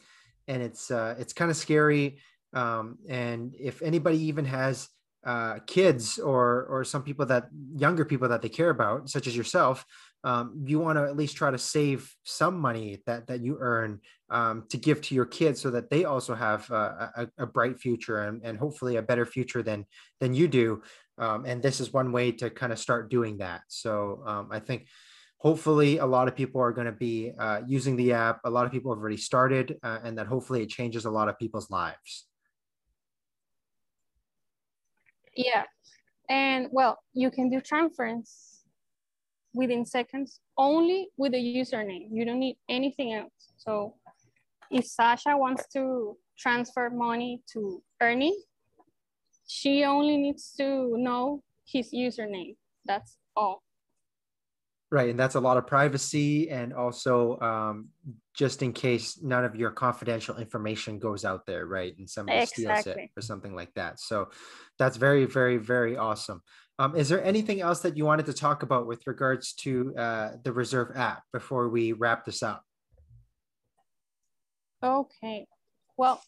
and 0.48 0.62
it's, 0.62 0.90
uh, 0.90 1.14
it's 1.18 1.32
kind 1.32 1.50
of 1.50 1.56
scary. 1.56 2.18
Um, 2.52 2.98
and 3.08 3.54
if 3.58 3.82
anybody 3.82 4.18
even 4.24 4.44
has 4.44 4.88
uh, 5.24 5.58
kids 5.66 6.18
or 6.18 6.66
or 6.68 6.84
some 6.84 7.02
people 7.02 7.26
that 7.26 7.48
younger 7.74 8.04
people 8.04 8.28
that 8.28 8.42
they 8.42 8.48
care 8.48 8.70
about, 8.70 9.08
such 9.08 9.26
as 9.26 9.36
yourself, 9.36 9.84
um, 10.24 10.64
you 10.66 10.78
want 10.80 10.98
to 10.98 11.04
at 11.04 11.16
least 11.16 11.36
try 11.36 11.50
to 11.50 11.58
save 11.58 12.12
some 12.24 12.58
money 12.58 13.02
that 13.06 13.26
that 13.28 13.40
you 13.40 13.58
earn 13.60 14.00
um, 14.30 14.64
to 14.70 14.76
give 14.76 15.00
to 15.02 15.14
your 15.14 15.26
kids, 15.26 15.60
so 15.60 15.70
that 15.70 15.90
they 15.90 16.04
also 16.04 16.34
have 16.34 16.68
a, 16.70 17.12
a, 17.16 17.44
a 17.44 17.46
bright 17.46 17.78
future 17.78 18.24
and, 18.24 18.42
and 18.42 18.58
hopefully 18.58 18.96
a 18.96 19.02
better 19.02 19.26
future 19.26 19.62
than 19.62 19.86
than 20.20 20.34
you 20.34 20.48
do. 20.48 20.82
Um, 21.18 21.44
and 21.46 21.62
this 21.62 21.78
is 21.78 21.92
one 21.92 22.10
way 22.10 22.32
to 22.32 22.50
kind 22.50 22.72
of 22.72 22.78
start 22.78 23.10
doing 23.10 23.38
that. 23.38 23.62
So 23.68 24.22
um, 24.26 24.48
I 24.50 24.58
think 24.58 24.88
hopefully 25.38 25.98
a 25.98 26.06
lot 26.06 26.26
of 26.26 26.34
people 26.34 26.60
are 26.60 26.72
going 26.72 26.86
to 26.86 26.92
be 26.92 27.32
uh, 27.38 27.60
using 27.66 27.94
the 27.96 28.14
app. 28.14 28.40
A 28.44 28.50
lot 28.50 28.66
of 28.66 28.72
people 28.72 28.92
have 28.92 28.98
already 28.98 29.18
started, 29.18 29.78
uh, 29.82 29.98
and 30.02 30.18
that 30.18 30.26
hopefully 30.26 30.62
it 30.62 30.70
changes 30.70 31.04
a 31.04 31.10
lot 31.10 31.28
of 31.28 31.38
people's 31.38 31.70
lives. 31.70 32.26
Yeah. 35.36 35.64
And 36.28 36.68
well, 36.72 36.98
you 37.12 37.30
can 37.30 37.50
do 37.50 37.60
transference 37.60 38.53
within 39.54 39.86
seconds 39.86 40.40
only 40.58 41.08
with 41.16 41.32
the 41.32 41.38
username. 41.38 42.08
You 42.10 42.24
don't 42.26 42.40
need 42.40 42.58
anything 42.68 43.14
else. 43.14 43.54
So 43.56 43.94
if 44.70 44.84
Sasha 44.84 45.36
wants 45.36 45.66
to 45.72 46.16
transfer 46.38 46.90
money 46.90 47.40
to 47.52 47.82
Ernie, 48.02 48.36
she 49.46 49.84
only 49.84 50.16
needs 50.16 50.52
to 50.58 50.96
know 50.98 51.42
his 51.66 51.92
username. 51.92 52.56
That's 52.84 53.16
all. 53.36 53.62
Right, 54.94 55.10
and 55.10 55.18
that's 55.18 55.34
a 55.34 55.40
lot 55.40 55.56
of 55.56 55.66
privacy, 55.66 56.48
and 56.50 56.72
also 56.72 57.36
um, 57.40 57.88
just 58.32 58.62
in 58.62 58.72
case 58.72 59.18
none 59.20 59.44
of 59.44 59.56
your 59.56 59.72
confidential 59.72 60.36
information 60.36 61.00
goes 61.00 61.24
out 61.24 61.46
there, 61.46 61.66
right? 61.66 61.98
And 61.98 62.08
somebody 62.08 62.38
exactly. 62.38 62.62
steals 62.62 62.86
it 62.86 63.10
or 63.16 63.20
something 63.20 63.56
like 63.56 63.74
that. 63.74 63.98
So 63.98 64.28
that's 64.78 64.96
very, 64.96 65.24
very, 65.24 65.56
very 65.56 65.96
awesome. 65.96 66.42
Um, 66.78 66.94
is 66.94 67.08
there 67.08 67.24
anything 67.24 67.60
else 67.60 67.80
that 67.80 67.96
you 67.96 68.04
wanted 68.04 68.26
to 68.26 68.32
talk 68.32 68.62
about 68.62 68.86
with 68.86 69.04
regards 69.08 69.54
to 69.64 69.92
uh, 69.96 70.30
the 70.44 70.52
Reserve 70.52 70.92
app 70.94 71.24
before 71.32 71.68
we 71.70 71.92
wrap 71.92 72.24
this 72.24 72.40
up? 72.44 72.62
Okay. 74.80 75.48
Well, 75.96 76.22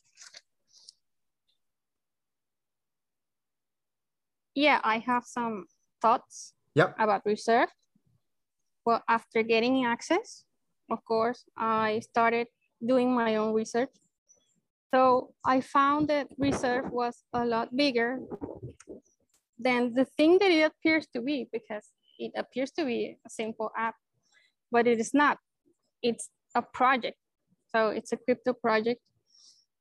yeah, 4.56 4.80
I 4.82 4.98
have 4.98 5.22
some 5.24 5.66
thoughts 6.02 6.52
yep. 6.74 6.96
about 6.98 7.24
Reserve. 7.24 7.68
Well, 8.86 9.02
after 9.08 9.42
getting 9.42 9.84
access, 9.84 10.44
of 10.92 11.04
course, 11.04 11.44
I 11.58 12.00
started 12.08 12.46
doing 12.86 13.12
my 13.12 13.34
own 13.34 13.52
research. 13.52 13.90
So 14.94 15.34
I 15.44 15.60
found 15.60 16.06
that 16.08 16.28
reserve 16.38 16.92
was 16.92 17.24
a 17.32 17.44
lot 17.44 17.74
bigger 17.74 18.20
than 19.58 19.92
the 19.94 20.04
thing 20.04 20.38
that 20.38 20.52
it 20.52 20.62
appears 20.62 21.08
to 21.14 21.20
be 21.20 21.48
because 21.52 21.88
it 22.20 22.30
appears 22.36 22.70
to 22.78 22.84
be 22.84 23.18
a 23.26 23.28
simple 23.30 23.72
app, 23.76 23.96
but 24.70 24.86
it 24.86 25.00
is 25.00 25.12
not. 25.12 25.38
It's 26.00 26.30
a 26.54 26.62
project. 26.62 27.16
So 27.74 27.88
it's 27.88 28.12
a 28.12 28.16
crypto 28.16 28.52
project. 28.52 29.00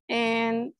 And 0.09 0.71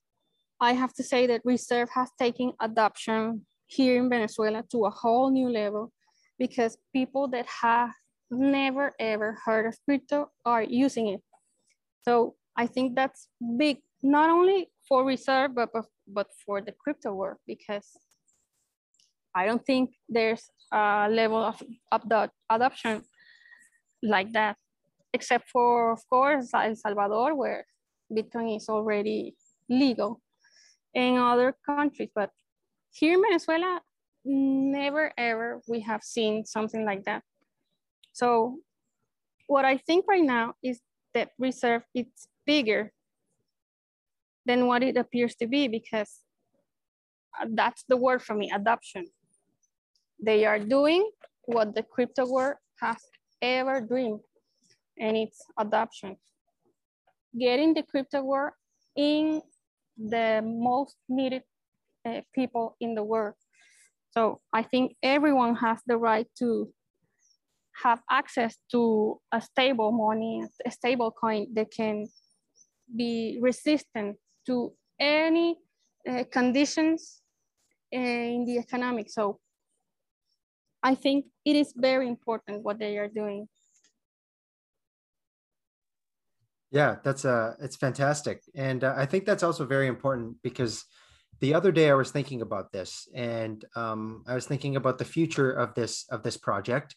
I 0.60 0.74
have 0.74 0.94
to 0.96 1.04
say 1.04 1.28
that 1.28 1.42
Reserve 1.46 1.90
has 1.94 2.10
taken 2.18 2.54
adoption 2.60 3.46
here 3.68 3.98
in 3.98 4.10
Venezuela 4.10 4.64
to 4.72 4.86
a 4.86 4.90
whole 4.90 5.30
new 5.30 5.50
level 5.50 5.92
because 6.40 6.78
people 6.92 7.28
that 7.28 7.46
have 7.62 7.92
never 8.32 8.94
ever 9.00 9.38
heard 9.46 9.66
of 9.66 9.78
crypto 9.86 10.30
are 10.46 10.64
using 10.64 11.08
it. 11.10 11.22
So 12.04 12.36
I 12.56 12.68
think 12.68 12.96
that's 12.96 13.28
big, 13.58 13.78
not 14.02 14.30
only 14.30 14.70
for 14.88 15.04
reserve, 15.04 15.56
but, 15.56 15.70
but 16.08 16.28
for 16.46 16.62
the 16.62 16.72
crypto 16.72 17.14
world, 17.14 17.38
because 17.48 17.90
I 19.34 19.46
don't 19.46 19.66
think 19.66 19.92
there's 20.08 20.50
a 20.72 21.08
level 21.10 21.44
of 21.44 21.62
adoption 22.50 23.04
like 24.02 24.32
that, 24.34 24.56
except 25.14 25.50
for, 25.50 25.92
of 25.92 26.00
course, 26.10 26.50
El 26.54 26.76
Salvador, 26.76 27.36
where 27.36 27.66
Bitcoin 28.12 28.56
is 28.56 28.70
already 28.70 29.36
legal 29.70 30.22
in 30.94 31.18
other 31.18 31.58
countries. 31.66 32.10
But 32.16 32.30
here 32.94 33.16
in 33.16 33.22
Venezuela, 33.22 33.82
never 34.24 35.12
ever 35.18 35.62
we 35.68 35.82
have 35.82 36.04
seen 36.04 36.46
something 36.46 36.86
like 36.86 37.04
that. 37.04 37.24
So 38.16 38.60
what 39.48 39.66
I 39.66 39.76
think 39.76 40.06
right 40.08 40.24
now 40.24 40.54
is 40.64 40.80
that 41.14 41.32
reserve 41.38 41.84
it's 41.94 42.30
bigger 42.46 42.94
than 44.46 44.68
what 44.68 44.84
it 44.84 44.96
appears 44.96 45.36
to 45.36 45.48
be 45.48 45.68
because 45.68 46.22
uh, 47.38 47.48
that's 47.54 47.84
the 47.90 47.98
word 47.98 48.22
for 48.22 48.34
me, 48.34 48.50
adoption. 48.56 49.06
They 50.24 50.46
are 50.46 50.60
doing 50.60 51.12
what 51.44 51.76
the 51.76 51.84
crypto 51.84 52.26
world 52.26 52.56
has 52.80 52.96
ever 53.42 53.82
dreamed, 53.82 54.22
and 54.98 55.18
it's 55.18 55.42
adoption. 55.60 56.16
Getting 57.38 57.74
the 57.74 57.84
crypto 57.84 58.24
world 58.24 58.54
in 58.96 59.42
the 59.98 60.42
most 60.42 60.96
needed 61.10 61.44
uh, 62.06 62.22
people 62.34 62.78
in 62.80 62.96
the 62.96 63.04
world. 63.04 63.34
So 64.12 64.40
I 64.54 64.64
think 64.64 64.96
everyone 65.04 65.56
has 65.56 65.80
the 65.86 65.98
right 65.98 66.28
to 66.40 66.72
have 67.84 68.02
access 68.10 68.58
to 68.72 69.20
a 69.32 69.42
stable 69.42 69.92
money, 69.92 70.44
a 70.66 70.72
stable 70.72 71.12
coin 71.12 71.48
that 71.54 71.72
can 71.72 72.08
be 72.96 73.40
resistant 73.42 74.18
to 74.46 74.74
any 75.00 75.58
uh, 76.10 76.24
conditions 76.32 77.22
uh, 77.94 78.00
in 78.00 78.46
the 78.46 78.58
economic. 78.58 79.10
So 79.10 79.40
I 80.84 80.96
think 80.96 81.26
it 81.44 81.56
is 81.56 81.74
very 81.76 82.08
important 82.08 82.64
what 82.64 82.80
they 82.80 82.98
are 82.98 83.08
doing. 83.08 83.48
Yeah, 86.72 86.98
that's 87.04 87.26
uh, 87.26 87.54
it's 87.60 87.76
fantastic, 87.76 88.42
and 88.54 88.84
uh, 88.84 88.94
I 88.98 89.06
think 89.06 89.26
that's 89.26 89.44
also 89.44 89.66
very 89.66 89.88
important 89.88 90.38
because 90.44 90.84
the 91.40 91.54
other 91.54 91.72
day 91.72 91.90
I 91.90 91.94
was 91.94 92.12
thinking 92.12 92.42
about 92.42 92.72
this, 92.72 93.08
and 93.16 93.64
um, 93.76 94.24
I 94.28 94.36
was 94.36 94.46
thinking 94.46 94.76
about 94.76 94.98
the 94.98 95.06
future 95.06 95.52
of 95.52 95.74
this 95.74 96.06
of 96.10 96.24
this 96.24 96.38
project, 96.38 96.96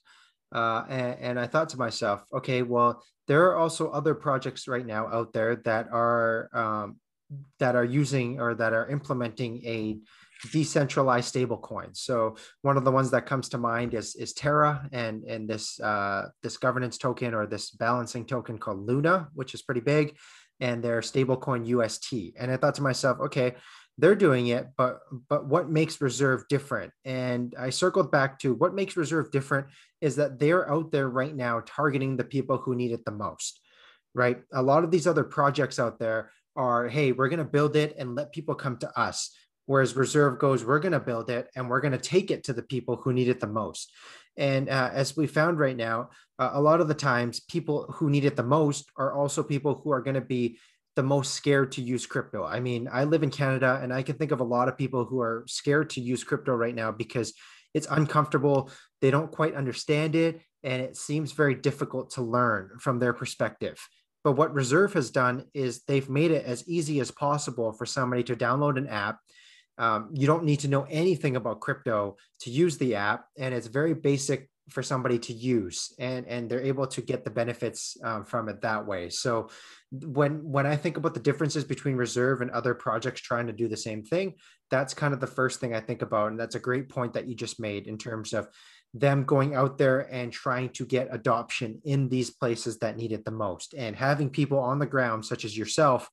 uh, 0.53 0.85
and, 0.89 1.19
and, 1.21 1.41
I 1.41 1.47
thought 1.47 1.69
to 1.71 1.77
myself, 1.77 2.25
okay, 2.33 2.63
well, 2.63 3.03
there 3.27 3.45
are 3.47 3.57
also 3.57 3.91
other 3.91 4.15
projects 4.15 4.67
right 4.67 4.87
now 4.87 5.07
out 5.07 5.33
there 5.33 5.57
that 5.65 5.89
are 5.93 6.49
um, 6.55 6.97
that 7.59 7.77
are 7.77 7.85
using 7.85 8.41
or 8.41 8.55
that 8.55 8.73
are 8.73 8.89
implementing 8.89 9.63
a 9.67 9.99
decentralized 10.53 11.35
stablecoin. 11.35 11.97
So 11.97 12.37
one 12.63 12.77
of 12.77 12.85
the 12.85 12.93
ones 12.93 13.11
that 13.11 13.27
comes 13.27 13.49
to 13.51 13.59
mind 13.59 13.95
is 13.95 14.15
is 14.17 14.33
Terra 14.33 14.89
and 14.93 15.25
and 15.25 15.49
this 15.49 15.79
uh, 15.81 16.29
this 16.43 16.57
governance 16.57 16.97
token 16.97 17.35
or 17.35 17.47
this 17.47 17.71
balancing 17.71 18.25
token 18.25 18.59
called 18.59 18.87
Luna, 18.87 19.29
which 19.35 19.53
is 19.53 19.63
pretty 19.63 19.81
big, 19.81 20.17
and 20.61 20.83
their 20.83 21.01
stablecoin 21.01 21.67
UST. 21.67 22.35
And 22.39 22.51
I 22.51 22.57
thought 22.57 22.77
to 22.77 22.83
myself, 22.83 23.19
okay, 23.21 23.57
they're 23.99 24.15
doing 24.15 24.47
it 24.47 24.69
but 24.77 25.01
but 25.29 25.47
what 25.47 25.69
makes 25.69 26.01
reserve 26.01 26.45
different? 26.49 26.93
And 27.05 27.55
i 27.59 27.71
circled 27.71 28.11
back 28.11 28.39
to 28.41 28.55
what 28.55 28.75
makes 28.75 28.97
reserve 28.97 29.31
different 29.31 29.67
is 30.01 30.17
that 30.17 30.39
they're 30.39 30.71
out 30.71 30.91
there 30.93 31.09
right 31.09 31.35
now 31.35 31.63
targeting 31.67 32.17
the 32.17 32.25
people 32.25 32.59
who 32.59 32.75
need 32.75 32.93
it 32.93 33.05
the 33.05 33.11
most 33.11 33.61
right? 34.15 34.41
A 34.53 34.63
lot 34.63 34.85
of 34.85 34.91
these 34.91 35.07
other 35.07 35.25
projects 35.25 35.79
out 35.79 35.99
there 35.99 36.31
are 36.57 36.89
hey 36.89 37.13
we're 37.13 37.29
going 37.29 37.39
to 37.39 37.45
build 37.45 37.77
it 37.77 37.95
and 37.99 38.15
let 38.15 38.33
people 38.33 38.55
come 38.55 38.77
to 38.79 38.99
us. 38.99 39.31
Whereas 39.67 39.97
reserve 39.97 40.39
goes 40.39 40.65
we're 40.65 40.81
going 40.81 40.93
to 40.93 41.01
build 41.01 41.31
it 41.31 41.49
and 41.55 41.69
we're 41.69 41.81
going 41.81 41.93
to 41.93 41.99
take 41.99 42.31
it 42.31 42.45
to 42.45 42.53
the 42.53 42.63
people 42.63 42.97
who 42.97 43.13
need 43.13 43.29
it 43.29 43.41
the 43.41 43.47
most. 43.47 43.93
And 44.37 44.69
uh, 44.69 44.91
as 44.93 45.17
we 45.17 45.27
found 45.27 45.59
right 45.59 45.77
now 45.77 46.11
uh, 46.39 46.51
a 46.55 46.61
lot 46.61 46.81
of 46.81 46.89
the 46.89 46.95
times 46.95 47.41
people 47.41 47.87
who 47.95 48.11
need 48.11 48.25
it 48.25 48.37
the 48.37 48.43
most 48.43 48.91
are 48.97 49.13
also 49.13 49.43
people 49.43 49.81
who 49.83 49.93
are 49.93 50.03
going 50.03 50.15
to 50.15 50.21
be 50.21 50.59
the 50.99 51.03
most 51.05 51.35
scared 51.35 51.71
to 51.71 51.81
use 51.81 52.07
crypto. 52.07 52.45
I 52.45 52.59
mean, 52.59 52.89
I 52.93 53.05
live 53.05 53.23
in 53.23 53.31
Canada 53.31 53.79
and 53.81 53.93
I 53.93 54.03
can 54.03 54.17
think 54.17 54.33
of 54.33 54.41
a 54.41 54.45
lot 54.45 54.67
of 54.67 54.77
people 54.77 55.05
who 55.05 55.21
are 55.21 55.45
scared 55.47 55.91
to 55.91 56.01
use 56.01 56.25
crypto 56.25 56.53
right 56.55 56.75
now 56.75 56.91
because 56.91 57.35
it's 57.73 57.87
uncomfortable. 57.89 58.73
They 59.01 59.13
don't 59.13 59.31
quite 59.31 59.55
understand 59.55 60.17
it 60.17 60.41
and 60.65 60.83
it 60.83 60.97
seems 60.97 61.31
very 61.31 61.55
difficult 61.55 62.11
to 62.15 62.23
learn 62.23 62.71
from 62.81 62.99
their 62.99 63.13
perspective. 63.13 63.79
But 64.25 64.33
what 64.33 64.53
Reserve 64.53 64.93
has 64.95 65.13
done 65.13 65.45
is 65.55 65.85
they've 65.85 66.11
made 66.11 66.33
it 66.33 66.45
as 66.45 66.69
easy 66.69 66.99
as 66.99 67.13
possible 67.13 67.73
for 67.73 67.87
somebody 67.87 68.25
to 68.25 68.35
download 68.35 68.77
an 68.77 68.89
app. 68.89 69.21
Um, 69.79 70.11
you 70.13 70.27
don't 70.27 70.43
need 70.43 70.59
to 70.61 70.69
know 70.69 70.85
anything 70.91 71.37
about 71.37 71.61
crypto 71.61 72.17
to 72.41 72.51
use 72.51 72.77
the 72.77 72.97
app, 72.97 73.27
and 73.39 73.55
it's 73.55 73.69
very 73.69 73.95
basic 73.95 74.51
for 74.69 74.83
somebody 74.83 75.19
to 75.19 75.33
use 75.33 75.95
and 75.99 76.27
and 76.27 76.51
they're 76.51 76.63
able 76.63 76.87
to 76.87 77.01
get 77.01 77.25
the 77.25 77.31
benefits 77.31 77.97
um, 78.05 78.25
from 78.25 78.49
it 78.49 78.61
that 78.61 78.87
way. 78.87 79.09
So 79.11 79.49
when 79.91 80.45
when 80.45 80.67
i 80.67 80.77
think 80.77 80.99
about 80.99 81.15
the 81.15 81.21
differences 81.21 81.65
between 81.65 81.97
reserve 81.97 82.43
and 82.43 82.51
other 82.51 82.75
projects 82.75 83.23
trying 83.23 83.47
to 83.47 83.55
do 83.55 83.69
the 83.69 83.77
same 83.77 84.03
thing 84.03 84.35
that's 84.71 84.93
kind 84.93 85.15
of 85.15 85.21
the 85.21 85.27
first 85.27 85.61
thing 85.61 85.75
i 85.75 85.81
think 85.81 86.03
about 86.03 86.31
and 86.31 86.39
that's 86.39 86.57
a 86.57 86.61
great 86.61 86.91
point 86.91 87.15
that 87.15 87.27
you 87.27 87.35
just 87.35 87.59
made 87.59 87.87
in 87.87 87.97
terms 87.97 88.35
of 88.35 88.47
them 88.95 89.25
going 89.25 89.55
out 89.55 89.79
there 89.79 90.01
and 90.13 90.33
trying 90.33 90.71
to 90.71 90.87
get 90.87 91.09
adoption 91.11 91.81
in 91.85 92.09
these 92.09 92.31
places 92.31 92.79
that 92.79 92.97
need 92.97 93.13
it 93.13 93.25
the 93.25 93.31
most. 93.31 93.75
And 93.75 93.95
having 93.95 94.31
people 94.31 94.59
on 94.59 94.79
the 94.79 94.87
ground 94.87 95.25
such 95.25 95.45
as 95.45 95.57
yourself 95.57 96.09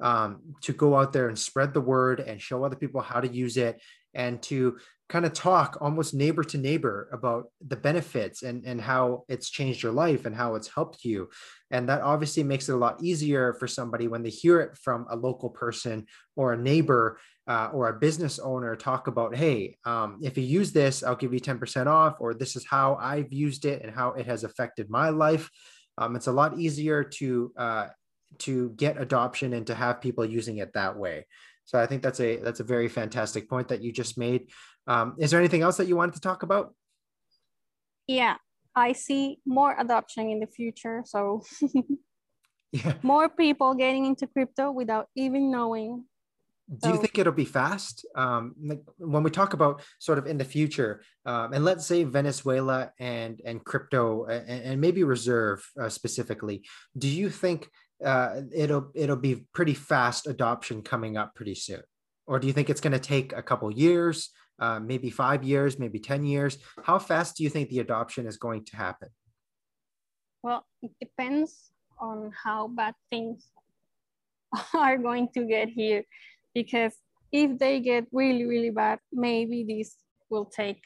um, 0.00 0.40
to 0.62 0.72
go 0.72 0.96
out 0.96 1.12
there 1.12 1.28
and 1.28 1.38
spread 1.38 1.74
the 1.74 1.80
word 1.80 2.20
and 2.20 2.40
show 2.40 2.64
other 2.64 2.76
people 2.76 3.00
how 3.00 3.20
to 3.20 3.28
use 3.28 3.56
it 3.56 3.80
and 4.14 4.42
to 4.42 4.78
kind 5.08 5.26
of 5.26 5.32
talk 5.34 5.76
almost 5.80 6.14
neighbor 6.14 6.42
to 6.42 6.56
neighbor 6.56 7.08
about 7.12 7.46
the 7.66 7.76
benefits 7.76 8.42
and, 8.42 8.64
and 8.64 8.80
how 8.80 9.24
it's 9.28 9.50
changed 9.50 9.82
your 9.82 9.92
life 9.92 10.24
and 10.24 10.34
how 10.34 10.54
it's 10.54 10.68
helped 10.68 11.04
you. 11.04 11.28
And 11.70 11.88
that 11.88 12.00
obviously 12.00 12.42
makes 12.42 12.68
it 12.68 12.72
a 12.72 12.78
lot 12.78 13.02
easier 13.02 13.52
for 13.54 13.68
somebody 13.68 14.08
when 14.08 14.22
they 14.22 14.30
hear 14.30 14.60
it 14.60 14.78
from 14.78 15.06
a 15.10 15.16
local 15.16 15.50
person 15.50 16.06
or 16.36 16.52
a 16.52 16.58
neighbor 16.58 17.18
uh, 17.46 17.68
or 17.74 17.88
a 17.88 17.98
business 17.98 18.38
owner 18.38 18.74
talk 18.74 19.06
about, 19.06 19.36
hey, 19.36 19.76
um, 19.84 20.18
if 20.22 20.38
you 20.38 20.44
use 20.44 20.72
this, 20.72 21.02
I'll 21.02 21.16
give 21.16 21.34
you 21.34 21.40
10% 21.40 21.86
off, 21.86 22.16
or 22.18 22.32
this 22.32 22.56
is 22.56 22.64
how 22.64 22.94
I've 22.94 23.32
used 23.32 23.66
it 23.66 23.82
and 23.82 23.94
how 23.94 24.12
it 24.12 24.26
has 24.26 24.44
affected 24.44 24.88
my 24.88 25.10
life. 25.10 25.50
Um, 25.98 26.16
it's 26.16 26.28
a 26.28 26.32
lot 26.32 26.58
easier 26.58 27.04
to 27.04 27.52
uh, 27.56 27.86
to 28.38 28.70
get 28.70 29.00
adoption 29.00 29.52
and 29.52 29.66
to 29.66 29.74
have 29.74 30.00
people 30.00 30.24
using 30.24 30.56
it 30.56 30.72
that 30.72 30.96
way. 30.96 31.26
So 31.64 31.78
I 31.78 31.86
think 31.86 32.02
that's 32.02 32.20
a 32.20 32.36
that's 32.36 32.60
a 32.60 32.64
very 32.64 32.88
fantastic 32.88 33.48
point 33.48 33.68
that 33.68 33.82
you 33.82 33.92
just 33.92 34.18
made. 34.18 34.50
Um, 34.86 35.16
is 35.18 35.30
there 35.30 35.40
anything 35.40 35.62
else 35.62 35.76
that 35.78 35.88
you 35.88 35.96
wanted 35.96 36.14
to 36.14 36.20
talk 36.20 36.42
about? 36.42 36.74
Yeah, 38.06 38.36
I 38.76 38.92
see 38.92 39.38
more 39.46 39.74
adoption 39.78 40.28
in 40.28 40.40
the 40.40 40.46
future. 40.46 41.02
So 41.06 41.42
yeah. 42.72 42.94
more 43.02 43.28
people 43.28 43.74
getting 43.74 44.04
into 44.04 44.26
crypto 44.26 44.70
without 44.70 45.08
even 45.16 45.50
knowing. 45.50 46.04
Do 46.80 46.88
you 46.88 46.96
think 46.96 47.18
it'll 47.18 47.32
be 47.32 47.44
fast? 47.44 48.06
Um, 48.16 48.54
like 48.62 48.82
when 48.96 49.22
we 49.22 49.30
talk 49.30 49.52
about 49.52 49.82
sort 49.98 50.16
of 50.16 50.26
in 50.26 50.38
the 50.38 50.46
future, 50.46 51.02
um, 51.26 51.52
and 51.52 51.62
let's 51.62 51.86
say 51.86 52.04
Venezuela 52.04 52.90
and 52.98 53.38
and 53.44 53.62
crypto 53.62 54.24
and, 54.24 54.48
and 54.48 54.80
maybe 54.80 55.04
reserve 55.04 55.62
uh, 55.78 55.90
specifically, 55.90 56.64
do 56.96 57.06
you 57.06 57.28
think 57.28 57.68
uh, 58.02 58.40
it'll 58.50 58.90
it'll 58.94 59.16
be 59.16 59.46
pretty 59.52 59.74
fast 59.74 60.26
adoption 60.26 60.80
coming 60.80 61.18
up 61.18 61.34
pretty 61.34 61.54
soon, 61.54 61.82
or 62.26 62.38
do 62.38 62.46
you 62.46 62.54
think 62.54 62.70
it's 62.70 62.80
going 62.80 62.94
to 62.94 62.98
take 62.98 63.34
a 63.34 63.42
couple 63.42 63.70
years, 63.70 64.30
uh, 64.58 64.80
maybe 64.80 65.10
five 65.10 65.42
years, 65.44 65.78
maybe 65.78 65.98
ten 65.98 66.24
years? 66.24 66.58
How 66.82 66.98
fast 66.98 67.36
do 67.36 67.44
you 67.44 67.50
think 67.50 67.68
the 67.68 67.80
adoption 67.80 68.26
is 68.26 68.36
going 68.36 68.64
to 68.66 68.76
happen? 68.76 69.08
Well, 70.42 70.66
it 70.82 70.92
depends 71.00 71.70
on 71.98 72.32
how 72.44 72.68
bad 72.68 72.94
things 73.10 73.46
are 74.74 74.98
going 74.98 75.28
to 75.34 75.44
get 75.44 75.68
here, 75.68 76.04
because 76.54 76.94
if 77.32 77.58
they 77.58 77.80
get 77.80 78.06
really 78.12 78.44
really 78.44 78.70
bad, 78.70 78.98
maybe 79.12 79.64
this 79.64 79.96
will 80.30 80.46
take 80.46 80.82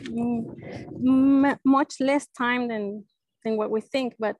mm, 0.00 1.58
much 1.64 1.94
less 2.00 2.26
time 2.36 2.68
than 2.68 3.04
than 3.44 3.56
what 3.56 3.70
we 3.70 3.80
think, 3.80 4.14
but 4.18 4.36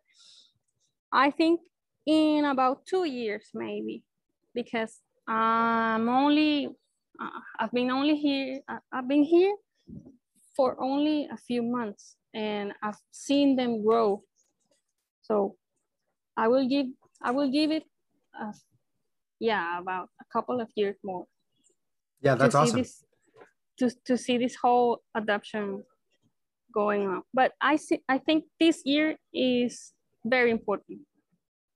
I 1.13 1.31
think 1.31 1.61
in 2.07 2.45
about 2.45 2.87
two 2.87 3.05
years, 3.05 3.51
maybe, 3.55 4.03
because 4.55 4.99
I'm 5.29 6.09
only, 6.09 6.71
uh, 7.21 7.41
I've 7.59 7.73
been 7.73 7.91
only 7.91 8.17
here, 8.17 8.61
uh, 8.69 8.79
I've 8.93 9.09
been 9.09 9.23
here 9.23 9.55
for 10.57 10.77
only 10.83 11.29
a 11.31 11.37
few 11.37 11.63
months 11.63 12.17
and 12.35 12.73
I've 12.83 12.99
seen 13.11 13.57
them 13.57 13.85
grow. 13.85 14.23
So 15.23 15.57
I 16.37 16.49
will 16.49 16.69
give, 16.69 16.87
I 17.23 17.31
will 17.31 17.51
give 17.51 17.71
it, 17.71 17.85
a, 18.41 18.53
yeah, 19.41 19.79
about 19.79 20.09
a 20.21 20.25
couple 20.33 20.61
of 20.61 20.69
years 20.75 20.97
more. 21.05 21.27
Yeah, 22.21 22.35
that's 22.35 22.55
awesome. 22.55 22.79
This, 22.79 23.05
to, 23.79 23.91
to 24.07 24.17
see 24.17 24.39
this 24.39 24.57
whole 24.57 25.03
adoption 25.15 25.83
going 26.73 27.07
on. 27.07 27.23
But 27.33 27.53
I 27.61 27.77
see, 27.77 28.01
I 28.09 28.19
think 28.19 28.45
this 28.59 28.83
year 28.85 29.17
is 29.33 29.93
very 30.25 30.51
important. 30.51 31.01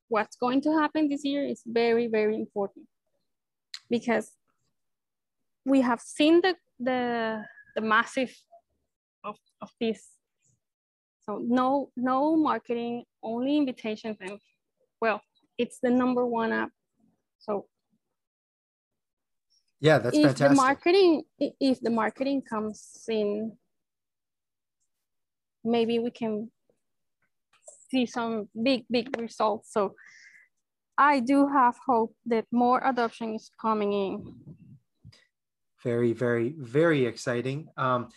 What's 0.09 0.37
going 0.37 0.63
to 0.63 0.73
happen 0.73 1.09
this 1.09 1.25
year 1.25 1.47
is 1.47 1.63
very, 1.67 2.07
very 2.07 2.35
important 2.35 2.87
because 3.91 4.33
we 5.69 5.81
have 5.83 6.01
seen 6.01 6.41
the, 6.41 6.55
the, 6.81 7.45
the 7.77 7.83
massive 7.83 8.35
of, 9.25 9.37
of 9.61 9.71
this. 9.81 10.09
So 11.21 11.41
no, 11.43 11.91
no 11.97 12.37
marketing, 12.37 13.05
only 13.23 13.57
invitations 13.59 14.17
and 14.21 14.41
well, 15.01 15.21
it's 15.59 15.79
the 15.83 15.91
number 15.91 16.25
one 16.27 16.53
app. 16.53 16.71
So 17.39 17.67
yeah, 19.81 19.99
that's 19.99 20.17
if 20.17 20.23
fantastic. 20.23 20.49
the 20.49 20.55
marketing, 20.55 21.23
if 21.39 21.81
the 21.81 21.91
marketing 21.91 22.43
comes 22.43 23.05
in, 23.09 23.53
maybe 25.65 25.99
we 25.99 26.11
can 26.11 26.51
see 27.91 28.07
some 28.07 28.49
big, 28.61 28.87
big 28.91 29.17
results. 29.19 29.73
So 29.73 29.95
I 30.97 31.21
do 31.21 31.47
have 31.49 31.77
hope 31.87 32.15
that 32.27 32.47
more 32.51 32.81
adoption 32.85 33.35
is 33.35 33.51
coming 33.61 33.93
in. 33.93 34.35
Very, 35.83 36.13
very, 36.13 36.55
very 36.59 37.07
exciting. 37.07 37.69
Um, 37.77 38.09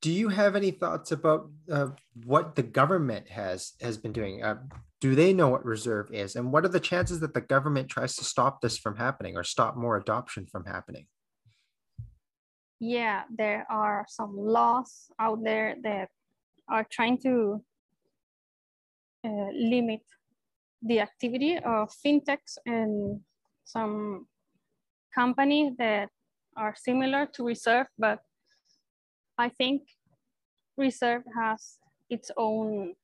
do 0.00 0.10
you 0.10 0.28
have 0.28 0.56
any 0.56 0.70
thoughts 0.70 1.12
about 1.12 1.50
uh, 1.70 1.88
what 2.24 2.54
the 2.54 2.62
government 2.62 3.28
has 3.28 3.72
has 3.80 3.98
been 3.98 4.12
doing? 4.12 4.42
Uh, 4.42 4.56
do 5.00 5.14
they 5.14 5.32
know 5.32 5.48
what 5.48 5.64
reserve 5.64 6.10
is, 6.12 6.36
and 6.36 6.52
what 6.52 6.64
are 6.64 6.68
the 6.68 6.80
chances 6.80 7.20
that 7.20 7.34
the 7.34 7.40
government 7.40 7.88
tries 7.88 8.16
to 8.16 8.24
stop 8.24 8.60
this 8.60 8.78
from 8.78 8.96
happening 8.96 9.36
or 9.36 9.44
stop 9.44 9.76
more 9.76 9.96
adoption 9.96 10.46
from 10.46 10.64
happening? 10.64 11.06
Yeah, 12.80 13.24
there 13.34 13.66
are 13.68 14.06
some 14.08 14.36
laws 14.36 15.10
out 15.18 15.42
there 15.42 15.76
that 15.82 16.08
are 16.68 16.86
trying 16.90 17.18
to 17.18 17.62
uh, 19.24 19.48
limit 19.52 20.00
the 20.82 21.00
activity 21.00 21.56
of 21.56 21.90
fintechs 22.04 22.58
and 22.66 23.20
some 23.64 24.26
companies 25.14 25.72
that 25.78 26.10
are 26.56 26.74
similar 26.76 27.26
to 27.34 27.44
Reserve, 27.44 27.86
but 27.98 28.20
I 29.38 29.48
think 29.48 29.82
Reserve 30.76 31.22
has 31.36 31.78
its 32.08 32.30
own 32.36 32.94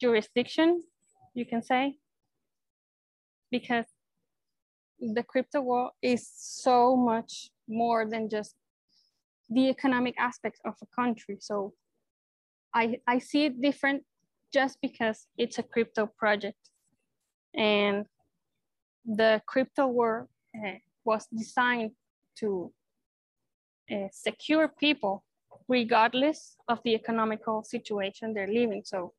jurisdiction, 0.00 0.82
you 1.34 1.44
can 1.44 1.62
say, 1.62 1.96
because 3.50 3.86
the 5.00 5.22
crypto 5.22 5.60
world 5.60 5.92
is 6.02 6.28
so 6.34 6.96
much 6.96 7.50
more 7.68 8.08
than 8.08 8.28
just 8.28 8.54
the 9.48 9.68
economic 9.68 10.14
aspects 10.18 10.60
of 10.64 10.74
a 10.82 10.86
country. 10.94 11.38
So 11.40 11.72
I, 12.74 13.00
I 13.06 13.18
see 13.18 13.46
it 13.46 13.60
different 13.60 14.04
just 14.52 14.78
because 14.80 15.26
it's 15.36 15.58
a 15.58 15.62
crypto 15.62 16.06
project. 16.06 16.58
And 17.54 18.06
the 19.04 19.40
crypto 19.46 19.86
world 19.86 20.28
uh, 20.54 20.78
was 21.04 21.26
designed 21.26 21.92
to 22.38 22.72
uh, 23.90 24.08
secure 24.12 24.68
people 24.68 25.24
regardless 25.68 26.56
of 26.68 26.80
the 26.84 26.94
economical 26.94 27.62
situation 27.62 28.32
they're 28.32 28.52
living. 28.52 28.82
So 28.84 29.12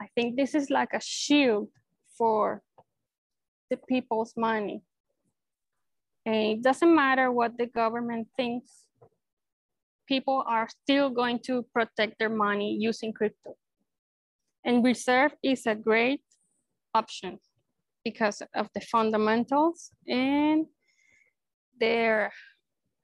I 0.00 0.06
think 0.14 0.36
this 0.36 0.54
is 0.54 0.70
like 0.70 0.92
a 0.92 1.00
shield 1.00 1.68
for 2.16 2.62
the 3.70 3.76
people's 3.76 4.34
money. 4.36 4.82
And 6.26 6.58
it 6.58 6.62
doesn't 6.62 6.94
matter 6.94 7.30
what 7.30 7.58
the 7.58 7.66
government 7.66 8.28
thinks 8.36 8.70
people 10.06 10.44
are 10.46 10.68
still 10.68 11.10
going 11.10 11.38
to 11.40 11.64
protect 11.72 12.18
their 12.18 12.28
money 12.28 12.76
using 12.78 13.12
crypto. 13.12 13.56
And 14.64 14.84
reserve 14.84 15.32
is 15.42 15.66
a 15.66 15.74
great 15.74 16.22
option 16.94 17.38
because 18.04 18.42
of 18.54 18.68
the 18.74 18.80
fundamentals 18.80 19.90
and 20.06 20.66
their 21.80 22.32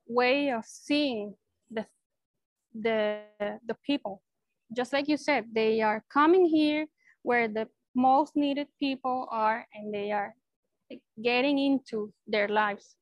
way 0.06 0.50
of 0.52 0.64
seeing 0.64 1.34
the, 1.70 1.86
the, 2.74 3.20
the 3.66 3.76
people. 3.84 4.22
Just 4.76 4.92
like 4.92 5.08
you 5.08 5.16
said, 5.16 5.46
they 5.52 5.80
are 5.80 6.04
coming 6.12 6.46
here 6.46 6.86
where 7.22 7.48
the 7.48 7.66
most 7.94 8.36
needed 8.36 8.68
people 8.78 9.26
are 9.30 9.66
and 9.74 9.92
they 9.92 10.12
are 10.12 10.34
getting 11.22 11.58
into 11.58 12.12
their 12.26 12.48
lives. 12.48 12.96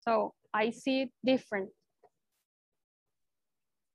So 0.00 0.34
I 0.52 0.70
see 0.70 1.02
it 1.02 1.10
different. 1.24 1.70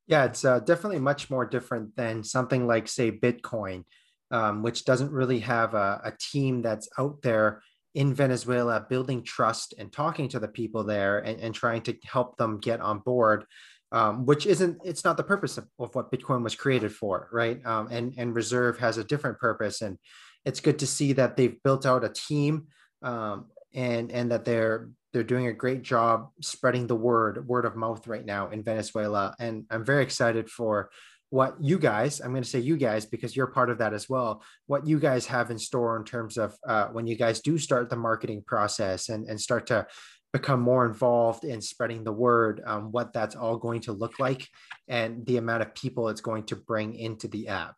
Yeah, 0.07 0.25
it's 0.25 0.43
uh, 0.43 0.59
definitely 0.59 0.99
much 0.99 1.29
more 1.29 1.45
different 1.45 1.95
than 1.95 2.23
something 2.23 2.65
like, 2.65 2.87
say, 2.87 3.11
Bitcoin, 3.11 3.85
um, 4.31 4.61
which 4.61 4.85
doesn't 4.85 5.11
really 5.11 5.39
have 5.39 5.73
a, 5.73 6.01
a 6.03 6.13
team 6.19 6.61
that's 6.61 6.89
out 6.97 7.21
there 7.21 7.61
in 7.95 8.13
Venezuela 8.13 8.85
building 8.89 9.23
trust 9.23 9.73
and 9.77 9.91
talking 9.91 10.29
to 10.29 10.39
the 10.39 10.47
people 10.47 10.83
there 10.83 11.19
and, 11.19 11.39
and 11.39 11.55
trying 11.55 11.81
to 11.81 11.95
help 12.05 12.37
them 12.37 12.59
get 12.59 12.81
on 12.81 12.99
board. 12.99 13.45
Um, 13.91 14.27
which 14.27 14.45
isn't 14.45 14.77
it's 14.85 15.03
not 15.03 15.17
the 15.17 15.23
purpose 15.23 15.57
of, 15.57 15.67
of 15.79 15.95
what 15.95 16.11
bitcoin 16.11 16.43
was 16.43 16.53
created 16.53 16.93
for 16.93 17.27
right 17.31 17.59
um, 17.65 17.87
and 17.89 18.13
and 18.19 18.35
reserve 18.35 18.77
has 18.77 18.99
a 18.99 19.03
different 19.03 19.39
purpose 19.39 19.81
and 19.81 19.97
it's 20.45 20.59
good 20.59 20.77
to 20.77 20.85
see 20.85 21.13
that 21.13 21.35
they've 21.35 21.57
built 21.63 21.87
out 21.87 22.03
a 22.03 22.09
team 22.09 22.67
um, 23.01 23.47
and 23.73 24.11
and 24.11 24.29
that 24.31 24.45
they're 24.45 24.91
they're 25.11 25.23
doing 25.23 25.47
a 25.47 25.53
great 25.53 25.81
job 25.81 26.29
spreading 26.39 26.85
the 26.85 26.95
word 26.95 27.47
word 27.47 27.65
of 27.65 27.75
mouth 27.75 28.05
right 28.05 28.27
now 28.27 28.49
in 28.49 28.61
venezuela 28.61 29.33
and 29.39 29.65
i'm 29.71 29.83
very 29.83 30.03
excited 30.03 30.51
for 30.51 30.91
what 31.31 31.55
you 31.61 31.77
guys 31.77 32.21
i'm 32.21 32.31
going 32.31 32.43
to 32.43 32.49
say 32.49 32.59
you 32.59 32.75
guys 32.75 33.05
because 33.05 33.35
you're 33.35 33.47
part 33.47 33.69
of 33.69 33.77
that 33.77 33.93
as 33.93 34.09
well 34.09 34.43
what 34.67 34.87
you 34.87 34.99
guys 34.99 35.25
have 35.25 35.51
in 35.51 35.59
store 35.59 35.95
in 35.97 36.03
terms 36.03 36.37
of 36.37 36.55
uh, 36.67 36.87
when 36.87 37.05
you 37.05 37.15
guys 37.15 37.39
do 37.39 37.57
start 37.57 37.89
the 37.89 37.95
marketing 37.95 38.43
process 38.45 39.09
and, 39.09 39.27
and 39.27 39.39
start 39.39 39.67
to 39.67 39.85
become 40.31 40.61
more 40.61 40.85
involved 40.85 41.43
in 41.43 41.61
spreading 41.61 42.03
the 42.03 42.11
word 42.11 42.61
um, 42.65 42.91
what 42.91 43.13
that's 43.13 43.35
all 43.35 43.57
going 43.57 43.81
to 43.81 43.91
look 43.91 44.19
like 44.19 44.47
and 44.87 45.25
the 45.25 45.37
amount 45.37 45.61
of 45.61 45.73
people 45.73 46.09
it's 46.09 46.21
going 46.21 46.43
to 46.43 46.55
bring 46.55 46.95
into 46.95 47.27
the 47.27 47.47
app. 47.47 47.75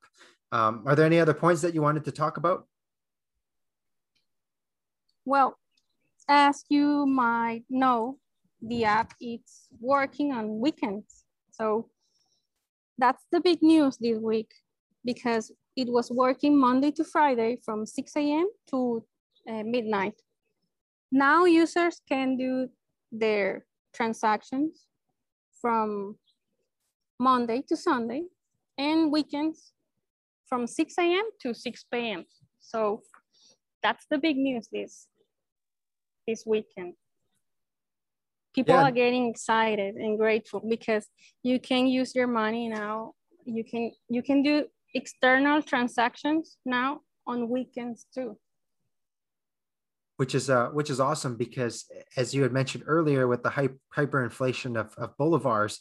Um, 0.52 0.84
are 0.86 0.95
there 0.95 1.06
any 1.06 1.20
other 1.20 1.34
points 1.34 1.62
that 1.62 1.74
you 1.74 1.82
wanted 1.82 2.06
to 2.06 2.12
talk 2.12 2.38
about? 2.38 2.66
Well 5.24 5.58
as 6.28 6.64
you 6.70 7.06
might 7.06 7.64
know 7.70 8.18
the 8.62 8.86
app 8.86 9.14
it's 9.20 9.68
working 9.80 10.34
on 10.34 10.60
weekends. 10.60 11.24
So 11.52 11.89
that's 13.02 13.26
the 13.32 13.41
big 13.41 13.64
news 13.64 13.97
this 13.97 14.20
week 14.20 14.52
because 15.04 15.52
it 15.76 15.88
was 15.91 16.12
working 16.12 16.60
Monday 16.60 16.91
to 16.91 17.04
Friday 17.04 17.58
from 17.66 17.86
6 17.86 18.16
a.m. 18.16 18.47
to 18.70 19.04
uh, 19.49 19.64
midnight. 19.64 20.14
Now 21.12 21.45
users 21.45 21.99
can 22.08 22.38
do 22.38 22.70
their 23.12 23.66
transactions 23.91 24.86
from 25.60 26.18
Monday 27.20 27.64
to 27.70 27.76
Sunday 27.76 28.24
and 28.78 29.12
weekends 29.12 29.74
from 30.45 30.68
6 30.68 30.93
a.m. 30.99 31.26
to 31.41 31.56
6 31.56 31.86
p.m. 31.91 32.26
So 32.60 33.02
that's 33.82 34.06
the 34.12 34.20
big 34.20 34.38
news 34.38 34.68
this, 34.72 35.08
this 36.28 36.43
weekend 36.45 36.93
people 38.54 38.76
yeah. 38.76 38.84
are 38.84 38.91
getting 38.91 39.30
excited 39.30 39.95
and 39.95 40.18
grateful 40.18 40.62
because 40.68 41.06
you 41.43 41.60
can 41.60 41.88
use 41.88 42.16
your 42.16 42.28
money 42.28 42.68
now. 42.68 43.14
You 43.45 43.64
can 43.64 43.91
you 44.10 44.22
can 44.22 44.43
do 44.43 44.66
external 44.93 45.62
transactions 45.62 46.58
now 46.66 47.02
on 47.26 47.49
weekends 47.49 48.06
too. 48.14 48.38
Which 50.18 50.36
is 50.36 50.49
uh 50.49 50.68
which 50.68 50.89
is 50.89 50.99
awesome 50.99 51.36
because 51.36 51.86
as 52.16 52.34
you 52.34 52.43
had 52.43 52.52
mentioned 52.52 52.84
earlier 52.88 53.28
with 53.28 53.43
the 53.43 53.49
hype, 53.49 53.78
hyperinflation 53.95 54.80
of, 54.80 54.93
of 54.97 55.18
bolivars 55.18 55.80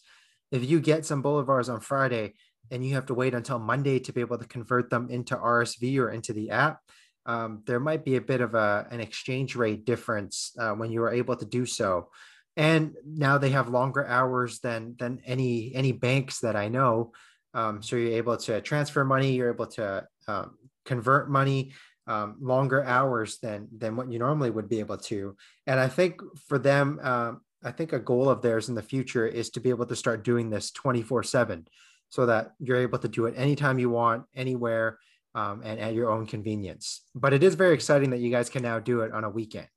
if 0.51 0.69
you 0.69 0.81
get 0.81 1.05
some 1.05 1.23
bolivars 1.23 1.73
on 1.73 1.81
friday 1.81 2.33
and 2.71 2.85
you 2.85 2.95
have 2.95 3.07
to 3.07 3.15
wait 3.15 3.35
until 3.35 3.59
monday 3.59 3.99
to 3.99 4.13
be 4.13 4.21
able 4.23 4.39
to 4.39 4.47
convert 4.47 4.89
them 4.89 5.09
into 5.11 5.37
rsv 5.37 5.99
or 5.99 6.11
into 6.11 6.33
the 6.33 6.51
app 6.51 6.81
um, 7.27 7.63
there 7.67 7.81
might 7.81 8.03
be 8.03 8.17
a 8.17 8.21
bit 8.21 8.41
of 8.41 8.55
a, 8.55 8.87
an 8.91 8.99
exchange 8.99 9.55
rate 9.55 9.85
difference 9.85 10.53
uh, 10.59 10.73
when 10.73 10.91
you 10.91 11.03
are 11.03 11.13
able 11.13 11.37
to 11.37 11.45
do 11.45 11.67
so 11.67 12.09
and 12.57 12.95
now 13.05 13.39
they 13.39 13.51
have 13.51 13.69
longer 13.69 14.07
hours 14.07 14.61
than 14.61 14.97
than 14.99 15.21
any 15.25 15.73
any 15.75 15.93
banks 15.93 16.41
that 16.41 16.57
I 16.57 16.69
know. 16.69 17.13
Um, 17.55 17.83
so 17.83 17.97
you're 17.97 18.13
able 18.13 18.37
to 18.37 18.61
transfer 18.61 19.05
money, 19.05 19.33
you're 19.33 19.53
able 19.53 19.67
to 19.67 20.07
um, 20.29 20.57
convert 20.85 21.31
money 21.31 21.73
um, 22.07 22.37
longer 22.41 22.85
hours 22.85 23.39
than 23.39 23.69
than 23.77 23.97
what 23.97 24.11
you 24.11 24.19
normally 24.19 24.51
would 24.51 24.69
be 24.69 24.81
able 24.81 24.99
to. 24.99 25.37
And 25.67 25.79
I 25.79 25.89
think 25.89 26.21
for 26.49 26.59
them, 26.59 26.99
um, 27.03 27.41
I 27.63 27.73
think 27.73 27.93
a 27.93 27.99
goal 27.99 28.29
of 28.29 28.43
theirs 28.43 28.69
in 28.69 28.75
the 28.75 28.83
future 28.83 29.27
is 29.27 29.51
to 29.51 29.61
be 29.61 29.71
able 29.71 29.87
to 29.87 29.97
start 29.97 30.25
doing 30.25 30.51
this 30.51 30.71
24 30.71 31.23
seven, 31.23 31.67
so 32.09 32.27
that 32.27 32.53
you're 32.59 32.79
able 32.79 32.99
to 32.99 33.09
do 33.09 33.27
it 33.27 33.35
anytime 33.37 33.79
you 33.79 33.91
want, 33.91 34.25
anywhere, 34.35 34.99
um, 35.35 35.63
and 35.65 35.79
at 35.79 35.95
your 35.95 36.11
own 36.11 36.27
convenience. 36.27 37.05
But 37.15 37.33
it 37.33 37.43
is 37.43 37.55
very 37.55 37.75
exciting 37.75 38.11
that 38.11 38.21
you 38.21 38.31
guys 38.31 38.51
can 38.51 38.63
now 38.63 38.81
do 38.81 39.03
it 39.03 39.13
on 39.13 39.25
a 39.25 39.31
weekend 39.31 39.69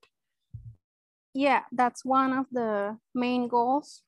yeah, 1.33 1.61
that's 1.71 2.05
one 2.05 2.33
of 2.33 2.45
the 2.51 2.97
main 3.15 3.47
goals 3.47 4.03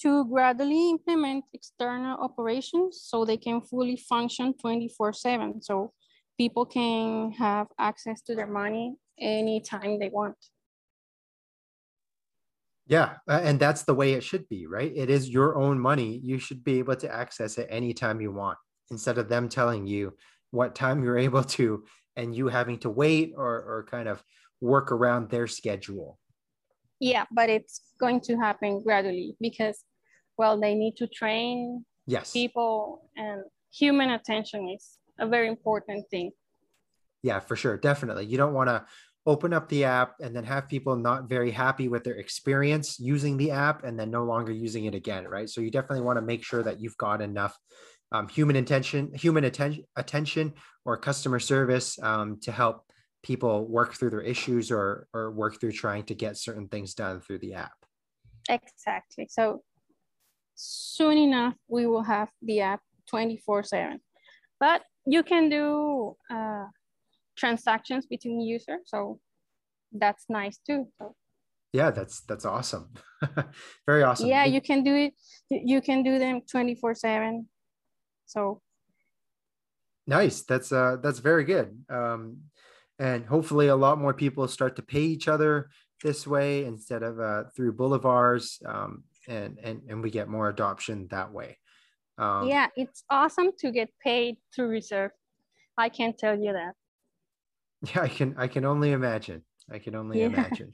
to 0.00 0.24
gradually 0.26 0.90
implement 0.90 1.44
external 1.52 2.18
operations 2.18 3.00
so 3.02 3.24
they 3.24 3.36
can 3.36 3.60
fully 3.60 3.96
function 3.96 4.54
24 4.60 5.12
seven. 5.12 5.62
So 5.62 5.92
people 6.38 6.66
can 6.66 7.32
have 7.32 7.68
access 7.78 8.20
to 8.22 8.34
their 8.34 8.46
money 8.46 8.96
anytime 9.18 9.98
they 9.98 10.08
want. 10.08 10.36
Yeah, 12.86 13.14
and 13.28 13.60
that's 13.60 13.84
the 13.84 13.94
way 13.94 14.14
it 14.14 14.24
should 14.24 14.48
be, 14.48 14.66
right? 14.66 14.92
It 14.94 15.08
is 15.08 15.28
your 15.28 15.56
own 15.56 15.78
money. 15.78 16.20
You 16.22 16.38
should 16.38 16.64
be 16.64 16.80
able 16.80 16.96
to 16.96 17.14
access 17.14 17.56
it 17.58 17.68
anytime 17.70 18.20
you 18.20 18.32
want 18.32 18.58
instead 18.90 19.18
of 19.18 19.28
them 19.28 19.48
telling 19.48 19.86
you 19.86 20.14
what 20.50 20.74
time 20.74 21.02
you're 21.02 21.18
able 21.28 21.44
to 21.44 21.84
and 22.16 22.34
you 22.34 22.48
having 22.48 22.78
to 22.78 22.90
wait 22.90 23.32
or, 23.36 23.46
or 23.46 23.86
kind 23.88 24.08
of 24.08 24.22
work 24.62 24.92
around 24.92 25.28
their 25.28 25.46
schedule. 25.46 26.18
Yeah, 27.00 27.24
but 27.32 27.50
it's 27.50 27.82
going 27.98 28.20
to 28.22 28.36
happen 28.36 28.82
gradually 28.82 29.36
because, 29.40 29.84
well, 30.38 30.58
they 30.58 30.74
need 30.74 30.96
to 30.98 31.08
train 31.08 31.84
yes. 32.06 32.32
people 32.32 33.10
and 33.16 33.42
human 33.72 34.10
attention 34.10 34.68
is 34.68 34.98
a 35.18 35.26
very 35.26 35.48
important 35.48 36.08
thing. 36.10 36.30
Yeah, 37.22 37.40
for 37.40 37.56
sure. 37.56 37.76
Definitely. 37.76 38.26
You 38.26 38.38
don't 38.38 38.54
want 38.54 38.68
to 38.68 38.84
open 39.26 39.52
up 39.52 39.68
the 39.68 39.84
app 39.84 40.14
and 40.20 40.34
then 40.34 40.44
have 40.44 40.68
people 40.68 40.96
not 40.96 41.28
very 41.28 41.50
happy 41.50 41.88
with 41.88 42.04
their 42.04 42.16
experience 42.16 42.98
using 42.98 43.36
the 43.36 43.50
app 43.50 43.84
and 43.84 43.98
then 43.98 44.10
no 44.10 44.24
longer 44.24 44.52
using 44.52 44.84
it 44.84 44.94
again, 44.94 45.26
right? 45.26 45.48
So 45.48 45.60
you 45.60 45.70
definitely 45.70 46.04
want 46.04 46.18
to 46.18 46.22
make 46.22 46.44
sure 46.44 46.62
that 46.62 46.80
you've 46.80 46.96
got 46.96 47.20
enough 47.20 47.56
um, 48.10 48.28
human 48.28 48.56
intention, 48.56 49.12
human 49.14 49.44
attention, 49.44 49.84
attention 49.96 50.54
or 50.84 50.96
customer 50.96 51.38
service 51.38 51.98
um, 52.02 52.38
to 52.42 52.52
help 52.52 52.91
people 53.22 53.66
work 53.66 53.94
through 53.94 54.10
their 54.10 54.20
issues 54.20 54.70
or 54.70 55.06
or 55.14 55.30
work 55.30 55.60
through 55.60 55.72
trying 55.72 56.04
to 56.04 56.14
get 56.14 56.36
certain 56.36 56.68
things 56.68 56.94
done 56.94 57.20
through 57.20 57.38
the 57.38 57.54
app. 57.54 57.72
Exactly. 58.48 59.28
So 59.30 59.62
soon 60.54 61.16
enough 61.16 61.54
we 61.68 61.86
will 61.86 62.02
have 62.02 62.28
the 62.42 62.60
app 62.60 62.80
24 63.08 63.64
7 63.64 64.00
but 64.60 64.82
you 65.06 65.22
can 65.22 65.48
do 65.48 66.14
uh, 66.30 66.66
transactions 67.36 68.06
between 68.06 68.40
users 68.40 68.80
so 68.84 69.18
that's 69.92 70.26
nice 70.28 70.58
too. 70.58 70.86
So 70.98 71.14
yeah 71.72 71.90
that's 71.90 72.20
that's 72.22 72.44
awesome. 72.44 72.92
Very 73.86 74.02
awesome. 74.02 74.28
Yeah 74.28 74.44
you 74.44 74.60
can 74.60 74.82
do 74.82 74.94
it. 74.94 75.14
You 75.50 75.80
can 75.80 76.02
do 76.02 76.18
them 76.18 76.42
24 76.50 76.94
7 76.94 77.48
so 78.26 78.60
nice. 80.06 80.42
That's 80.42 80.72
uh 80.72 80.96
that's 81.02 81.18
very 81.18 81.44
good. 81.44 81.84
Um 81.88 82.38
and 83.02 83.26
hopefully 83.26 83.66
a 83.66 83.74
lot 83.74 83.98
more 83.98 84.14
people 84.14 84.46
start 84.46 84.76
to 84.76 84.82
pay 84.82 85.00
each 85.00 85.26
other 85.26 85.70
this 86.04 86.24
way 86.24 86.64
instead 86.64 87.02
of 87.02 87.18
uh, 87.18 87.42
through 87.54 87.72
bolivars 87.74 88.64
um, 88.64 89.02
and, 89.26 89.58
and 89.62 89.82
and 89.88 90.02
we 90.02 90.10
get 90.10 90.28
more 90.28 90.48
adoption 90.48 91.08
that 91.10 91.32
way. 91.32 91.58
Um, 92.18 92.46
yeah 92.46 92.68
it's 92.76 93.02
awesome 93.10 93.50
to 93.58 93.72
get 93.72 93.88
paid 94.02 94.36
through 94.54 94.68
reserve. 94.68 95.10
I 95.76 95.88
can 95.88 96.14
tell 96.16 96.38
you 96.38 96.52
that. 96.52 96.74
Yeah 97.92 98.02
i 98.02 98.08
can 98.08 98.36
i 98.38 98.46
can 98.46 98.64
only 98.64 98.92
imagine. 98.92 99.42
I 99.70 99.78
can 99.80 99.94
only 99.96 100.20
yeah. 100.20 100.26
imagine. 100.26 100.72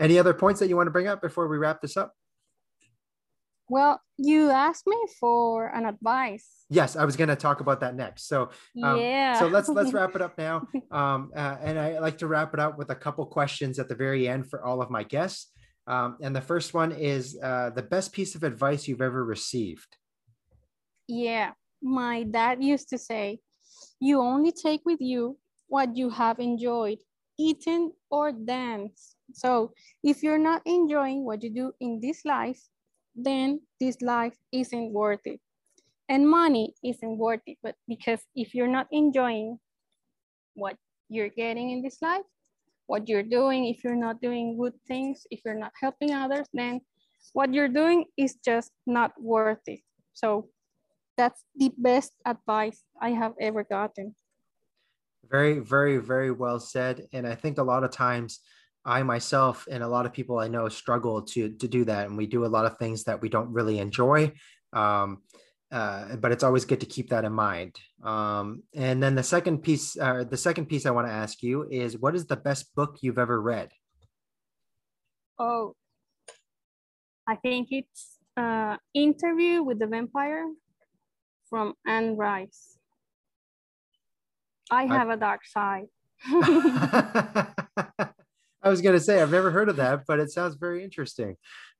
Any 0.00 0.18
other 0.18 0.34
points 0.34 0.58
that 0.60 0.68
you 0.68 0.76
want 0.76 0.86
to 0.86 0.90
bring 0.96 1.06
up 1.06 1.20
before 1.20 1.48
we 1.48 1.58
wrap 1.58 1.82
this 1.82 1.96
up 1.98 2.14
well, 3.68 4.00
you 4.18 4.50
asked 4.50 4.86
me 4.86 4.96
for 5.18 5.68
an 5.68 5.86
advice. 5.86 6.64
Yes, 6.68 6.96
I 6.96 7.04
was 7.04 7.16
going 7.16 7.28
to 7.28 7.36
talk 7.36 7.60
about 7.60 7.80
that 7.80 7.94
next. 7.94 8.28
So, 8.28 8.50
um, 8.82 8.98
yeah. 8.98 9.38
so 9.38 9.46
let's 9.46 9.68
let's 9.68 9.92
wrap 9.92 10.14
it 10.14 10.22
up 10.22 10.36
now. 10.38 10.66
Um, 10.90 11.30
uh, 11.34 11.56
and 11.62 11.78
I 11.78 11.98
like 12.00 12.18
to 12.18 12.26
wrap 12.26 12.52
it 12.52 12.60
up 12.60 12.76
with 12.76 12.90
a 12.90 12.94
couple 12.94 13.24
questions 13.24 13.78
at 13.78 13.88
the 13.88 13.94
very 13.94 14.28
end 14.28 14.50
for 14.50 14.62
all 14.62 14.82
of 14.82 14.90
my 14.90 15.04
guests. 15.04 15.50
Um, 15.86 16.18
and 16.20 16.36
the 16.36 16.42
first 16.42 16.74
one 16.74 16.92
is 16.92 17.38
uh, 17.42 17.70
the 17.70 17.82
best 17.82 18.12
piece 18.12 18.34
of 18.34 18.42
advice 18.42 18.86
you've 18.86 19.00
ever 19.00 19.24
received. 19.24 19.96
Yeah, 21.08 21.52
my 21.82 22.24
dad 22.24 22.62
used 22.62 22.88
to 22.90 22.98
say, 22.98 23.40
"You 24.00 24.20
only 24.20 24.52
take 24.52 24.82
with 24.84 25.00
you 25.00 25.38
what 25.68 25.96
you 25.96 26.10
have 26.10 26.38
enjoyed, 26.38 26.98
eaten 27.38 27.92
or 28.10 28.32
danced." 28.32 29.16
So, 29.32 29.72
if 30.04 30.22
you're 30.22 30.44
not 30.50 30.60
enjoying 30.66 31.24
what 31.24 31.42
you 31.42 31.50
do 31.50 31.72
in 31.80 32.00
this 32.00 32.24
life, 32.24 32.60
then 33.14 33.60
this 33.80 34.00
life 34.02 34.36
isn't 34.52 34.92
worth 34.92 35.26
it. 35.26 35.40
and 36.08 36.28
money 36.28 36.74
isn't 36.84 37.16
worth 37.16 37.40
it. 37.46 37.56
But 37.62 37.76
because 37.88 38.20
if 38.34 38.54
you're 38.54 38.68
not 38.68 38.86
enjoying 38.92 39.58
what 40.54 40.76
you're 41.08 41.30
getting 41.30 41.70
in 41.70 41.82
this 41.82 42.02
life, 42.02 42.26
what 42.86 43.08
you're 43.08 43.22
doing, 43.22 43.66
if 43.66 43.82
you're 43.84 43.96
not 43.96 44.20
doing 44.20 44.58
good 44.58 44.74
things, 44.86 45.24
if 45.30 45.40
you're 45.44 45.58
not 45.58 45.72
helping 45.80 46.12
others, 46.12 46.46
then 46.52 46.80
what 47.32 47.54
you're 47.54 47.68
doing 47.68 48.04
is 48.18 48.36
just 48.44 48.72
not 48.86 49.12
worth 49.18 49.64
it. 49.66 49.80
So 50.12 50.48
that's 51.16 51.44
the 51.56 51.72
best 51.78 52.12
advice 52.26 52.82
I 53.00 53.10
have 53.10 53.32
ever 53.40 53.64
gotten. 53.64 54.14
Very, 55.30 55.60
very, 55.60 55.96
very 55.98 56.30
well 56.30 56.60
said. 56.60 57.06
And 57.12 57.26
I 57.26 57.34
think 57.34 57.56
a 57.58 57.62
lot 57.62 57.84
of 57.84 57.90
times 57.90 58.40
I 58.84 59.02
myself 59.02 59.66
and 59.70 59.82
a 59.82 59.88
lot 59.88 60.06
of 60.06 60.12
people 60.12 60.38
I 60.38 60.48
know 60.48 60.68
struggle 60.68 61.22
to 61.22 61.50
to 61.50 61.68
do 61.68 61.84
that, 61.84 62.06
and 62.06 62.16
we 62.16 62.26
do 62.26 62.44
a 62.44 62.46
lot 62.46 62.66
of 62.66 62.78
things 62.78 63.04
that 63.04 63.20
we 63.20 63.28
don't 63.28 63.52
really 63.52 63.78
enjoy. 63.78 64.32
Um, 64.72 65.22
uh, 65.70 66.16
but 66.16 66.32
it's 66.32 66.44
always 66.44 66.66
good 66.66 66.80
to 66.80 66.86
keep 66.86 67.08
that 67.08 67.24
in 67.24 67.32
mind. 67.32 67.80
Um, 68.04 68.62
and 68.74 69.02
then 69.02 69.14
the 69.14 69.22
second 69.22 69.62
piece, 69.62 69.96
uh, 69.98 70.24
the 70.28 70.36
second 70.36 70.66
piece 70.66 70.84
I 70.84 70.90
want 70.90 71.06
to 71.06 71.12
ask 71.12 71.42
you 71.42 71.66
is, 71.70 71.96
what 71.96 72.14
is 72.14 72.26
the 72.26 72.36
best 72.36 72.74
book 72.74 72.98
you've 73.00 73.18
ever 73.18 73.40
read? 73.40 73.70
Oh, 75.38 75.74
I 77.26 77.36
think 77.36 77.68
it's 77.70 78.18
uh, 78.36 78.76
Interview 78.92 79.62
with 79.62 79.78
the 79.78 79.86
Vampire 79.86 80.46
from 81.48 81.72
Anne 81.86 82.18
Rice. 82.18 82.76
I 84.70 84.84
have 84.84 85.08
I... 85.08 85.14
a 85.14 85.16
dark 85.16 85.40
side. 85.46 85.86
I 88.62 88.68
was 88.68 88.80
going 88.80 88.94
to 88.94 89.00
say, 89.00 89.20
I've 89.20 89.30
never 89.30 89.50
heard 89.50 89.68
of 89.68 89.76
that, 89.76 90.02
but 90.06 90.20
it 90.20 90.30
sounds 90.30 90.54
very 90.54 90.84
interesting. 90.84 91.36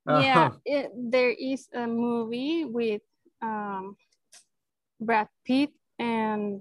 Yeah, 0.06 0.50
uh, 0.52 0.56
it, 0.64 0.90
there 0.96 1.30
is 1.30 1.68
a 1.72 1.86
movie 1.86 2.64
with 2.64 3.02
um, 3.40 3.96
Brad 5.00 5.28
Pitt 5.44 5.70
and, 5.98 6.60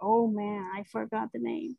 oh 0.00 0.26
man, 0.26 0.68
I 0.76 0.84
forgot 0.84 1.30
the 1.32 1.38
name. 1.38 1.78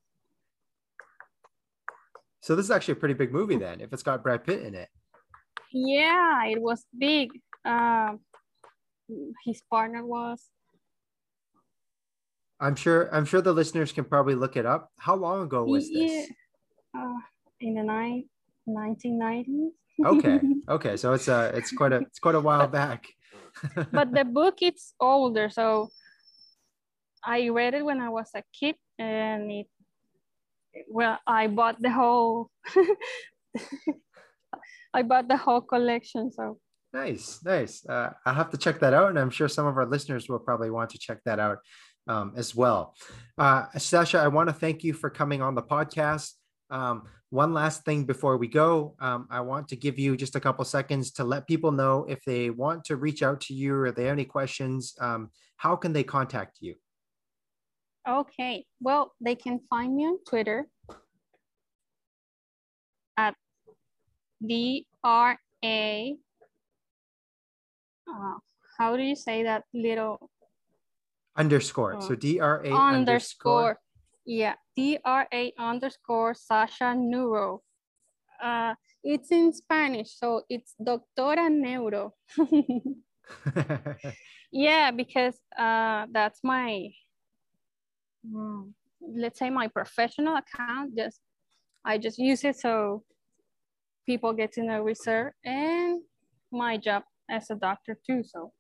So 2.42 2.56
this 2.56 2.66
is 2.66 2.72
actually 2.72 2.94
a 2.94 2.96
pretty 2.96 3.14
big 3.14 3.32
movie 3.32 3.58
then, 3.58 3.82
if 3.82 3.94
it's 3.94 4.02
got 4.02 4.24
Brad 4.24 4.44
Pitt 4.44 4.64
in 4.64 4.74
it. 4.74 4.90
Yeah, 5.72 6.46
it 6.46 6.60
was 6.60 6.84
big. 6.98 7.30
Uh, 7.64 8.14
his 9.46 9.62
partner 9.70 10.04
was. 10.04 10.44
I'm 12.60 12.76
sure. 12.76 13.14
I'm 13.14 13.26
sure 13.26 13.42
the 13.42 13.54
listeners 13.54 13.92
can 13.92 14.06
probably 14.06 14.36
look 14.36 14.58
it 14.58 14.66
up. 14.66 14.92
How 14.98 15.16
long 15.16 15.44
ago 15.44 15.64
was 15.64 15.88
yeah. 15.90 16.08
this? 16.08 16.30
Uh, 16.98 17.20
in 17.60 17.76
the 17.76 17.84
ni- 17.84 18.28
1990s. 18.68 19.72
okay, 20.06 20.40
okay, 20.70 20.98
so 20.98 21.14
it's 21.14 21.28
a 21.28 21.36
uh, 21.36 21.52
it's 21.54 21.72
quite 21.72 21.94
a 21.94 21.98
it's 21.98 22.20
quite 22.20 22.36
a 22.36 22.40
while 22.40 22.68
back. 22.68 23.06
but 23.92 24.14
the 24.14 24.26
book 24.26 24.62
it's 24.62 24.94
older, 25.00 25.50
so 25.50 25.90
I 27.24 27.50
read 27.50 27.74
it 27.74 27.86
when 27.86 28.02
I 28.02 28.10
was 28.10 28.30
a 28.36 28.44
kid, 28.58 28.76
and 28.98 29.52
it 29.52 29.68
well, 30.90 31.20
I 31.28 31.48
bought 31.48 31.82
the 31.82 31.92
whole 31.92 32.50
I 34.94 35.04
bought 35.04 35.28
the 35.28 35.38
whole 35.38 35.62
collection. 35.62 36.32
So 36.32 36.60
nice, 36.94 37.40
nice. 37.44 37.86
Uh, 37.86 38.12
I'll 38.26 38.36
have 38.36 38.52
to 38.52 38.58
check 38.58 38.80
that 38.80 38.94
out, 38.94 39.10
and 39.10 39.20
I'm 39.20 39.30
sure 39.30 39.48
some 39.48 39.68
of 39.68 39.78
our 39.78 39.86
listeners 39.86 40.30
will 40.30 40.40
probably 40.40 40.70
want 40.70 40.90
to 40.92 40.98
check 40.98 41.20
that 41.26 41.40
out 41.40 41.60
um, 42.08 42.34
as 42.36 42.56
well. 42.56 42.96
Uh, 43.38 43.66
Sasha, 43.78 44.20
I 44.20 44.28
want 44.28 44.50
to 44.50 44.54
thank 44.54 44.84
you 44.84 44.94
for 44.94 45.10
coming 45.10 45.42
on 45.42 45.56
the 45.56 45.64
podcast. 45.64 46.34
Um, 46.72 47.04
one 47.30 47.54
last 47.54 47.84
thing 47.84 48.06
before 48.06 48.38
we 48.38 48.48
go, 48.48 48.96
um, 49.00 49.28
I 49.30 49.42
want 49.42 49.68
to 49.70 49.76
give 49.76 50.00
you 50.00 50.16
just 50.16 50.36
a 50.36 50.40
couple 50.40 50.64
seconds 50.66 51.12
to 51.12 51.24
let 51.24 51.46
people 51.46 51.72
know 51.72 52.06
if 52.10 52.24
they 52.26 52.50
want 52.50 52.86
to 52.86 52.96
reach 52.96 53.22
out 53.22 53.42
to 53.42 53.54
you 53.54 53.76
or 53.76 53.92
they 53.92 54.06
have 54.06 54.14
any 54.14 54.26
questions, 54.26 54.96
um, 55.00 55.30
how 55.58 55.76
can 55.76 55.94
they 55.94 56.04
contact 56.04 56.58
you? 56.62 56.76
Okay, 58.08 58.66
well, 58.80 59.14
they 59.22 59.36
can 59.36 59.60
find 59.70 59.96
me 59.96 60.06
on 60.06 60.18
Twitter 60.28 60.66
at 63.18 63.36
D-R-A, 64.46 66.16
uh, 68.10 68.34
how 68.80 68.98
do 68.98 69.04
you 69.04 69.16
say 69.16 69.44
that 69.44 69.64
little? 69.74 70.30
Underscore, 71.38 71.98
uh, 71.98 72.02
so 72.02 72.16
D-R-A 72.16 72.72
underscore. 72.72 72.88
underscore 72.96 73.80
yeah, 74.26 74.56
D-R-A 74.76 75.54
underscore 75.58 76.34
Sasha 76.34 76.94
Neuro. 76.96 77.62
Uh, 78.42 78.74
it's 79.04 79.32
in 79.32 79.54
Spanish, 79.54 80.18
so 80.18 80.44
it's 80.50 80.76
Doctora 80.82 81.50
Neuro. 81.52 82.14
yeah, 84.52 84.92
because 84.92 85.36
uh, 85.58 86.06
that's 86.12 86.40
my, 86.44 86.90
um, 88.34 88.74
let's 89.02 89.40
say 89.40 89.50
my 89.50 89.68
professional 89.68 90.38
account. 90.38 90.96
Just 90.96 91.20
I 91.84 91.98
just 91.98 92.20
use 92.20 92.44
it 92.44 92.58
so 92.58 93.04
people 94.06 94.34
get 94.34 94.52
to 94.54 94.64
know 94.64 94.82
research 94.82 95.34
and 95.46 96.02
my 96.52 96.78
job 96.78 97.04
as 97.30 97.50
a 97.50 97.56
doctor 97.56 97.98
too. 98.06 98.24
So 98.24 98.52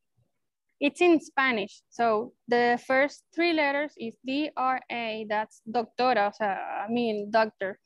it's 0.81 0.99
in 0.99 1.21
Spanish. 1.21 1.83
So 1.89 2.33
the 2.47 2.81
first 2.87 3.23
three 3.33 3.53
letters 3.53 3.93
is 3.97 4.15
D-R-A, 4.25 5.27
that's 5.29 5.61
doctora, 5.69 6.33
I 6.41 6.87
mean 6.89 7.29
doctor. 7.29 7.79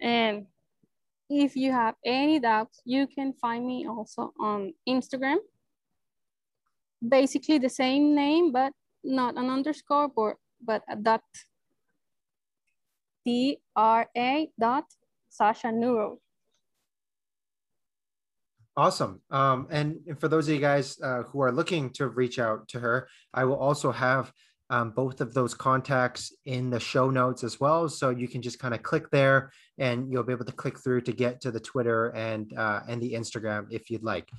And 0.00 0.46
if 1.28 1.56
you 1.56 1.72
have 1.72 1.96
any 2.06 2.38
doubts, 2.38 2.80
you 2.84 3.08
can 3.08 3.32
find 3.32 3.66
me 3.66 3.86
also 3.88 4.32
on 4.40 4.72
Instagram. 4.88 5.38
Basically 7.06 7.58
the 7.58 7.68
same 7.68 8.14
name, 8.14 8.52
but 8.52 8.72
not 9.02 9.36
an 9.36 9.50
underscore, 9.50 10.08
but, 10.14 10.36
but 10.64 10.82
a 10.88 10.94
dot. 10.94 11.22
D-R-A 13.24 14.50
dot 14.58 14.84
Sasha 15.28 15.70
Neuro. 15.70 16.18
Awesome. 18.76 19.20
Um, 19.30 19.66
and 19.70 19.98
for 20.18 20.28
those 20.28 20.48
of 20.48 20.54
you 20.54 20.60
guys 20.60 20.98
uh, 21.02 21.24
who 21.24 21.42
are 21.42 21.52
looking 21.52 21.90
to 21.90 22.08
reach 22.08 22.38
out 22.38 22.68
to 22.68 22.80
her, 22.80 23.08
I 23.34 23.44
will 23.44 23.56
also 23.56 23.92
have 23.92 24.32
um, 24.70 24.92
both 24.92 25.20
of 25.20 25.34
those 25.34 25.52
contacts 25.52 26.32
in 26.46 26.70
the 26.70 26.80
show 26.80 27.10
notes 27.10 27.44
as 27.44 27.60
well. 27.60 27.90
So 27.90 28.08
you 28.08 28.26
can 28.26 28.40
just 28.40 28.58
kind 28.58 28.72
of 28.72 28.82
click 28.82 29.10
there 29.10 29.52
and 29.76 30.10
you'll 30.10 30.22
be 30.22 30.32
able 30.32 30.46
to 30.46 30.52
click 30.52 30.78
through 30.78 31.02
to 31.02 31.12
get 31.12 31.42
to 31.42 31.50
the 31.50 31.60
Twitter 31.60 32.08
and, 32.08 32.50
uh, 32.56 32.80
and 32.88 33.02
the 33.02 33.12
Instagram 33.12 33.66
if 33.70 33.90
you'd 33.90 34.02
like. 34.02 34.30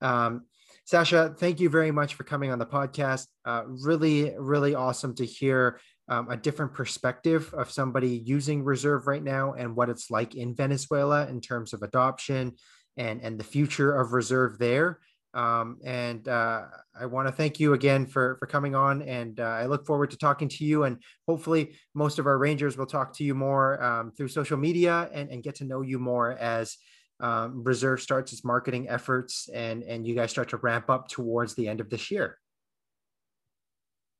Um, 0.00 0.46
Sasha, 0.86 1.34
thank 1.38 1.60
you 1.60 1.68
very 1.68 1.90
much 1.90 2.14
for 2.14 2.24
coming 2.24 2.50
on 2.50 2.58
the 2.58 2.66
podcast. 2.66 3.26
Uh, 3.44 3.64
really, 3.66 4.34
really 4.38 4.74
awesome 4.74 5.14
to 5.16 5.26
hear 5.26 5.78
um, 6.08 6.30
a 6.30 6.36
different 6.36 6.72
perspective 6.72 7.52
of 7.52 7.70
somebody 7.70 8.22
using 8.24 8.64
reserve 8.64 9.06
right 9.06 9.22
now 9.22 9.52
and 9.52 9.76
what 9.76 9.90
it's 9.90 10.10
like 10.10 10.34
in 10.34 10.54
Venezuela 10.54 11.28
in 11.28 11.42
terms 11.42 11.74
of 11.74 11.82
adoption 11.82 12.54
and 12.96 13.20
and 13.22 13.38
the 13.38 13.44
future 13.44 13.94
of 13.94 14.12
reserve 14.12 14.58
there. 14.58 15.00
Um, 15.34 15.78
and 15.82 16.28
uh, 16.28 16.64
I 16.98 17.06
want 17.06 17.26
to 17.26 17.32
thank 17.32 17.58
you 17.58 17.72
again 17.72 18.06
for 18.06 18.36
for 18.38 18.46
coming 18.46 18.74
on, 18.74 19.02
and 19.02 19.40
uh, 19.40 19.44
I 19.44 19.66
look 19.66 19.86
forward 19.86 20.10
to 20.10 20.18
talking 20.18 20.48
to 20.48 20.64
you. 20.64 20.84
And 20.84 20.98
hopefully, 21.26 21.74
most 21.94 22.18
of 22.18 22.26
our 22.26 22.36
rangers 22.36 22.76
will 22.76 22.86
talk 22.86 23.14
to 23.16 23.24
you 23.24 23.34
more 23.34 23.82
um, 23.82 24.12
through 24.12 24.28
social 24.28 24.58
media 24.58 25.08
and, 25.12 25.30
and 25.30 25.42
get 25.42 25.54
to 25.56 25.64
know 25.64 25.80
you 25.80 25.98
more 25.98 26.32
as 26.32 26.76
um, 27.20 27.62
Reserve 27.64 28.02
starts 28.02 28.32
its 28.32 28.44
marketing 28.44 28.88
efforts, 28.90 29.48
and 29.48 29.82
and 29.84 30.06
you 30.06 30.14
guys 30.14 30.30
start 30.30 30.50
to 30.50 30.58
ramp 30.58 30.90
up 30.90 31.08
towards 31.08 31.54
the 31.54 31.66
end 31.66 31.80
of 31.80 31.88
this 31.88 32.10
year. 32.10 32.38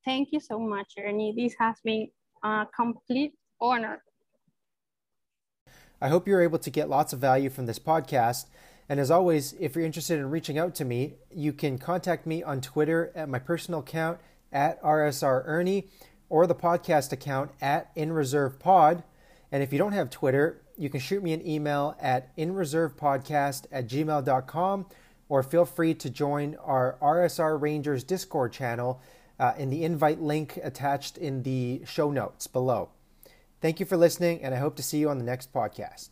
Thank 0.05 0.33
you 0.33 0.41
so 0.41 0.59
much, 0.59 0.95
Ernie. 0.99 1.35
This 1.37 1.55
has 1.59 1.77
been 1.85 2.09
a 2.43 2.67
complete 2.75 3.35
honor 3.61 4.03
I 6.03 6.09
hope 6.09 6.27
you're 6.27 6.43
able 6.43 6.59
to 6.59 6.69
get 6.69 6.91
lots 6.91 7.13
of 7.13 7.21
value 7.21 7.49
from 7.49 7.67
this 7.67 7.79
podcast. 7.79 8.47
And 8.89 8.99
as 8.99 9.09
always, 9.09 9.53
if 9.61 9.77
you're 9.77 9.85
interested 9.85 10.19
in 10.19 10.31
reaching 10.31 10.59
out 10.59 10.75
to 10.75 10.85
me, 10.85 11.15
you 11.31 11.53
can 11.53 11.79
contact 11.79 12.27
me 12.27 12.43
on 12.43 12.61
Twitter 12.61 13.13
at 13.15 13.29
my 13.29 13.39
personal 13.39 13.81
account 13.81 14.19
at 14.53 14.83
RSR 14.83 15.45
Ernie 15.47 15.87
or 16.29 16.49
the 16.49 16.57
podcast 16.57 17.13
account 17.13 17.53
at 17.61 17.95
InReservePod. 17.95 19.05
And 19.53 19.63
if 19.63 19.73
you 19.73 19.79
don't 19.79 19.93
have 19.93 20.11
Twitter, 20.11 20.61
you 20.77 20.91
can 20.91 20.99
shoot 20.99 21.23
me 21.23 21.35
an 21.35 21.47
email 21.47 21.97
at 22.01 22.37
inreservepodcast 22.37 23.67
at 23.71 23.87
gmail.com 23.87 24.87
or 25.29 25.43
feel 25.45 25.65
free 25.65 25.95
to 25.95 26.11
join 26.11 26.57
our 26.57 26.99
RSR 27.01 27.63
Rangers 27.63 28.03
Discord 28.03 28.53
channel 28.53 29.01
uh, 29.39 29.53
in 29.57 29.71
the 29.71 29.85
invite 29.85 30.21
link 30.21 30.59
attached 30.65 31.17
in 31.17 31.45
the 31.45 31.83
show 31.87 32.11
notes 32.11 32.49
below. 32.49 32.89
Thank 33.63 33.79
you 33.79 33.87
for 33.87 33.97
listening, 33.97 34.43
and 34.43 34.53
I 34.53 34.59
hope 34.59 34.75
to 34.75 34.83
see 34.83 34.99
you 34.99 35.09
on 35.09 35.19
the 35.19 35.25
next 35.25 35.53
podcast. 35.53 36.09